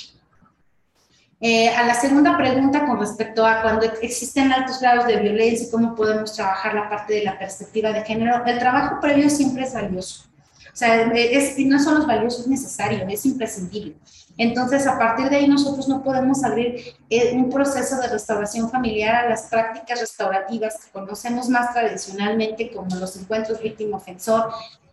Eh, 1.45 1.68
a 1.70 1.84
la 1.84 1.95
segunda 1.95 2.36
pregunta 2.36 2.86
con 2.86 3.01
respecto 3.01 3.45
a 3.45 3.62
cuando 3.62 3.84
existen 4.01 4.53
altos 4.53 4.78
grados 4.80 5.09
de 5.09 5.16
violencia 5.16 5.66
y 5.66 5.70
cómo 5.72 5.97
podemos 5.97 6.32
trabajar 6.34 6.72
la 6.72 6.88
parte 6.88 7.14
de 7.14 7.24
la 7.24 7.36
perspectiva 7.36 7.90
de 7.90 8.05
género, 8.05 8.45
el 8.47 8.61
trabajo 8.61 9.01
previo 9.01 9.28
siempre 9.28 9.64
es 9.64 9.74
valioso. 9.74 10.26
O 10.72 10.76
sea, 10.76 11.03
es, 11.12 11.59
no 11.59 11.82
solo 11.82 11.99
es 11.99 12.07
valioso, 12.07 12.43
es 12.43 12.47
necesario, 12.47 13.05
es 13.09 13.26
imprescindible. 13.26 13.97
Entonces, 14.38 14.86
a 14.86 14.97
partir 14.97 15.30
de 15.30 15.36
ahí 15.36 15.49
nosotros 15.49 15.88
no 15.88 16.05
podemos 16.05 16.45
abrir 16.45 16.95
eh, 17.11 17.32
un 17.34 17.51
proceso 17.51 17.97
de 18.01 18.07
restauración 18.07 18.70
familiar 18.70 19.24
a 19.24 19.28
las 19.28 19.43
prácticas 19.49 19.99
restaurativas 19.99 20.76
que 20.76 20.93
conocemos 20.93 21.49
más 21.49 21.74
tradicionalmente 21.74 22.70
como 22.70 22.95
los 22.95 23.16
encuentros 23.16 23.61
víctima-ofensor, 23.61 24.53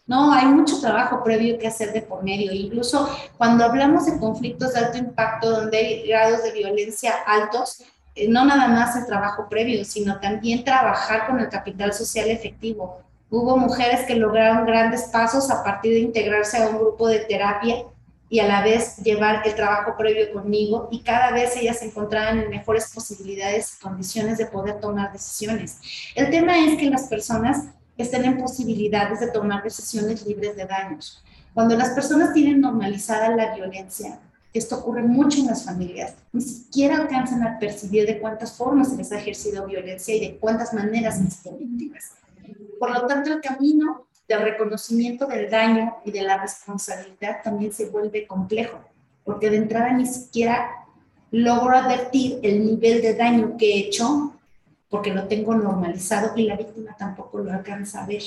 no, 0.10 0.34
hay 0.34 0.48
mucho 0.48 0.82
trabajo 0.82 1.24
previo 1.24 1.60
que 1.60 1.68
hacer 1.68 1.94
de 1.94 2.02
por 2.02 2.24
medio. 2.24 2.52
Incluso 2.52 3.08
cuando 3.38 3.64
hablamos 3.64 4.08
de 4.08 4.18
conflictos 4.18 4.74
de 4.74 4.80
alto 4.80 4.98
impacto, 4.98 5.52
donde 5.52 5.78
hay 5.78 6.08
grados 6.08 6.42
de 6.42 6.52
violencia 6.52 7.14
altos, 7.28 7.84
eh, 8.16 8.28
no 8.28 8.44
nada 8.44 8.68
más 8.70 8.96
el 8.96 9.06
trabajo 9.06 9.48
previo, 9.48 9.86
sino 9.86 10.20
también 10.20 10.64
trabajar 10.64 11.28
con 11.28 11.40
el 11.40 11.48
capital 11.48 11.94
social 11.94 12.28
efectivo. 12.28 13.04
Hubo 13.30 13.56
mujeres 13.56 14.08
que 14.08 14.16
lograron 14.16 14.66
grandes 14.66 15.04
pasos 15.04 15.52
a 15.52 15.64
partir 15.64 15.94
de 15.94 16.00
integrarse 16.00 16.58
a 16.58 16.70
un 16.70 16.80
grupo 16.80 17.08
de 17.08 17.20
terapia 17.20 17.84
y 18.30 18.40
a 18.40 18.48
la 18.48 18.64
vez 18.64 18.98
llevar 18.98 19.44
el 19.46 19.54
trabajo 19.54 19.96
previo 19.96 20.34
conmigo 20.34 20.88
y 20.90 21.02
cada 21.02 21.30
vez 21.30 21.56
ellas 21.56 21.78
se 21.78 21.86
encontraban 21.86 22.40
en 22.40 22.50
mejores 22.50 22.92
posibilidades 22.92 23.76
y 23.76 23.84
condiciones 23.84 24.40
de 24.40 24.48
poder 24.48 24.80
tomar 24.80 25.12
decisiones. 25.12 25.80
El 26.16 26.32
tema 26.32 26.58
es 26.58 26.80
que 26.80 26.90
las 26.90 27.04
personas 27.04 27.66
estén 28.04 28.26
en 28.26 28.38
posibilidades 28.38 29.20
de 29.20 29.32
tomar 29.32 29.62
decisiones 29.64 30.26
libres 30.26 30.56
de 30.56 30.66
daños. 30.66 31.24
Cuando 31.54 31.76
las 31.76 31.90
personas 31.90 32.34
tienen 32.34 32.62
normalizada 32.62 33.36
la 33.36 33.54
violencia, 33.56 34.20
esto 34.54 34.80
ocurre 34.80 35.04
mucho 35.04 35.40
en 35.40 35.48
las 35.48 35.66
familias, 35.66 36.16
ni 36.32 36.42
siquiera 36.42 36.96
alcanzan 36.98 37.44
a 37.44 37.60
percibir 37.60 38.08
de 38.08 38.20
cuántas 38.20 38.54
formas 38.54 38.90
se 38.90 38.98
les 38.98 39.12
ha 39.12 39.20
ejercido 39.20 39.68
violencia 39.68 40.16
y 40.16 40.20
de 40.20 40.38
cuántas 40.38 40.74
maneras 40.74 41.18
han 41.18 41.30
sido 41.30 41.58
víctimas. 41.58 42.14
Por 42.80 42.92
lo 42.92 43.06
tanto, 43.06 43.34
el 43.34 43.42
camino 43.42 44.08
del 44.28 44.42
reconocimiento 44.42 45.28
del 45.28 45.50
daño 45.50 45.98
y 46.06 46.12
de 46.12 46.22
la 46.22 46.38
responsabilidad 46.38 47.42
también 47.44 47.74
se 47.74 47.90
vuelve 47.90 48.26
complejo, 48.26 48.80
porque 49.24 49.50
de 49.50 49.58
entrada 49.58 49.92
ni 49.92 50.06
siquiera 50.06 50.70
logro 51.32 51.76
advertir 51.76 52.40
el 52.42 52.66
nivel 52.66 53.02
de 53.02 53.14
daño 53.14 53.58
que 53.58 53.74
he 53.74 53.80
hecho 53.88 54.39
porque 54.90 55.14
lo 55.14 55.28
tengo 55.28 55.56
normalizado 55.56 56.34
y 56.36 56.44
la 56.44 56.58
víctima 56.58 56.96
tampoco 56.98 57.40
lo 57.40 57.52
alcanza 57.52 58.04
a 58.04 58.08
ver. 58.08 58.24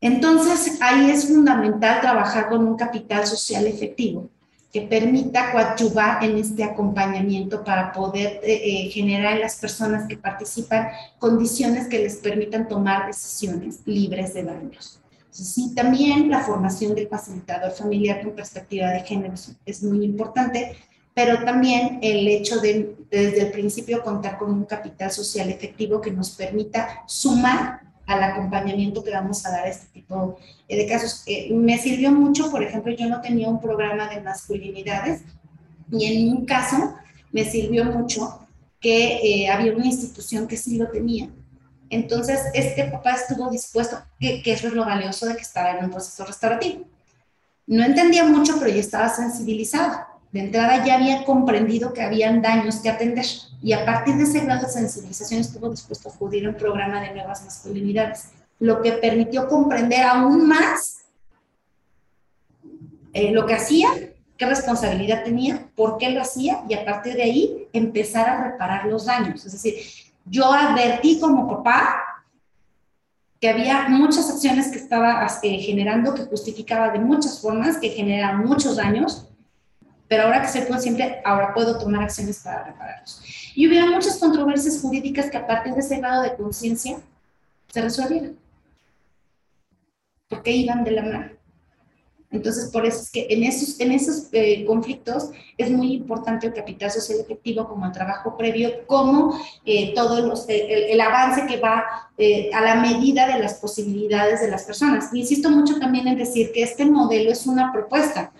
Entonces, 0.00 0.78
ahí 0.80 1.10
es 1.10 1.26
fundamental 1.26 2.00
trabajar 2.00 2.48
con 2.48 2.66
un 2.66 2.76
capital 2.76 3.26
social 3.26 3.66
efectivo 3.66 4.28
que 4.74 4.82
permita 4.82 5.52
coadyuvar 5.52 6.24
en 6.24 6.36
este 6.36 6.64
acompañamiento 6.64 7.62
para 7.62 7.92
poder 7.92 8.40
eh, 8.42 8.86
eh, 8.86 8.90
generar 8.90 9.34
en 9.34 9.40
las 9.42 9.56
personas 9.56 10.08
que 10.08 10.16
participan 10.16 10.88
condiciones 11.18 11.86
que 11.86 12.00
les 12.00 12.16
permitan 12.16 12.66
tomar 12.66 13.06
decisiones 13.06 13.80
libres 13.86 14.34
de 14.34 14.42
daños. 14.42 15.00
Sí, 15.30 15.74
también 15.74 16.28
la 16.28 16.40
formación 16.40 16.94
del 16.94 17.08
facilitador 17.08 17.70
familiar 17.70 18.22
con 18.22 18.34
perspectiva 18.34 18.88
de 18.88 19.00
género 19.00 19.34
es 19.64 19.82
muy 19.82 20.04
importante, 20.04 20.76
pero 21.14 21.44
también 21.44 22.00
el 22.02 22.26
hecho 22.26 22.60
de 22.60 22.96
desde 23.10 23.42
el 23.42 23.52
principio 23.52 24.02
contar 24.02 24.36
con 24.36 24.50
un 24.50 24.64
capital 24.64 25.10
social 25.12 25.48
efectivo 25.48 26.00
que 26.00 26.10
nos 26.10 26.30
permita 26.30 27.04
sumar 27.06 27.80
al 28.06 28.22
acompañamiento 28.22 29.02
que 29.02 29.12
vamos 29.12 29.46
a 29.46 29.50
dar 29.50 29.64
a 29.64 29.68
este 29.68 29.86
tipo 29.86 30.36
de 30.68 30.86
casos. 30.86 31.22
Eh, 31.26 31.52
me 31.54 31.78
sirvió 31.78 32.10
mucho, 32.10 32.50
por 32.50 32.62
ejemplo, 32.62 32.92
yo 32.92 33.08
no 33.08 33.20
tenía 33.20 33.48
un 33.48 33.60
programa 33.60 34.08
de 34.08 34.20
masculinidades 34.20 35.22
y 35.90 36.04
en 36.06 36.36
un 36.36 36.44
caso 36.44 36.94
me 37.32 37.44
sirvió 37.44 37.84
mucho 37.84 38.40
que 38.80 39.44
eh, 39.44 39.48
había 39.48 39.72
una 39.74 39.86
institución 39.86 40.46
que 40.46 40.56
sí 40.56 40.76
lo 40.76 40.90
tenía. 40.90 41.30
Entonces, 41.88 42.40
este 42.54 42.84
papá 42.84 43.12
estuvo 43.12 43.48
dispuesto, 43.50 43.96
que, 44.18 44.42
que 44.42 44.52
eso 44.52 44.66
es 44.66 44.74
lo 44.74 44.84
valioso 44.84 45.26
de 45.26 45.36
que 45.36 45.42
estaba 45.42 45.70
en 45.70 45.84
un 45.84 45.90
proceso 45.90 46.24
restaurativo. 46.24 46.84
No 47.66 47.84
entendía 47.84 48.24
mucho, 48.24 48.58
pero 48.58 48.70
ya 48.70 48.80
estaba 48.80 49.08
sensibilizado. 49.08 50.13
De 50.34 50.40
entrada 50.40 50.84
ya 50.84 50.96
había 50.96 51.24
comprendido 51.24 51.92
que 51.92 52.02
habían 52.02 52.42
daños 52.42 52.80
que 52.80 52.90
atender 52.90 53.24
y 53.62 53.72
a 53.72 53.84
partir 53.84 54.16
de 54.16 54.24
ese 54.24 54.40
grado 54.40 54.66
de 54.66 54.72
sensibilización 54.72 55.40
estuvo 55.40 55.70
dispuesto 55.70 56.08
a 56.08 56.12
acudir 56.12 56.44
a 56.44 56.48
un 56.48 56.56
programa 56.56 57.00
de 57.00 57.14
nuevas 57.14 57.44
masculinidades, 57.44 58.30
lo 58.58 58.82
que 58.82 58.90
permitió 58.94 59.46
comprender 59.46 60.02
aún 60.02 60.48
más 60.48 61.04
eh, 63.12 63.30
lo 63.30 63.46
que 63.46 63.54
hacía, 63.54 63.90
qué 64.36 64.46
responsabilidad 64.46 65.22
tenía, 65.22 65.68
por 65.76 65.98
qué 65.98 66.10
lo 66.10 66.20
hacía 66.20 66.64
y 66.68 66.74
a 66.74 66.84
partir 66.84 67.14
de 67.14 67.22
ahí 67.22 67.68
empezar 67.72 68.28
a 68.28 68.50
reparar 68.50 68.86
los 68.86 69.06
daños. 69.06 69.46
Es 69.46 69.52
decir, 69.52 69.76
yo 70.24 70.52
advertí 70.52 71.20
como 71.20 71.46
papá 71.46 72.02
que 73.40 73.50
había 73.50 73.88
muchas 73.88 74.28
acciones 74.28 74.66
que 74.66 74.78
estaba 74.78 75.24
eh, 75.44 75.58
generando, 75.58 76.12
que 76.12 76.24
justificaba 76.24 76.88
de 76.88 76.98
muchas 76.98 77.40
formas, 77.40 77.76
que 77.76 77.90
generaban 77.90 78.44
muchos 78.44 78.74
daños 78.74 79.28
pero 80.14 80.26
ahora 80.26 80.42
que 80.42 80.48
soy 80.48 80.64
consciente, 80.68 81.20
ahora 81.24 81.52
puedo 81.52 81.76
tomar 81.76 82.04
acciones 82.04 82.38
para 82.38 82.62
repararlos. 82.62 83.20
Y 83.56 83.66
hubiera 83.66 83.86
muchas 83.86 84.16
controversias 84.18 84.80
jurídicas 84.80 85.28
que 85.28 85.36
a 85.36 85.44
partir 85.44 85.74
de 85.74 85.80
ese 85.80 85.98
grado 85.98 86.22
de 86.22 86.36
conciencia 86.36 86.98
se 87.66 87.80
resolvieran, 87.80 88.38
porque 90.28 90.52
iban 90.52 90.84
de 90.84 90.90
la 90.92 91.02
mano. 91.02 91.30
Entonces, 92.30 92.70
por 92.70 92.86
eso 92.86 93.00
es 93.02 93.10
que 93.10 93.26
en 93.28 93.42
esos, 93.42 93.80
en 93.80 93.90
esos 93.90 94.28
eh, 94.30 94.64
conflictos 94.64 95.30
es 95.58 95.68
muy 95.68 95.94
importante 95.94 96.46
el 96.46 96.54
capital 96.54 96.92
social 96.92 97.18
efectivo 97.18 97.66
como 97.66 97.86
el 97.86 97.90
trabajo 97.90 98.36
previo, 98.36 98.86
como 98.86 99.36
eh, 99.64 99.94
todo 99.96 100.24
los, 100.24 100.48
el, 100.48 100.70
el, 100.90 101.00
avance 101.00 101.44
que 101.46 101.56
va 101.56 101.84
eh, 102.18 102.50
a 102.54 102.60
la 102.60 102.76
medida 102.76 103.26
de 103.26 103.40
las 103.40 103.54
posibilidades 103.54 104.40
de 104.42 104.48
las 104.48 104.62
personas. 104.62 105.12
insisto 105.12 105.50
mucho 105.50 105.80
también 105.80 106.06
en 106.06 106.18
decir 106.18 106.52
que 106.52 106.62
este 106.62 106.84
modelo 106.84 107.32
es 107.32 107.46
una 107.46 107.72
propuesta 107.72 108.32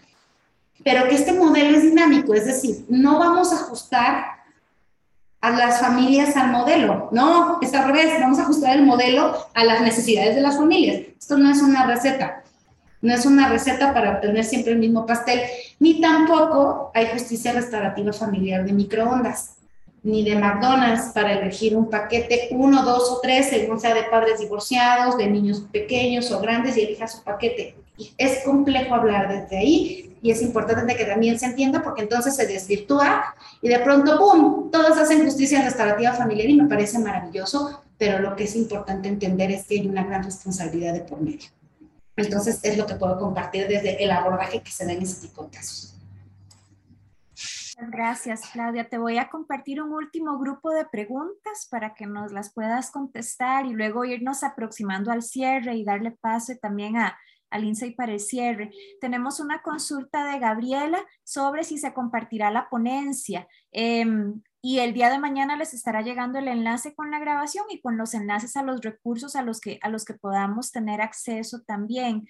pero 0.83 1.09
que 1.09 1.14
este 1.14 1.33
modelo 1.33 1.77
es 1.77 1.83
dinámico, 1.83 2.35
es 2.35 2.47
decir, 2.47 2.85
no 2.89 3.18
vamos 3.18 3.53
a 3.53 3.57
ajustar 3.57 4.25
a 5.41 5.51
las 5.51 5.81
familias 5.81 6.37
al 6.37 6.51
modelo, 6.51 7.09
no, 7.12 7.59
es 7.61 7.75
al 7.75 7.87
revés, 7.87 8.18
vamos 8.18 8.39
a 8.39 8.43
ajustar 8.43 8.77
el 8.77 8.85
modelo 8.85 9.37
a 9.53 9.64
las 9.64 9.83
necesidades 9.83 10.35
de 10.35 10.41
las 10.41 10.57
familias. 10.57 11.03
Esto 11.18 11.37
no 11.37 11.51
es 11.51 11.61
una 11.61 11.87
receta, 11.87 12.43
no 13.03 13.12
es 13.12 13.27
una 13.27 13.51
receta 13.51 13.93
para 13.93 14.12
obtener 14.12 14.45
siempre 14.45 14.72
el 14.72 14.79
mismo 14.79 15.05
pastel, 15.05 15.43
ni 15.79 16.01
tampoco 16.01 16.91
hay 16.95 17.09
justicia 17.12 17.53
restaurativa 17.53 18.12
familiar 18.14 18.64
de 18.64 18.72
microondas, 18.72 19.57
ni 20.03 20.25
de 20.25 20.37
McDonald's 20.37 21.12
para 21.12 21.33
elegir 21.33 21.77
un 21.77 21.91
paquete, 21.91 22.49
uno, 22.53 22.83
dos 22.83 23.11
o 23.11 23.20
tres, 23.22 23.49
según 23.49 23.79
sea 23.79 23.95
de 23.95 24.05
padres 24.05 24.41
divorciados, 24.41 25.18
de 25.18 25.27
niños 25.27 25.64
pequeños 25.72 26.31
o 26.31 26.41
grandes, 26.41 26.77
y 26.77 26.83
elija 26.83 27.07
su 27.07 27.22
paquete. 27.22 27.75
Es 28.18 28.45
complejo 28.45 28.95
hablar 28.95 29.28
desde 29.28 29.59
ahí 29.59 30.16
y 30.20 30.30
es 30.30 30.42
importante 30.42 30.97
que 30.97 31.05
también 31.05 31.38
se 31.38 31.47
entienda 31.47 31.82
porque 31.82 32.03
entonces 32.03 32.34
se 32.34 32.47
desvirtúa 32.47 33.34
y 33.61 33.68
de 33.68 33.78
pronto, 33.80 34.18
¡pum!, 34.18 34.70
todos 34.70 34.97
hacen 34.99 35.22
justicia 35.22 35.62
restaurativa 35.62 36.12
familiar 36.12 36.49
y 36.49 36.61
me 36.61 36.68
parece 36.68 36.99
maravilloso, 36.99 37.82
pero 37.99 38.20
lo 38.20 38.34
que 38.34 38.45
es 38.45 38.57
importante 38.57 39.09
entender 39.09 39.51
es 39.51 39.66
que 39.66 39.74
hay 39.74 39.86
una 39.86 40.03
gran 40.03 40.24
responsabilidad 40.24 40.95
de 40.95 41.01
por 41.01 41.20
medio. 41.20 41.51
Entonces 42.16 42.61
es 42.62 42.78
lo 42.78 42.86
que 42.86 42.95
puedo 42.95 43.18
compartir 43.18 43.68
desde 43.68 44.03
el 44.03 44.11
abordaje 44.11 44.62
que 44.62 44.70
se 44.70 44.86
da 44.86 44.92
en 44.92 45.03
ese 45.03 45.26
tipo 45.26 45.45
de 45.45 45.51
casos. 45.51 45.95
Gracias, 47.76 48.49
Claudia. 48.53 48.88
Te 48.88 48.99
voy 48.99 49.18
a 49.18 49.28
compartir 49.28 49.82
un 49.82 49.92
último 49.92 50.38
grupo 50.38 50.70
de 50.70 50.84
preguntas 50.84 51.66
para 51.68 51.95
que 51.95 52.07
nos 52.07 52.32
las 52.32 52.53
puedas 52.53 52.90
contestar 52.90 53.66
y 53.66 53.72
luego 53.72 54.05
irnos 54.05 54.45
aproximando 54.45 55.11
al 55.11 55.22
cierre 55.22 55.74
y 55.74 55.84
darle 55.84 56.12
paso 56.12 56.53
también 56.62 56.97
a, 56.97 57.18
al 57.55 57.64
y 57.64 57.90
para 57.92 58.12
el 58.12 58.20
cierre. 58.20 58.72
Tenemos 59.00 59.38
una 59.38 59.62
consulta 59.62 60.30
de 60.30 60.40
Gabriela 60.40 60.98
sobre 61.22 61.62
si 61.62 61.78
se 61.78 61.94
compartirá 61.94 62.50
la 62.50 62.68
ponencia. 62.68 63.46
Em, 63.70 64.42
y 64.61 64.80
el 64.80 64.92
día 64.92 65.09
de 65.09 65.18
mañana 65.18 65.57
les 65.57 65.72
estará 65.72 66.02
llegando 66.02 66.38
el 66.38 66.48
enlace 66.48 66.94
con 66.94 67.11
la 67.11 67.20
grabación 67.20 67.64
y 67.70 67.80
con 67.80 67.96
los 67.96 68.14
enlaces 68.14 68.57
a 68.57 68.62
los 68.62 68.80
recursos 68.80 69.36
a 69.36 69.42
los 69.42 69.61
que, 69.61 69.78
a 69.82 69.88
los 69.88 70.05
que 70.05 70.14
podamos 70.14 70.72
tener 70.72 71.00
acceso 71.00 71.62
también 71.64 72.26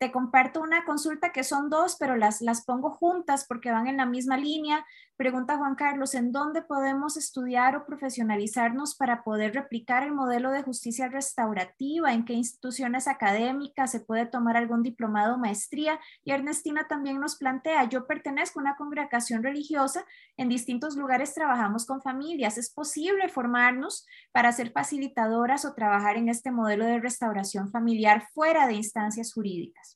te 0.00 0.10
comparto 0.10 0.62
una 0.62 0.86
consulta 0.86 1.30
que 1.30 1.44
son 1.44 1.68
dos, 1.68 1.96
pero 2.00 2.16
las, 2.16 2.40
las 2.40 2.64
pongo 2.64 2.90
juntas 2.90 3.44
porque 3.46 3.70
van 3.70 3.86
en 3.86 3.98
la 3.98 4.06
misma 4.06 4.38
línea. 4.38 4.86
Pregunta 5.18 5.58
Juan 5.58 5.74
Carlos, 5.74 6.14
¿en 6.14 6.32
dónde 6.32 6.62
podemos 6.62 7.18
estudiar 7.18 7.76
o 7.76 7.84
profesionalizarnos 7.84 8.94
para 8.94 9.22
poder 9.22 9.52
replicar 9.52 10.02
el 10.02 10.12
modelo 10.12 10.52
de 10.52 10.62
justicia 10.62 11.08
restaurativa? 11.08 12.14
¿En 12.14 12.24
qué 12.24 12.32
instituciones 12.32 13.08
académicas 13.08 13.90
se 13.90 14.00
puede 14.00 14.24
tomar 14.24 14.56
algún 14.56 14.82
diplomado 14.82 15.34
o 15.34 15.38
maestría? 15.38 16.00
Y 16.24 16.32
Ernestina 16.32 16.88
también 16.88 17.20
nos 17.20 17.36
plantea, 17.36 17.86
yo 17.86 18.06
pertenezco 18.06 18.58
a 18.58 18.62
una 18.62 18.76
congregación 18.76 19.42
religiosa, 19.42 20.06
en 20.38 20.48
distintos 20.48 20.96
lugares 20.96 21.34
trabajamos 21.34 21.84
con 21.84 22.00
familias. 22.00 22.56
¿Es 22.56 22.72
posible 22.72 23.28
formarnos 23.28 24.06
para 24.32 24.50
ser 24.52 24.72
facilitadoras 24.72 25.66
o 25.66 25.74
trabajar 25.74 26.16
en 26.16 26.30
este 26.30 26.50
modelo 26.50 26.86
de 26.86 27.00
restauración 27.00 27.70
familiar 27.70 28.26
fuera 28.32 28.66
de 28.66 28.76
instancias 28.76 29.34
jurídicas? 29.34 29.89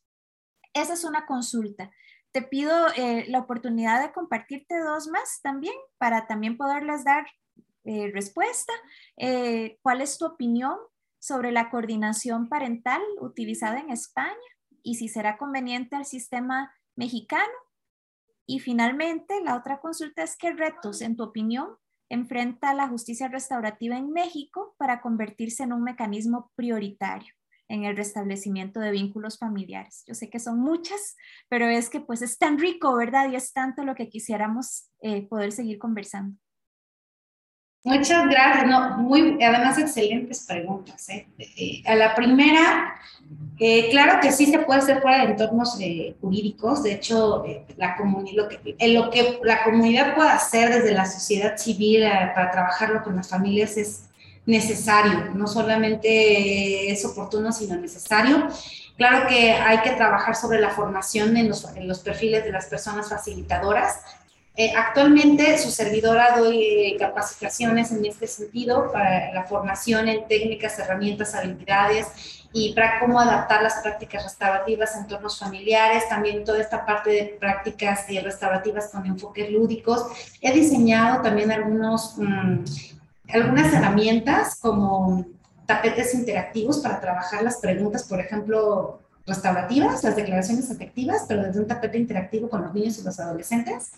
Esa 0.74 0.94
es 0.94 1.04
una 1.04 1.24
consulta. 1.24 1.90
Te 2.32 2.42
pido 2.42 2.72
eh, 2.96 3.26
la 3.28 3.38
oportunidad 3.38 4.02
de 4.02 4.12
compartirte 4.12 4.80
dos 4.80 5.06
más 5.06 5.40
también 5.40 5.74
para 5.98 6.26
también 6.26 6.56
poderles 6.56 7.04
dar 7.04 7.26
eh, 7.84 8.10
respuesta. 8.12 8.72
Eh, 9.16 9.78
¿Cuál 9.82 10.00
es 10.00 10.18
tu 10.18 10.26
opinión 10.26 10.76
sobre 11.20 11.52
la 11.52 11.70
coordinación 11.70 12.48
parental 12.48 13.00
utilizada 13.20 13.78
en 13.78 13.90
España 13.90 14.34
y 14.82 14.96
si 14.96 15.08
será 15.08 15.38
conveniente 15.38 15.94
al 15.94 16.06
sistema 16.06 16.74
mexicano? 16.96 17.54
Y 18.44 18.58
finalmente, 18.58 19.40
la 19.42 19.56
otra 19.56 19.80
consulta 19.80 20.24
es 20.24 20.36
qué 20.36 20.52
retos, 20.52 21.02
en 21.02 21.16
tu 21.16 21.22
opinión, 21.22 21.76
enfrenta 22.10 22.74
la 22.74 22.88
justicia 22.88 23.28
restaurativa 23.28 23.96
en 23.96 24.10
México 24.10 24.74
para 24.76 25.00
convertirse 25.00 25.62
en 25.62 25.72
un 25.72 25.84
mecanismo 25.84 26.50
prioritario 26.56 27.32
en 27.68 27.84
el 27.84 27.96
restablecimiento 27.96 28.80
de 28.80 28.90
vínculos 28.90 29.38
familiares. 29.38 30.04
Yo 30.06 30.14
sé 30.14 30.28
que 30.28 30.38
son 30.38 30.60
muchas, 30.60 31.16
pero 31.48 31.66
es 31.66 31.88
que 31.88 32.00
pues 32.00 32.22
es 32.22 32.38
tan 32.38 32.58
rico, 32.58 32.94
¿verdad? 32.96 33.30
Y 33.30 33.36
es 33.36 33.52
tanto 33.52 33.84
lo 33.84 33.94
que 33.94 34.08
quisiéramos 34.08 34.90
eh, 35.00 35.26
poder 35.28 35.52
seguir 35.52 35.78
conversando. 35.78 36.36
Muchas 37.86 38.26
gracias, 38.26 38.66
no, 38.66 38.96
muy, 38.96 39.42
además 39.42 39.78
excelentes 39.78 40.46
preguntas. 40.46 41.06
¿eh? 41.10 41.26
Eh, 41.38 41.82
a 41.84 41.94
la 41.94 42.14
primera, 42.14 42.94
claro 43.90 44.20
que 44.22 44.32
sí 44.32 44.46
se 44.46 44.60
puede 44.60 44.80
hacer 44.80 45.02
fuera 45.02 45.18
de 45.18 45.32
entornos 45.32 45.78
jurídicos, 46.18 46.82
de 46.82 46.94
hecho, 46.94 47.44
la 47.76 47.94
lo, 48.32 48.48
que, 48.48 48.88
lo 48.88 49.10
que 49.10 49.38
la 49.42 49.64
comunidad 49.64 50.14
puede 50.14 50.30
hacer 50.30 50.72
desde 50.72 50.92
la 50.92 51.04
sociedad 51.04 51.58
civil 51.58 52.04
para 52.34 52.50
trabajarlo 52.50 53.02
con 53.02 53.16
las 53.16 53.28
familias 53.28 53.76
es 53.76 54.08
necesario, 54.46 55.30
no 55.34 55.46
solamente 55.46 56.90
es 56.90 57.04
oportuno, 57.04 57.52
sino 57.52 57.76
necesario. 57.76 58.48
Claro 58.96 59.26
que 59.28 59.52
hay 59.52 59.78
que 59.80 59.90
trabajar 59.90 60.36
sobre 60.36 60.60
la 60.60 60.70
formación 60.70 61.36
en 61.36 61.48
los, 61.48 61.64
en 61.74 61.88
los 61.88 62.00
perfiles 62.00 62.44
de 62.44 62.52
las 62.52 62.66
personas 62.66 63.08
facilitadoras. 63.08 64.00
Eh, 64.56 64.72
actualmente 64.76 65.58
su 65.58 65.68
servidora 65.68 66.38
doy 66.38 66.62
eh, 66.62 66.96
capacitaciones 66.96 67.90
en 67.90 68.04
este 68.04 68.28
sentido 68.28 68.92
para 68.92 69.34
la 69.34 69.42
formación 69.44 70.08
en 70.08 70.28
técnicas, 70.28 70.78
herramientas, 70.78 71.34
habilidades 71.34 72.44
y 72.52 72.72
para 72.72 73.00
cómo 73.00 73.18
adaptar 73.18 73.64
las 73.64 73.80
prácticas 73.82 74.22
restaurativas 74.22 74.94
a 74.94 75.00
entornos 75.00 75.40
familiares, 75.40 76.08
también 76.08 76.44
toda 76.44 76.60
esta 76.60 76.86
parte 76.86 77.10
de 77.10 77.36
prácticas 77.40 78.04
eh, 78.08 78.20
restaurativas 78.20 78.90
con 78.92 79.04
enfoques 79.04 79.50
lúdicos. 79.50 80.06
He 80.40 80.52
diseñado 80.52 81.20
también 81.20 81.50
algunos, 81.50 82.14
mm, 82.16 82.64
algunas 83.40 83.72
herramientas 83.72 84.56
como 84.60 85.26
tapetes 85.66 86.14
interactivos 86.14 86.78
para 86.78 87.00
trabajar 87.00 87.42
las 87.42 87.56
preguntas, 87.56 88.04
por 88.04 88.20
ejemplo, 88.20 89.00
restaurativas, 89.26 90.04
las 90.04 90.16
declaraciones 90.16 90.70
afectivas, 90.70 91.24
pero 91.26 91.42
desde 91.42 91.60
un 91.60 91.66
tapete 91.66 91.98
interactivo 91.98 92.48
con 92.48 92.62
los 92.62 92.74
niños 92.74 92.98
y 92.98 93.02
los 93.02 93.18
adolescentes. 93.18 93.92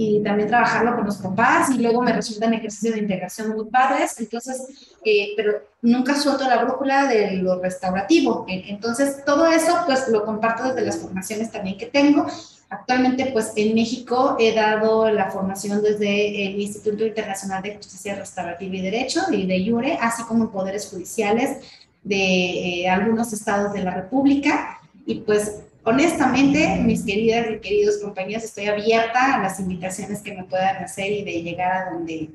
Y 0.00 0.22
también 0.22 0.48
trabajarlo 0.48 0.94
con 0.94 1.06
los 1.06 1.16
papás 1.16 1.70
y 1.70 1.78
luego 1.78 2.00
me 2.02 2.12
resultan 2.12 2.54
ejercicios 2.54 2.94
de 2.94 3.00
integración 3.00 3.48
muy 3.48 3.64
padres. 3.64 4.14
Entonces, 4.20 4.94
eh, 5.04 5.30
pero 5.36 5.54
nunca 5.82 6.14
suelto 6.14 6.48
la 6.48 6.62
brújula 6.62 7.08
de 7.08 7.32
lo 7.32 7.60
restaurativo. 7.60 8.46
Entonces, 8.48 9.24
todo 9.24 9.48
eso 9.48 9.76
pues 9.86 10.06
lo 10.06 10.24
comparto 10.24 10.68
desde 10.68 10.82
las 10.82 10.98
formaciones 10.98 11.50
también 11.50 11.76
que 11.76 11.86
tengo. 11.86 12.28
Actualmente, 12.70 13.30
pues 13.32 13.52
en 13.56 13.74
México 13.74 14.36
he 14.38 14.54
dado 14.54 15.10
la 15.10 15.32
formación 15.32 15.82
desde 15.82 16.46
el 16.46 16.60
Instituto 16.60 17.04
Internacional 17.04 17.60
de 17.60 17.74
Justicia 17.74 18.14
Restaurativa 18.14 18.76
y 18.76 18.80
Derecho, 18.80 19.22
y 19.32 19.46
de 19.46 19.56
IURE, 19.56 19.98
así 20.00 20.22
como 20.22 20.44
en 20.44 20.50
poderes 20.50 20.86
judiciales 20.88 21.58
de 22.04 22.82
eh, 22.82 22.88
algunos 22.88 23.32
estados 23.32 23.72
de 23.72 23.82
la 23.82 23.90
República. 23.90 24.78
Y 25.06 25.16
pues 25.22 25.62
honestamente, 25.88 26.76
mis 26.76 27.04
queridas 27.04 27.46
y 27.50 27.58
queridos 27.58 27.98
compañeros, 27.98 28.44
estoy 28.44 28.66
abierta 28.66 29.34
a 29.34 29.42
las 29.42 29.58
invitaciones 29.58 30.20
que 30.20 30.34
me 30.34 30.44
puedan 30.44 30.76
hacer 30.82 31.10
y 31.10 31.24
de 31.24 31.42
llegar 31.42 31.72
a 31.72 31.90
donde, 31.92 32.30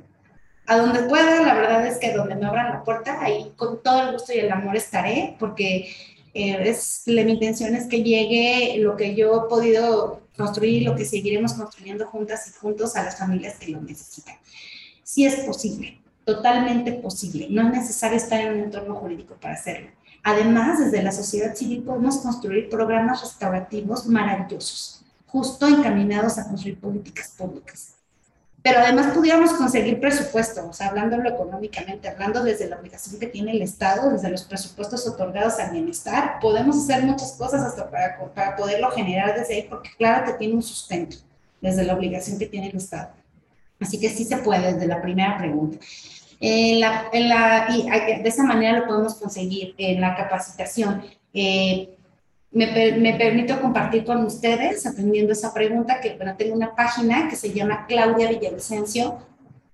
a 0.66 0.78
donde 0.78 1.04
pueda. 1.04 1.42
La 1.44 1.54
verdad 1.54 1.86
es 1.86 1.98
que 1.98 2.12
donde 2.12 2.36
me 2.36 2.46
abran 2.46 2.74
la 2.74 2.84
puerta, 2.84 3.22
ahí 3.22 3.52
con 3.56 3.82
todo 3.84 4.02
el 4.04 4.14
gusto 4.14 4.34
y 4.34 4.40
el 4.40 4.52
amor 4.52 4.76
estaré, 4.76 5.36
porque 5.40 5.90
eh, 6.34 6.58
es, 6.66 7.04
la, 7.06 7.24
mi 7.24 7.34
intención 7.34 7.76
es 7.76 7.88
que 7.88 8.04
llegue 8.04 8.78
lo 8.80 8.98
que 8.98 9.16
yo 9.16 9.46
he 9.46 9.50
podido 9.50 10.22
construir 10.36 10.84
lo 10.84 10.96
que 10.96 11.06
seguiremos 11.06 11.54
construyendo 11.54 12.08
juntas 12.08 12.48
y 12.48 12.60
juntos 12.60 12.96
a 12.96 13.04
las 13.04 13.20
familias 13.20 13.56
que 13.58 13.72
lo 13.72 13.82
necesitan. 13.82 14.36
Si 15.04 15.26
es 15.26 15.36
posible 15.42 16.04
totalmente 16.26 16.94
posible. 16.94 17.48
No 17.50 17.68
es 17.68 17.74
necesario 17.74 18.18
estar 18.18 18.40
en 18.40 18.54
un 18.54 18.60
entorno 18.62 18.96
jurídico 18.96 19.36
para 19.36 19.56
hacerlo. 19.56 19.90
Además, 20.24 20.80
desde 20.80 21.04
la 21.04 21.12
sociedad 21.12 21.54
civil 21.54 21.84
podemos 21.84 22.18
construir 22.18 22.70
programas 22.70 23.22
restaurativos 23.22 24.08
maravillosos, 24.08 25.04
justo 25.28 25.68
encaminados 25.68 26.38
a 26.38 26.48
construir 26.48 26.80
políticas 26.80 27.34
públicas. 27.38 27.96
Pero 28.62 28.80
además 28.80 29.14
pudiéramos 29.14 29.52
conseguir 29.52 30.00
presupuestos, 30.00 30.66
o 30.66 30.72
sea, 30.72 30.88
hablándolo 30.88 31.28
económicamente, 31.28 32.08
hablando 32.08 32.42
desde 32.42 32.70
la 32.70 32.78
obligación 32.78 33.20
que 33.20 33.28
tiene 33.28 33.52
el 33.52 33.62
Estado, 33.62 34.10
desde 34.10 34.30
los 34.30 34.44
presupuestos 34.44 35.06
otorgados 35.06 35.60
al 35.60 35.72
bienestar, 35.72 36.40
podemos 36.40 36.78
hacer 36.78 37.04
muchas 37.04 37.34
cosas 37.34 37.62
hasta 37.62 37.92
para, 37.92 38.18
para 38.34 38.56
poderlo 38.56 38.90
generar 38.92 39.38
desde 39.38 39.56
ahí, 39.56 39.68
porque 39.70 39.90
claro 39.98 40.26
que 40.26 40.38
tiene 40.38 40.54
un 40.54 40.64
sustento 40.64 41.18
desde 41.60 41.84
la 41.84 41.96
obligación 41.96 42.40
que 42.40 42.46
tiene 42.46 42.70
el 42.70 42.78
Estado. 42.78 43.10
Así 43.82 44.00
que 44.00 44.10
sí 44.10 44.24
se 44.24 44.38
puede 44.38 44.74
desde 44.74 44.88
la 44.88 45.02
primera 45.02 45.38
pregunta. 45.38 45.80
En 46.46 46.82
la, 46.82 47.06
en 47.14 47.30
la, 47.30 47.68
y 47.70 47.84
de 48.22 48.28
esa 48.28 48.44
manera 48.44 48.80
lo 48.80 48.86
podemos 48.86 49.16
conseguir 49.16 49.76
en 49.78 50.02
la 50.02 50.14
capacitación. 50.14 51.02
Eh, 51.34 51.96
me, 52.52 52.92
me, 52.98 53.14
permito 53.14 53.62
compartir 53.62 54.04
con 54.04 54.26
ustedes, 54.26 54.86
atendiendo 54.86 55.32
esa 55.32 55.54
pregunta, 55.54 56.02
que 56.02 56.18
bueno, 56.18 56.36
tengo 56.36 56.54
una 56.54 56.76
página 56.76 57.30
que 57.30 57.38
se 57.38 57.54
llama 57.54 57.86
Claudia 57.88 58.28
Villavicencio. 58.28 59.20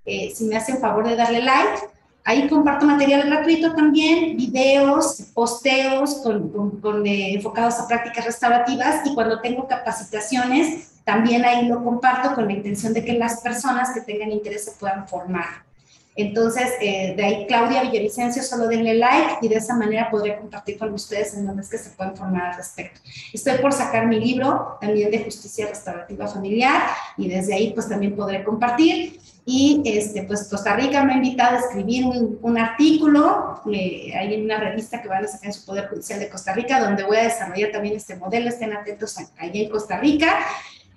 Eh, 0.05 0.31
si 0.35 0.43
me 0.43 0.57
hacen 0.57 0.77
favor 0.77 1.07
de 1.07 1.15
darle 1.15 1.41
like, 1.41 1.79
ahí 2.23 2.47
comparto 2.47 2.85
material 2.85 3.27
gratuito 3.27 3.73
también, 3.73 4.37
videos, 4.37 5.23
posteos 5.33 6.17
con, 6.21 6.79
con, 6.81 7.07
eh, 7.07 7.33
enfocados 7.33 7.79
a 7.79 7.87
prácticas 7.87 8.25
restaurativas 8.25 9.07
y 9.07 9.15
cuando 9.15 9.41
tengo 9.41 9.67
capacitaciones, 9.67 11.01
también 11.03 11.43
ahí 11.45 11.67
lo 11.67 11.83
comparto 11.83 12.35
con 12.35 12.45
la 12.45 12.53
intención 12.53 12.93
de 12.93 13.03
que 13.03 13.13
las 13.13 13.41
personas 13.41 13.91
que 13.91 14.01
tengan 14.01 14.31
interés 14.31 14.65
se 14.65 14.71
puedan 14.73 15.07
formar. 15.07 15.67
Entonces, 16.15 16.73
eh, 16.81 17.13
de 17.15 17.23
ahí 17.23 17.45
Claudia 17.47 17.83
Villavicencio, 17.83 18.43
solo 18.43 18.67
denle 18.67 18.95
like 18.95 19.37
y 19.41 19.47
de 19.47 19.55
esa 19.55 19.75
manera 19.75 20.09
podré 20.09 20.37
compartir 20.37 20.77
con 20.77 20.93
ustedes 20.93 21.33
en 21.35 21.45
donde 21.45 21.61
es 21.61 21.69
que 21.69 21.77
se 21.77 21.91
pueden 21.91 22.15
formar 22.15 22.51
al 22.51 22.57
respecto. 22.57 22.99
Estoy 23.31 23.57
por 23.59 23.71
sacar 23.71 24.05
mi 24.07 24.19
libro 24.19 24.77
también 24.81 25.11
de 25.11 25.23
justicia 25.23 25.67
restaurativa 25.67 26.27
familiar 26.27 26.81
y 27.15 27.29
desde 27.29 27.53
ahí 27.53 27.71
pues 27.73 27.87
también 27.87 28.15
podré 28.15 28.43
compartir. 28.43 29.19
Y 29.45 29.81
este, 29.85 30.23
pues 30.23 30.47
Costa 30.47 30.75
Rica 30.75 31.03
me 31.03 31.13
ha 31.13 31.15
invitado 31.15 31.55
a 31.55 31.59
escribir 31.59 32.05
un, 32.05 32.37
un 32.41 32.57
artículo, 32.57 33.61
eh, 33.73 34.13
hay 34.15 34.39
una 34.39 34.59
revista 34.59 35.01
que 35.01 35.07
van 35.07 35.25
a 35.25 35.27
sacar 35.27 35.47
en 35.47 35.53
su 35.53 35.65
Poder 35.65 35.87
Judicial 35.87 36.19
de 36.19 36.29
Costa 36.29 36.53
Rica, 36.53 36.79
donde 36.79 37.03
voy 37.03 37.17
a 37.17 37.23
desarrollar 37.23 37.71
también 37.71 37.95
este 37.95 38.15
modelo, 38.15 38.49
estén 38.49 38.73
atentos 38.73 39.17
allá 39.17 39.51
en 39.53 39.69
Costa 39.69 39.97
Rica 39.97 40.37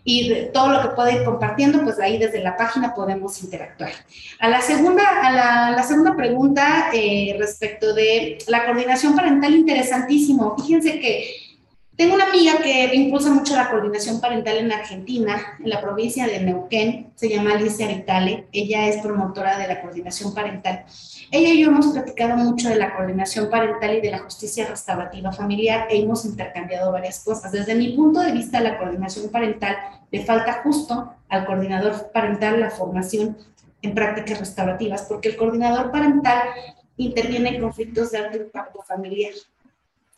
y 0.04 0.46
todo 0.52 0.70
lo 0.70 0.82
que 0.82 0.94
pueda 0.94 1.12
ir 1.12 1.24
compartiendo, 1.24 1.82
pues 1.82 2.00
ahí 2.00 2.18
desde 2.18 2.42
la 2.42 2.56
página 2.56 2.94
podemos 2.94 3.42
interactuar. 3.42 3.92
A 4.40 4.48
la 4.48 4.60
segunda, 4.60 5.02
a 5.22 5.72
la, 5.72 5.82
segunda 5.82 6.16
pregunta 6.16 6.90
eh, 6.92 7.36
respecto 7.38 7.94
de 7.94 8.38
la 8.48 8.64
coordinación 8.64 9.14
parental, 9.14 9.54
interesantísimo. 9.54 10.56
Fíjense 10.58 10.98
que 10.98 11.51
tengo 11.96 12.14
una 12.14 12.24
amiga 12.24 12.56
que 12.62 12.94
impulsa 12.94 13.30
mucho 13.30 13.54
la 13.54 13.70
coordinación 13.70 14.20
parental 14.20 14.56
en 14.56 14.72
Argentina, 14.72 15.58
en 15.62 15.68
la 15.68 15.80
provincia 15.80 16.26
de 16.26 16.40
Neuquén, 16.40 17.12
se 17.14 17.28
llama 17.28 17.52
Alicia 17.52 17.86
Vitale, 17.86 18.48
ella 18.50 18.88
es 18.88 19.02
promotora 19.02 19.58
de 19.58 19.68
la 19.68 19.82
coordinación 19.82 20.34
parental. 20.34 20.86
Ella 21.30 21.50
y 21.50 21.60
yo 21.62 21.68
hemos 21.68 21.88
platicado 21.88 22.36
mucho 22.36 22.70
de 22.70 22.76
la 22.76 22.94
coordinación 22.96 23.50
parental 23.50 23.94
y 23.94 24.00
de 24.00 24.10
la 24.10 24.20
justicia 24.20 24.66
restaurativa 24.66 25.32
familiar 25.32 25.86
e 25.90 26.00
hemos 26.00 26.24
intercambiado 26.24 26.92
varias 26.92 27.22
cosas. 27.24 27.52
Desde 27.52 27.74
mi 27.74 27.90
punto 27.90 28.20
de 28.20 28.32
vista, 28.32 28.60
la 28.60 28.78
coordinación 28.78 29.28
parental 29.30 29.76
le 30.10 30.24
falta 30.24 30.62
justo 30.62 31.12
al 31.28 31.44
coordinador 31.44 32.10
parental 32.10 32.58
la 32.58 32.70
formación 32.70 33.36
en 33.82 33.94
prácticas 33.94 34.38
restaurativas, 34.38 35.02
porque 35.02 35.28
el 35.28 35.36
coordinador 35.36 35.90
parental 35.90 36.48
interviene 36.96 37.56
en 37.56 37.60
conflictos 37.60 38.12
de 38.12 38.18
alto 38.18 38.38
impacto 38.38 38.82
familiar. 38.82 39.32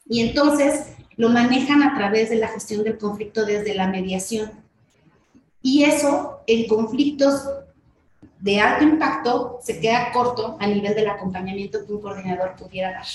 Y 0.06 0.20
entonces 0.20 0.96
lo 1.16 1.28
manejan 1.28 1.82
a 1.82 1.94
través 1.94 2.30
de 2.30 2.36
la 2.36 2.48
gestión 2.48 2.84
del 2.84 2.98
conflicto 2.98 3.44
desde 3.44 3.74
la 3.74 3.88
mediación. 3.88 4.50
Y 5.62 5.84
eso 5.84 6.40
en 6.46 6.66
conflictos 6.68 7.48
de 8.40 8.60
alto 8.60 8.84
impacto 8.84 9.58
se 9.62 9.80
queda 9.80 10.12
corto 10.12 10.56
a 10.60 10.66
nivel 10.66 10.94
del 10.94 11.08
acompañamiento 11.08 11.86
que 11.86 11.92
un 11.92 12.02
coordinador 12.02 12.54
pudiera 12.56 12.92
dar. 12.92 13.06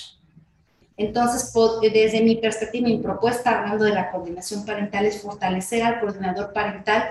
Entonces, 0.97 1.53
desde 1.93 2.21
mi 2.21 2.35
perspectiva, 2.35 2.87
mi 2.87 2.97
propuesta, 2.97 3.59
hablando 3.59 3.85
de 3.85 3.93
la 3.93 4.11
coordinación 4.11 4.65
parental, 4.65 5.05
es 5.05 5.21
fortalecer 5.21 5.83
al 5.83 5.99
coordinador 5.99 6.51
parental 6.51 7.03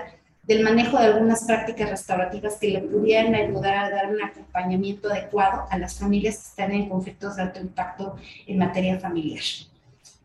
del 0.43 0.63
manejo 0.63 0.97
de 0.97 1.05
algunas 1.05 1.43
prácticas 1.43 1.89
restaurativas 1.89 2.57
que 2.57 2.69
le 2.69 2.81
pudieran 2.81 3.33
ayudar 3.33 3.77
a 3.77 3.89
dar 3.89 4.11
un 4.11 4.21
acompañamiento 4.21 5.09
adecuado 5.09 5.65
a 5.69 5.77
las 5.77 5.97
familias 5.97 6.35
que 6.35 6.47
están 6.49 6.71
en 6.71 6.89
conflictos 6.89 7.35
de 7.35 7.43
alto 7.43 7.59
impacto 7.59 8.15
en 8.45 8.57
materia 8.57 8.99
familiar 8.99 9.43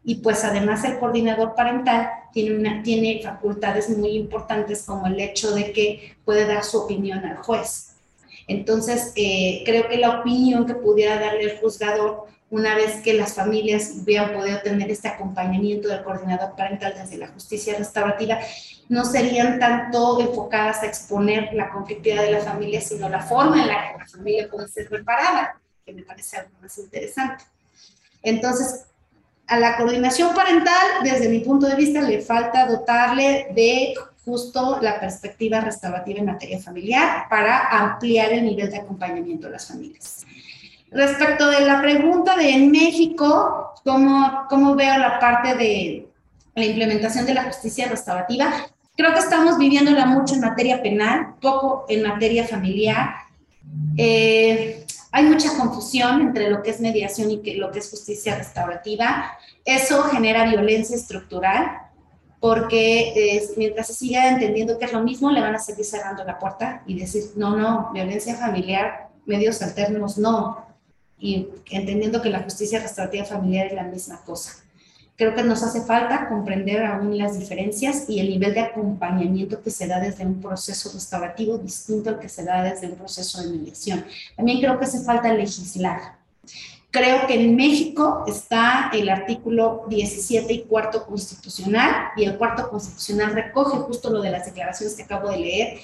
y 0.05 0.17
pues 0.17 0.45
además 0.45 0.85
el 0.85 0.99
coordinador 0.99 1.55
parental 1.55 2.11
tiene, 2.33 2.57
una, 2.57 2.83
tiene 2.83 3.21
facultades 3.23 3.89
muy 3.89 4.11
importantes 4.11 4.83
como 4.83 5.07
el 5.07 5.19
hecho 5.19 5.55
de 5.55 5.73
que 5.73 6.17
puede 6.25 6.47
dar 6.47 6.63
su 6.63 6.79
opinión 6.79 7.25
al 7.25 7.39
juez. 7.39 7.95
Entonces, 8.47 9.13
eh, 9.17 9.63
creo 9.65 9.89
que 9.89 9.97
la 9.97 10.21
opinión 10.21 10.67
que 10.67 10.75
pudiera 10.75 11.19
darle 11.19 11.45
el 11.45 11.59
juzgador 11.59 12.27
una 12.51 12.77
vez 12.77 13.01
que 13.03 13.15
las 13.15 13.35
familias 13.35 13.95
hubieran 14.03 14.35
podido 14.35 14.61
tener 14.61 14.91
este 14.91 15.09
acompañamiento 15.09 15.89
del 15.89 16.05
coordinador 16.05 16.55
parental 16.55 16.95
desde 16.95 17.17
la 17.17 17.29
justicia 17.29 17.75
restaurativa, 17.77 18.39
no 18.89 19.05
serían 19.05 19.59
tanto 19.59 20.21
enfocadas 20.21 20.83
a 20.83 20.87
exponer 20.87 21.55
la 21.55 21.71
conflictividad 21.71 22.23
de 22.23 22.33
la 22.33 22.41
familia, 22.41 22.81
sino 22.83 23.09
la 23.09 23.23
forma 23.23 23.63
en 23.63 23.69
la 23.69 23.93
que 23.93 23.99
la 23.99 24.07
familia 24.07 24.49
puede 24.51 24.69
ser 24.69 24.91
reparada, 24.91 25.59
que 25.85 25.95
me 25.95 26.03
parece 26.03 26.37
algo 26.37 26.53
más 26.61 26.77
interesante. 26.79 27.45
Entonces, 28.23 28.85
a 29.47 29.59
la 29.59 29.77
coordinación 29.77 30.35
parental, 30.35 31.03
desde 31.03 31.29
mi 31.29 31.41
punto 31.41 31.67
de 31.67 31.77
vista, 31.77 32.01
le 32.01 32.21
falta 32.21 32.67
dotarle 32.67 33.49
de 33.55 33.95
justo 34.25 34.79
la 34.81 34.99
perspectiva 34.99 35.61
restaurativa 35.61 36.21
en 36.21 36.27
materia 36.27 36.59
familiar 36.59 37.27
para 37.29 37.69
ampliar 37.69 38.33
el 38.33 38.45
nivel 38.45 38.71
de 38.71 38.79
acompañamiento 38.79 39.47
de 39.47 39.53
las 39.53 39.69
familias. 39.69 40.25
Respecto 40.91 41.49
de 41.51 41.61
la 41.61 41.83
pregunta 41.83 42.37
de 42.37 42.51
en 42.51 42.71
México, 42.71 43.75
¿cómo, 43.85 44.47
cómo 44.49 44.75
veo 44.75 44.97
la 44.97 45.19
parte 45.19 45.55
de 45.57 46.09
la 46.55 46.65
implementación 46.65 47.27
de 47.27 47.35
la 47.35 47.45
justicia 47.45 47.89
restaurativa? 47.89 48.51
Creo 48.97 49.13
que 49.13 49.19
estamos 49.19 49.59
viviéndola 49.59 50.07
mucho 50.07 50.35
en 50.35 50.41
materia 50.41 50.81
penal, 50.81 51.35
poco 51.41 51.85
en 51.89 52.07
materia 52.07 52.47
familiar. 52.47 53.17
Eh, 53.97 54.84
hay 55.17 55.27
mucha 55.27 55.57
confusión 55.57 56.21
entre 56.23 56.51
lo 56.51 56.61
que 56.61 56.71
es 56.71 56.81
mediación 56.81 57.31
y 57.31 57.55
lo 57.55 57.71
que 57.71 57.79
es 57.79 57.89
justicia 57.89 58.37
restaurativa. 58.37 59.31
Eso 59.65 60.03
genera 60.03 60.45
violencia 60.45 60.97
estructural 60.97 61.71
porque 62.41 63.41
mientras 63.57 63.87
se 63.87 63.95
siga 63.95 64.29
entendiendo 64.29 64.77
que 64.77 64.87
es 64.87 64.93
lo 64.93 65.05
mismo, 65.05 65.31
le 65.31 65.41
van 65.41 65.55
a 65.55 65.61
seguir 65.61 65.85
cerrando 65.85 66.25
la 66.25 66.37
puerta 66.37 66.83
y 66.85 66.99
decir, 66.99 67.23
no, 67.37 67.57
no, 67.57 67.93
violencia 67.93 68.35
familiar, 68.35 69.11
medios 69.25 69.63
alternos, 69.63 70.19
no. 70.19 70.67
y 71.17 71.47
entendiendo 71.71 72.21
que 72.21 72.31
la 72.31 72.43
justicia 72.43 72.81
restaurativa 72.81 73.25
familiar 73.25 73.69
es 73.69 73.75
la 73.75 73.85
misma 73.85 74.21
cosa. 74.25 74.64
Creo 75.17 75.35
que 75.35 75.45
nos 75.45 75.63
hace 75.63 75.83
falta 75.83 76.29
comprender 76.29 76.85
aún 76.85 77.17
las 77.17 77.39
diferencias 77.39 78.07
y 78.09 78.19
el 78.19 78.31
nivel 78.31 78.53
de 78.53 78.61
acompañamiento 78.61 79.63
que 79.63 79.71
se 79.71 79.87
da 79.87 80.01
desde 80.01 80.27
un 80.27 80.41
proceso 80.41 80.91
restaurativo 80.93 81.57
distinto 81.57 82.11
al 82.11 82.19
que 82.19 82.29
se 82.29 82.45
da 82.45 82.65
desde 82.65 82.89
un 82.89 82.97
proceso 82.97 83.41
de 83.41 83.57
mediación. 83.57 84.05
También 84.37 84.59
creo 84.59 84.77
que 84.77 84.87
hace 84.87 85.05
falta 85.05 85.33
legislar. 85.33 86.17
Creo 86.91 87.27
que 87.29 87.35
en 87.35 87.55
México 87.55 88.25
está 88.27 88.91
el 88.93 89.09
artículo 89.09 89.85
17 89.89 90.53
y 90.53 90.63
cuarto 90.63 91.07
constitucional, 91.07 92.09
y 92.17 92.25
el 92.25 92.37
cuarto 92.37 92.69
constitucional 92.69 93.35
recoge 93.35 93.79
justo 93.79 94.11
lo 94.11 94.21
de 94.21 94.31
las 94.31 94.47
declaraciones 94.47 94.95
que 94.95 95.03
acabo 95.05 95.31
de 95.31 95.39
leer, 95.39 95.79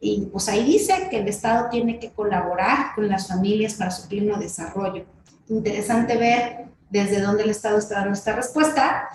y 0.00 0.22
pues 0.26 0.48
ahí 0.48 0.64
dice 0.64 1.08
que 1.08 1.18
el 1.18 1.28
Estado 1.28 1.68
tiene 1.70 2.00
que 2.00 2.10
colaborar 2.10 2.94
con 2.96 3.08
las 3.08 3.28
familias 3.28 3.74
para 3.74 3.92
su 3.92 4.08
pleno 4.08 4.38
desarrollo. 4.38 5.04
Interesante 5.48 6.16
ver 6.16 6.66
desde 6.92 7.20
dónde 7.20 7.42
el 7.42 7.50
Estado 7.50 7.78
está 7.78 7.96
dando 7.96 8.12
esta 8.12 8.36
respuesta 8.36 9.08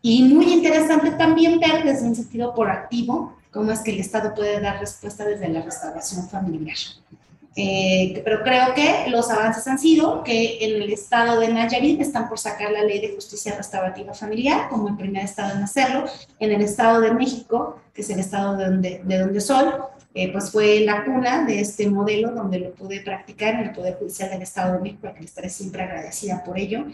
y 0.00 0.22
muy 0.22 0.52
interesante 0.52 1.10
también 1.10 1.58
ver 1.58 1.82
desde 1.82 2.06
un 2.06 2.14
sentido 2.14 2.54
proactivo 2.54 3.36
cómo 3.50 3.72
es 3.72 3.80
que 3.80 3.90
el 3.90 4.00
Estado 4.00 4.32
puede 4.34 4.60
dar 4.60 4.78
respuesta 4.78 5.24
desde 5.24 5.48
la 5.48 5.62
restauración 5.62 6.28
familiar. 6.28 6.76
Eh, 7.58 8.20
pero 8.22 8.42
creo 8.42 8.74
que 8.74 9.06
los 9.08 9.30
avances 9.30 9.66
han 9.66 9.78
sido 9.78 10.22
que 10.22 10.58
en 10.60 10.82
el 10.82 10.92
estado 10.92 11.40
de 11.40 11.48
Nayarit 11.48 11.98
están 12.02 12.28
por 12.28 12.38
sacar 12.38 12.70
la 12.70 12.84
ley 12.84 13.00
de 13.00 13.14
justicia 13.14 13.56
restaurativa 13.56 14.12
familiar 14.12 14.68
como 14.68 14.88
el 14.88 14.96
primer 14.96 15.24
estado 15.24 15.56
en 15.56 15.62
hacerlo. 15.62 16.04
En 16.38 16.52
el 16.52 16.60
estado 16.60 17.00
de 17.00 17.12
México, 17.12 17.80
que 17.94 18.02
es 18.02 18.10
el 18.10 18.20
estado 18.20 18.58
de 18.58 18.64
donde, 18.66 19.00
de 19.04 19.18
donde 19.18 19.40
soy, 19.40 19.68
eh, 20.18 20.32
pues 20.32 20.50
fue 20.50 20.80
la 20.80 21.04
cuna 21.04 21.44
de 21.44 21.60
este 21.60 21.90
modelo 21.90 22.30
donde 22.30 22.58
lo 22.58 22.72
pude 22.72 23.02
practicar 23.02 23.52
en 23.52 23.60
el 23.68 23.72
Poder 23.72 23.96
Judicial 23.98 24.30
del 24.30 24.40
Estado 24.40 24.72
de 24.72 24.80
México, 24.80 25.12
que 25.14 25.22
estaré 25.22 25.50
siempre 25.50 25.82
agradecida 25.82 26.42
por 26.42 26.58
ello. 26.58 26.86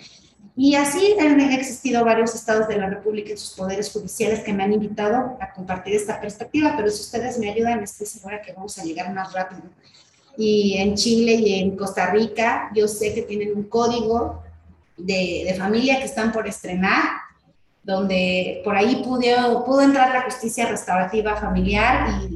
Y 0.57 0.75
así 0.75 1.15
han 1.21 1.41
existido 1.41 2.05
varios 2.05 2.35
estados 2.35 2.67
de 2.67 2.79
la 2.79 2.91
República 2.91 3.33
y 3.33 3.37
sus 3.37 3.53
poderes 3.53 3.93
judiciales 3.93 4.41
que 4.41 4.53
me 4.53 4.65
han 4.65 4.73
invitado 4.73 5.37
a 5.41 5.53
compartir 5.53 5.95
esta 5.95 6.21
perspectiva, 6.21 6.75
pero 6.77 6.91
si 6.91 7.01
ustedes 7.01 7.39
me 7.39 7.49
ayudan, 7.49 7.81
estoy 7.85 8.09
segura 8.09 8.43
que 8.43 8.55
vamos 8.55 8.77
a 8.81 8.83
llegar 8.83 9.15
más 9.15 9.33
rápido. 9.33 9.63
Y 10.37 10.79
en 10.79 10.97
Chile 10.97 11.35
y 11.35 11.61
en 11.61 11.77
Costa 11.77 12.11
Rica, 12.11 12.73
yo 12.75 12.89
sé 12.89 13.15
que 13.15 13.23
tienen 13.23 13.57
un 13.57 13.63
código 13.63 14.43
de, 14.97 15.45
de 15.47 15.55
familia 15.55 16.01
que 16.01 16.07
están 16.07 16.33
por 16.33 16.49
estrenar, 16.49 17.05
donde 17.85 18.63
por 18.65 18.77
ahí 18.77 19.03
pudo, 19.05 19.65
pudo 19.65 19.83
entrar 19.83 20.13
la 20.13 20.23
justicia 20.23 20.67
restaurativa 20.67 21.37
familiar 21.37 22.23
y 22.29 22.32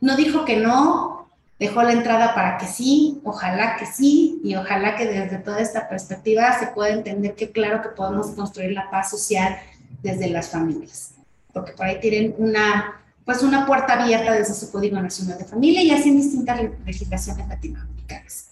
no 0.00 0.16
dijo 0.16 0.44
que 0.44 0.56
no, 0.56 1.28
dejó 1.58 1.82
la 1.82 1.92
entrada 1.92 2.34
para 2.34 2.56
que 2.58 2.66
sí, 2.66 3.20
ojalá 3.24 3.76
que 3.76 3.86
sí, 3.86 4.40
y 4.44 4.54
ojalá 4.54 4.96
que 4.96 5.06
desde 5.06 5.38
toda 5.38 5.60
esta 5.60 5.88
perspectiva 5.88 6.58
se 6.58 6.68
pueda 6.68 6.90
entender 6.90 7.34
que 7.34 7.50
claro 7.50 7.82
que 7.82 7.88
podemos 7.90 8.28
construir 8.28 8.72
la 8.72 8.90
paz 8.90 9.10
social 9.10 9.58
desde 10.02 10.28
las 10.28 10.50
familias, 10.50 11.14
porque 11.52 11.72
por 11.72 11.86
ahí 11.86 11.98
tienen 12.00 12.34
una, 12.38 13.02
pues 13.24 13.42
una 13.42 13.66
puerta 13.66 14.00
abierta 14.00 14.32
desde 14.32 14.54
su 14.54 14.70
Código 14.70 15.00
Nacional 15.00 15.38
de 15.38 15.44
Familia 15.44 15.82
y 15.82 15.90
así 15.90 16.10
en 16.10 16.16
distintas 16.16 16.60
legislaciones 16.84 17.48
latinoamericanas. 17.48 18.50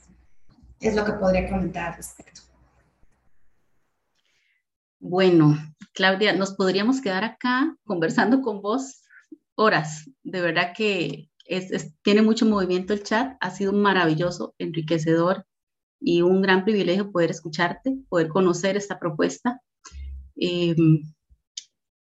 Es 0.81 0.95
lo 0.95 1.05
que 1.05 1.13
podría 1.13 1.49
comentar 1.49 1.91
al 1.91 1.97
respecto. 1.97 2.43
Bueno, 4.99 5.57
Claudia, 5.95 6.33
nos 6.33 6.55
podríamos 6.55 7.01
quedar 7.01 7.23
acá 7.23 7.77
conversando 7.85 8.43
con 8.43 8.61
vos 8.61 9.03
horas. 9.55 10.11
De 10.25 10.41
verdad 10.41 10.73
que 10.77 11.31
tiene 12.03 12.23
mucho 12.23 12.47
movimiento 12.47 12.93
el 12.93 13.03
chat, 13.03 13.37
ha 13.41 13.51
sido 13.51 13.73
maravilloso, 13.73 14.55
enriquecedor 14.59 15.47
y 16.01 16.23
un 16.23 16.43
gran 16.43 16.65
privilegio 16.65 17.11
poder 17.11 17.31
escucharte, 17.31 17.97
poder 18.09 18.29
conocer 18.29 18.77
esta 18.77 18.99
propuesta. 18.99 19.61
Em, 20.37 21.03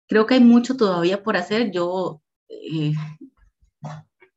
creo 0.07 0.25
que 0.25 0.35
hay 0.35 0.41
mucho 0.41 0.77
todavía 0.77 1.23
por 1.23 1.37
hacer. 1.37 1.71
Yo, 1.71 2.21
eh, 2.49 2.93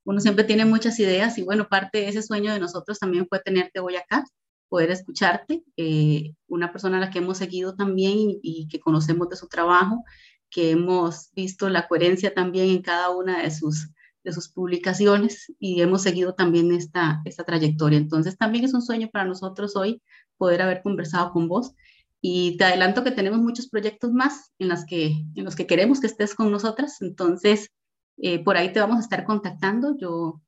uno 0.05 0.21
siempre 0.21 0.45
tiene 0.45 0.65
muchas 0.65 0.99
ideas 0.99 1.39
y 1.39 1.43
bueno, 1.43 1.69
parte 1.69 1.99
de 1.99 2.09
ese 2.09 2.23
sueño 2.23 2.53
de 2.53 2.61
nosotros 2.61 2.99
también 2.99 3.27
fue 3.29 3.41
tenerte 3.41 3.81
hoy 3.81 3.97
acá, 3.97 4.25
poder 4.69 4.91
escucharte, 4.91 5.63
eh, 5.77 6.35
una 6.49 6.73
persona 6.73 6.97
a 6.97 7.01
la 7.01 7.11
que 7.11 7.19
hemos 7.19 7.39
seguido 7.39 7.75
también 7.77 8.19
y, 8.19 8.41
y 8.43 8.69
que 8.69 8.81
conocemos 8.81 9.29
de 9.29 9.37
su 9.37 9.49
trabajo, 9.49 10.03
que 10.51 10.71
hemos 10.71 11.31
visto 11.35 11.69
la 11.69 11.89
coherencia 11.89 12.35
también 12.35 12.69
en 12.71 12.83
cada 12.83 13.11
una 13.11 13.43
de 13.43 13.51
sus 13.51 13.91
de 14.25 14.33
sus 14.33 14.49
publicaciones 14.49 15.53
y 15.59 15.81
hemos 15.81 16.03
seguido 16.03 16.35
también 16.35 16.73
esta, 16.73 17.20
esta 17.25 17.45
trayectoria. 17.45 17.99
Entonces 17.99 18.37
también 18.37 18.64
es 18.64 18.75
un 18.75 18.83
sueño 18.83 19.09
para 19.12 19.25
nosotros 19.25 19.77
hoy 19.77 20.03
poder 20.37 20.62
haber 20.62 20.83
conversado 20.83 21.33
con 21.33 21.49
vos 21.49 21.73
y 22.20 22.57
te 22.57 22.64
adelanto 22.64 23.03
que 23.03 23.11
tenemos 23.11 23.41
muchos 23.41 23.68
proyectos 23.68 24.12
más 24.12 24.53
en, 24.59 24.68
las 24.68 24.85
que, 24.87 25.25
en 25.35 25.45
los 25.45 25.57
que 25.57 25.66
queremos 25.66 26.01
que 26.01 26.07
estés 26.07 26.35
con 26.35 26.53
nosotras. 26.53 27.03
Entonces, 27.03 27.70
eh, 28.18 28.43
por 28.45 28.57
ahí 28.57 28.73
te 28.73 28.81
vamos 28.81 28.99
a 28.99 29.01
estar 29.01 29.25
contactando. 29.25 29.97
Yo 29.99 30.41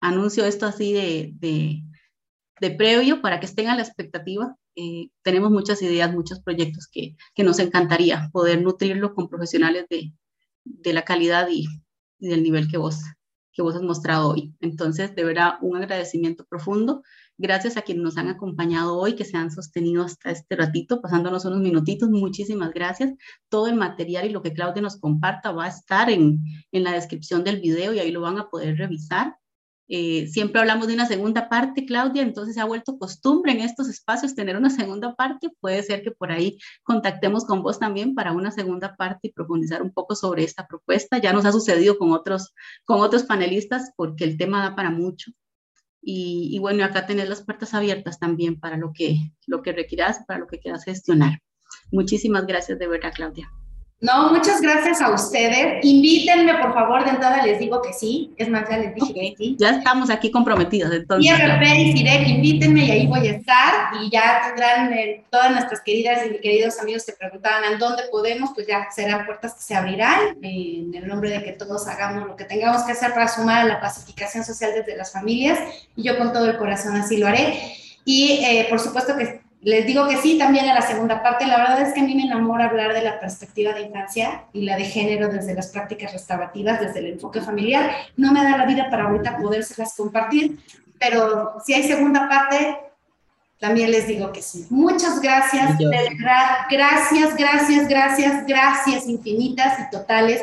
anuncio 0.00 0.46
esto 0.46 0.64
así 0.64 0.94
de, 0.94 1.32
de, 1.34 1.82
de 2.60 2.70
previo 2.70 3.20
para 3.20 3.38
que 3.38 3.46
estén 3.46 3.68
a 3.68 3.76
la 3.76 3.82
expectativa. 3.82 4.56
Eh, 4.76 5.10
tenemos 5.22 5.50
muchas 5.50 5.82
ideas, 5.82 6.12
muchos 6.12 6.40
proyectos 6.40 6.88
que, 6.90 7.16
que, 7.34 7.44
nos 7.44 7.58
encantaría 7.58 8.30
poder 8.32 8.62
nutrirlo 8.62 9.14
con 9.14 9.28
profesionales 9.28 9.86
de, 9.90 10.12
de 10.64 10.92
la 10.94 11.04
calidad 11.04 11.48
y, 11.50 11.66
y 12.24 12.28
del 12.28 12.42
nivel 12.42 12.68
que 12.68 12.78
vos, 12.78 13.02
que 13.52 13.62
vos 13.62 13.74
has 13.74 13.82
mostrado 13.82 14.30
hoy. 14.30 14.54
Entonces, 14.60 15.14
de 15.14 15.24
verdad, 15.24 15.54
un 15.60 15.76
agradecimiento 15.76 16.44
profundo. 16.44 17.02
Gracias 17.36 17.76
a 17.76 17.82
quienes 17.82 18.04
nos 18.04 18.16
han 18.16 18.28
acompañado 18.28 18.96
hoy, 18.96 19.14
que 19.14 19.24
se 19.24 19.36
han 19.36 19.50
sostenido 19.50 20.04
hasta 20.04 20.30
este 20.30 20.56
ratito, 20.56 21.00
pasándonos 21.00 21.44
unos 21.44 21.60
minutitos. 21.60 22.08
Muchísimas 22.10 22.72
gracias. 22.72 23.12
Todo 23.48 23.68
el 23.68 23.74
material 23.74 24.26
y 24.26 24.30
lo 24.30 24.42
que 24.42 24.52
Claudia 24.52 24.82
nos 24.82 24.98
comparta 24.98 25.52
va 25.52 25.66
a 25.66 25.68
estar 25.68 26.10
en, 26.10 26.40
en 26.72 26.84
la 26.84 26.92
descripción 26.92 27.44
del 27.44 27.60
video 27.60 27.92
y 27.92 27.98
ahí 27.98 28.10
lo 28.10 28.20
van 28.20 28.38
a 28.38 28.48
poder 28.48 28.76
revisar. 28.76 29.36
Eh, 29.88 30.26
siempre 30.28 30.60
hablamos 30.60 30.86
de 30.86 30.94
una 30.94 31.06
segunda 31.06 31.48
parte, 31.48 31.84
Claudia, 31.84 32.22
entonces 32.22 32.54
se 32.54 32.60
ha 32.60 32.64
vuelto 32.64 32.98
costumbre 32.98 33.52
en 33.52 33.60
estos 33.60 33.88
espacios 33.88 34.34
tener 34.34 34.56
una 34.56 34.70
segunda 34.70 35.14
parte. 35.14 35.50
Puede 35.60 35.82
ser 35.82 36.02
que 36.02 36.10
por 36.10 36.32
ahí 36.32 36.58
contactemos 36.82 37.44
con 37.44 37.62
vos 37.62 37.78
también 37.78 38.14
para 38.14 38.32
una 38.32 38.50
segunda 38.50 38.96
parte 38.96 39.28
y 39.28 39.32
profundizar 39.32 39.82
un 39.82 39.92
poco 39.92 40.14
sobre 40.14 40.44
esta 40.44 40.66
propuesta. 40.66 41.18
Ya 41.18 41.32
nos 41.32 41.44
ha 41.44 41.52
sucedido 41.52 41.98
con 41.98 42.12
otros, 42.12 42.54
con 42.84 43.00
otros 43.00 43.24
panelistas 43.24 43.92
porque 43.96 44.24
el 44.24 44.38
tema 44.38 44.62
da 44.62 44.74
para 44.74 44.90
mucho. 44.90 45.32
Y, 46.00 46.50
y 46.52 46.58
bueno, 46.58 46.84
acá 46.84 47.06
tenés 47.06 47.28
las 47.28 47.42
puertas 47.42 47.72
abiertas 47.72 48.18
también 48.18 48.60
para 48.60 48.76
lo 48.76 48.92
que, 48.92 49.32
lo 49.46 49.62
que 49.62 49.72
requieras, 49.72 50.20
para 50.26 50.40
lo 50.40 50.46
que 50.46 50.60
quieras 50.60 50.84
gestionar. 50.84 51.40
Muchísimas 51.90 52.46
gracias 52.46 52.78
de 52.78 52.86
verdad, 52.86 53.12
Claudia. 53.14 53.50
No, 54.00 54.30
muchas 54.30 54.60
gracias 54.60 55.00
a 55.00 55.10
ustedes. 55.10 55.82
Invítenme, 55.82 56.52
por 56.58 56.74
favor, 56.74 57.04
de 57.04 57.10
entrada 57.10 57.42
les 57.42 57.58
digo 57.58 57.80
que 57.80 57.94
sí. 57.94 58.34
Es 58.36 58.50
más, 58.50 58.68
ya 58.68 58.76
les 58.76 58.94
dije 58.94 59.14
que 59.14 59.34
sí. 59.38 59.56
Ya 59.58 59.70
estamos 59.70 60.10
aquí 60.10 60.30
comprometidos, 60.30 60.92
entonces. 60.92 61.30
IRP 61.30 61.62
y 61.62 61.92
FIDEC, 61.92 62.28
invítenme 62.28 62.84
y 62.84 62.90
ahí 62.90 63.06
voy 63.06 63.26
a 63.28 63.32
estar. 63.32 63.94
Y 64.02 64.10
ya 64.10 64.42
tendrán 64.46 64.92
eh, 64.92 65.24
todas 65.30 65.52
nuestras 65.52 65.80
queridas 65.80 66.20
y 66.26 66.38
queridos 66.40 66.78
amigos 66.80 67.06
que 67.06 67.12
preguntaban 67.12 67.64
a 67.64 67.78
dónde 67.78 68.02
podemos, 68.10 68.50
pues 68.54 68.66
ya 68.66 68.88
serán 68.94 69.24
puertas 69.24 69.54
que 69.54 69.62
se 69.62 69.74
abrirán 69.74 70.36
en 70.42 70.94
el 70.94 71.08
nombre 71.08 71.30
de 71.30 71.42
que 71.42 71.52
todos 71.52 71.86
hagamos 71.88 72.28
lo 72.28 72.36
que 72.36 72.44
tengamos 72.44 72.82
que 72.82 72.92
hacer 72.92 73.14
para 73.14 73.28
sumar 73.28 73.60
a 73.60 73.64
la 73.64 73.80
pacificación 73.80 74.44
social 74.44 74.72
desde 74.74 74.98
las 74.98 75.12
familias. 75.12 75.58
Y 75.96 76.02
yo 76.02 76.18
con 76.18 76.30
todo 76.30 76.44
el 76.44 76.58
corazón 76.58 76.94
así 76.96 77.16
lo 77.16 77.26
haré. 77.26 77.58
Y 78.04 78.44
eh, 78.44 78.66
por 78.68 78.80
supuesto 78.80 79.16
que 79.16 79.43
les 79.64 79.86
digo 79.86 80.06
que 80.06 80.18
sí 80.18 80.36
también 80.36 80.68
a 80.68 80.74
la 80.74 80.82
segunda 80.82 81.22
parte. 81.22 81.46
La 81.46 81.56
verdad 81.56 81.80
es 81.80 81.94
que 81.94 82.00
a 82.00 82.04
mí 82.04 82.14
me 82.14 82.24
enamora 82.24 82.66
hablar 82.66 82.92
de 82.92 83.02
la 83.02 83.18
perspectiva 83.18 83.72
de 83.72 83.82
infancia 83.82 84.44
y 84.52 84.62
la 84.62 84.76
de 84.76 84.84
género 84.84 85.28
desde 85.28 85.54
las 85.54 85.68
prácticas 85.68 86.12
restaurativas, 86.12 86.80
desde 86.80 86.98
el 86.98 87.06
enfoque 87.06 87.40
familiar. 87.40 87.90
No 88.16 88.30
me 88.30 88.44
da 88.44 88.58
la 88.58 88.66
vida 88.66 88.90
para 88.90 89.04
ahorita 89.04 89.38
podérselas 89.38 89.94
compartir, 89.96 90.58
pero 91.00 91.54
si 91.64 91.72
hay 91.72 91.82
segunda 91.82 92.28
parte, 92.28 92.76
también 93.58 93.90
les 93.90 94.06
digo 94.06 94.30
que 94.32 94.42
sí. 94.42 94.66
Muchas 94.68 95.18
gracias, 95.22 95.78
de 95.78 95.88
verdad. 95.88 96.66
Gracias, 96.70 97.34
gracias, 97.34 97.88
gracias, 97.88 98.46
gracias 98.46 99.08
infinitas 99.08 99.80
y 99.80 99.90
totales. 99.90 100.42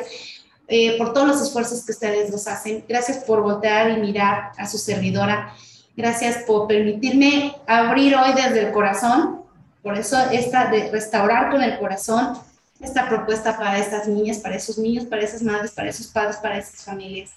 Eh, 0.67 0.97
por 0.97 1.13
todos 1.13 1.28
los 1.28 1.41
esfuerzos 1.41 1.86
que 1.86 1.91
ustedes 1.91 2.32
nos 2.32 2.47
hacen. 2.47 2.84
Gracias 2.89 3.17
por 3.17 3.43
voltear 3.43 3.91
y 3.91 3.97
mirar 3.97 4.53
a 4.57 4.65
su 4.65 4.80
servidora. 4.80 5.53
Gracias 5.96 6.44
por 6.46 6.68
permitirme 6.68 7.56
abrir 7.68 8.16
hoy 8.16 8.34
desde 8.34 8.68
el 8.68 8.72
corazón. 8.72 9.42
Por 9.84 9.98
eso 9.98 10.18
esta 10.32 10.70
de 10.70 10.89
restaurar 10.92 11.52
con 11.52 11.62
el 11.62 11.78
corazón 11.80 12.38
esta 12.80 13.08
propuesta 13.08 13.58
para 13.58 13.78
estas 13.78 14.08
niñas, 14.08 14.39
para 14.39 14.56
esos 14.56 14.78
niños, 14.78 15.06
para 15.06 15.22
esas 15.22 15.42
madres, 15.42 15.72
para 15.72 15.89
esos 15.89 16.08
padres, 16.08 16.38
para 16.38 16.58
esas 16.58 16.84
familias 16.84 17.32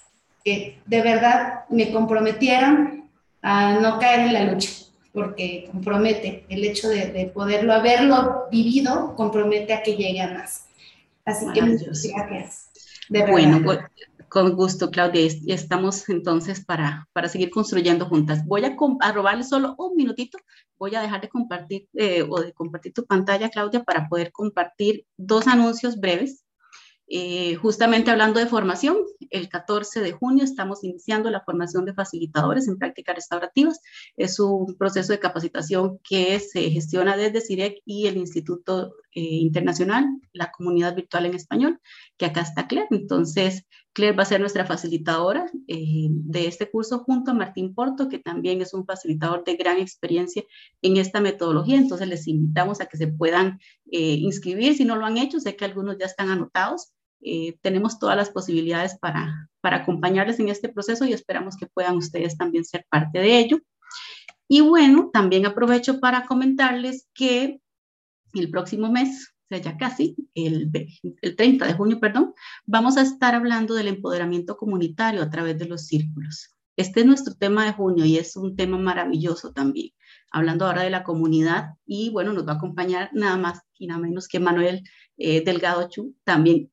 que 0.45 0.79
de 0.85 1.01
verdad 1.01 1.65
me 1.69 1.91
comprometieron 1.91 3.09
a 3.41 3.79
no 3.79 3.97
caer 3.97 4.27
en 4.27 4.33
la 4.33 4.43
lucha, 4.43 4.69
porque 5.11 5.67
compromete 5.71 6.45
el 6.49 6.63
hecho 6.63 6.87
de, 6.87 7.07
de 7.07 7.25
poderlo 7.25 7.73
haberlo 7.73 8.45
vivido, 8.51 9.15
compromete 9.15 9.73
a 9.73 9.81
que 9.81 9.95
llegue 9.95 10.21
a 10.21 10.31
más. 10.31 10.65
Así 11.25 11.47
que 11.51 11.63
muchas 11.63 12.03
gracias. 12.03 12.69
Bueno, 13.09 13.61
con 14.29 14.55
gusto, 14.55 14.91
Claudia. 14.91 15.29
Estamos 15.47 16.07
entonces 16.09 16.63
para, 16.63 17.07
para 17.13 17.29
seguir 17.29 17.49
construyendo 17.49 18.05
juntas. 18.05 18.45
Voy 18.45 18.65
a, 18.65 18.75
a 19.01 19.11
robarle 19.11 19.43
solo 19.43 19.75
un 19.77 19.95
minutito. 19.95 20.37
Voy 20.77 20.95
a 20.95 21.01
dejar 21.01 21.21
de 21.21 21.29
compartir 21.29 21.87
eh, 21.93 22.25
o 22.29 22.41
de 22.41 22.53
compartir 22.53 22.93
tu 22.93 23.05
pantalla, 23.05 23.49
Claudia, 23.49 23.83
para 23.83 24.07
poder 24.07 24.31
compartir 24.31 25.05
dos 25.17 25.47
anuncios 25.47 25.97
breves 25.97 26.44
eh, 27.07 27.53
justamente 27.55 28.09
hablando 28.09 28.39
de 28.39 28.47
formación, 28.47 28.97
el 29.29 29.47
14 29.47 30.01
de 30.01 30.11
junio 30.11 30.43
estamos 30.43 30.83
iniciando 30.83 31.29
la 31.29 31.41
formación 31.41 31.85
de 31.85 31.93
facilitadores 31.93 32.67
en 32.67 32.79
prácticas 32.79 33.15
restaurativas. 33.15 33.79
Es 34.17 34.39
un 34.39 34.75
proceso 34.75 35.13
de 35.13 35.19
capacitación 35.19 35.99
que 36.03 36.39
se 36.39 36.71
gestiona 36.71 37.15
desde 37.15 37.41
CIREC 37.41 37.81
y 37.85 38.07
el 38.07 38.17
Instituto 38.17 38.95
eh, 39.11 39.21
Internacional, 39.21 40.05
la 40.33 40.51
Comunidad 40.51 40.95
Virtual 40.95 41.27
en 41.27 41.35
Español, 41.35 41.79
que 42.17 42.25
acá 42.25 42.41
está 42.41 42.67
Claire. 42.67 42.87
Entonces, 42.89 43.65
Claire 43.93 44.17
va 44.17 44.23
a 44.23 44.25
ser 44.25 44.39
nuestra 44.39 44.65
facilitadora 44.65 45.45
eh, 45.67 46.07
de 46.09 46.47
este 46.47 46.69
curso 46.71 46.99
junto 46.99 47.31
a 47.31 47.35
Martín 47.35 47.75
Porto, 47.75 48.09
que 48.09 48.19
también 48.19 48.61
es 48.61 48.73
un 48.73 48.85
facilitador 48.85 49.43
de 49.43 49.55
gran 49.55 49.77
experiencia 49.77 50.43
en 50.81 50.97
esta 50.97 51.21
metodología. 51.21 51.77
Entonces, 51.77 52.07
les 52.07 52.27
invitamos 52.27 52.81
a 52.81 52.87
que 52.87 52.97
se 52.97 53.07
puedan 53.07 53.59
inscribir 53.85 54.75
si 54.75 54.83
no 54.83 54.95
lo 54.95 55.05
han 55.05 55.17
hecho. 55.17 55.39
Sé 55.39 55.55
que 55.55 55.63
algunos 55.63 55.97
ya 55.97 56.07
están 56.07 56.29
anotados 56.29 56.94
eh, 57.21 57.57
tenemos 57.61 57.99
todas 57.99 58.15
las 58.15 58.29
posibilidades 58.29 58.97
para, 58.99 59.49
para 59.61 59.77
acompañarles 59.77 60.39
en 60.39 60.49
este 60.49 60.69
proceso 60.69 61.05
y 61.05 61.13
esperamos 61.13 61.57
que 61.57 61.67
puedan 61.67 61.97
ustedes 61.97 62.37
también 62.37 62.65
ser 62.65 62.85
parte 62.89 63.19
de 63.19 63.39
ello. 63.39 63.59
Y 64.47 64.61
bueno, 64.61 65.09
también 65.11 65.45
aprovecho 65.45 65.99
para 65.99 66.25
comentarles 66.25 67.07
que 67.13 67.59
el 68.33 68.49
próximo 68.51 68.91
mes, 68.91 69.33
o 69.45 69.47
sea, 69.49 69.57
ya 69.59 69.77
casi, 69.77 70.15
el, 70.35 70.69
el 71.21 71.35
30 71.35 71.65
de 71.65 71.73
junio, 71.73 71.99
perdón, 71.99 72.33
vamos 72.65 72.97
a 72.97 73.01
estar 73.01 73.33
hablando 73.33 73.73
del 73.73 73.87
empoderamiento 73.87 74.57
comunitario 74.57 75.21
a 75.21 75.29
través 75.29 75.57
de 75.57 75.65
los 75.65 75.87
círculos. 75.87 76.51
Este 76.77 76.99
es 77.01 77.05
nuestro 77.05 77.35
tema 77.35 77.65
de 77.65 77.71
junio 77.71 78.05
y 78.05 78.17
es 78.17 78.35
un 78.35 78.55
tema 78.55 78.77
maravilloso 78.77 79.53
también. 79.53 79.91
Hablando 80.31 80.65
ahora 80.65 80.83
de 80.83 80.89
la 80.89 81.03
comunidad 81.03 81.69
y 81.85 82.09
bueno, 82.09 82.33
nos 82.33 82.45
va 82.45 82.53
a 82.53 82.55
acompañar 82.55 83.09
nada 83.13 83.37
más 83.37 83.61
y 83.79 83.87
nada 83.87 84.01
menos 84.01 84.27
que 84.27 84.39
Manuel 84.39 84.83
eh, 85.17 85.43
Delgado 85.43 85.87
Chu, 85.89 86.15
también 86.25 86.71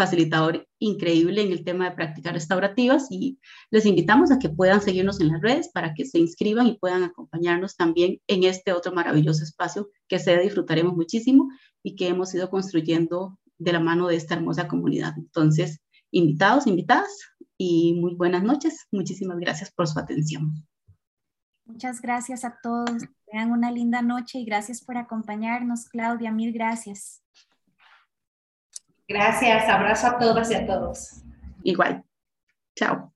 facilitador 0.00 0.66
increíble 0.78 1.42
en 1.42 1.52
el 1.52 1.62
tema 1.62 1.84
de 1.84 1.94
prácticas 1.94 2.32
restaurativas 2.32 3.08
y 3.10 3.38
les 3.70 3.84
invitamos 3.84 4.30
a 4.30 4.38
que 4.38 4.48
puedan 4.48 4.80
seguirnos 4.80 5.20
en 5.20 5.28
las 5.28 5.42
redes 5.42 5.68
para 5.74 5.92
que 5.92 6.06
se 6.06 6.18
inscriban 6.18 6.66
y 6.68 6.78
puedan 6.78 7.02
acompañarnos 7.02 7.76
también 7.76 8.18
en 8.26 8.44
este 8.44 8.72
otro 8.72 8.92
maravilloso 8.92 9.44
espacio 9.44 9.90
que 10.08 10.18
se 10.18 10.38
disfrutaremos 10.38 10.96
muchísimo 10.96 11.50
y 11.82 11.96
que 11.96 12.08
hemos 12.08 12.34
ido 12.34 12.48
construyendo 12.48 13.38
de 13.58 13.74
la 13.74 13.80
mano 13.80 14.08
de 14.08 14.16
esta 14.16 14.36
hermosa 14.36 14.68
comunidad. 14.68 15.12
Entonces, 15.18 15.80
invitados, 16.12 16.66
invitadas 16.66 17.10
y 17.58 17.92
muy 18.00 18.14
buenas 18.14 18.42
noches. 18.42 18.86
Muchísimas 18.90 19.38
gracias 19.38 19.70
por 19.70 19.86
su 19.86 19.98
atención. 19.98 20.66
Muchas 21.66 22.00
gracias 22.00 22.46
a 22.46 22.58
todos. 22.62 23.02
Tengan 23.30 23.52
una 23.52 23.70
linda 23.70 24.00
noche 24.00 24.38
y 24.38 24.46
gracias 24.46 24.82
por 24.82 24.96
acompañarnos, 24.96 25.90
Claudia. 25.90 26.32
Mil 26.32 26.54
gracias. 26.54 27.22
Gracias, 29.10 29.68
abrazo 29.68 30.06
a 30.06 30.18
todas 30.20 30.48
y 30.52 30.54
a 30.54 30.64
todos. 30.64 31.24
Igual. 31.64 32.04
Chao. 32.76 33.09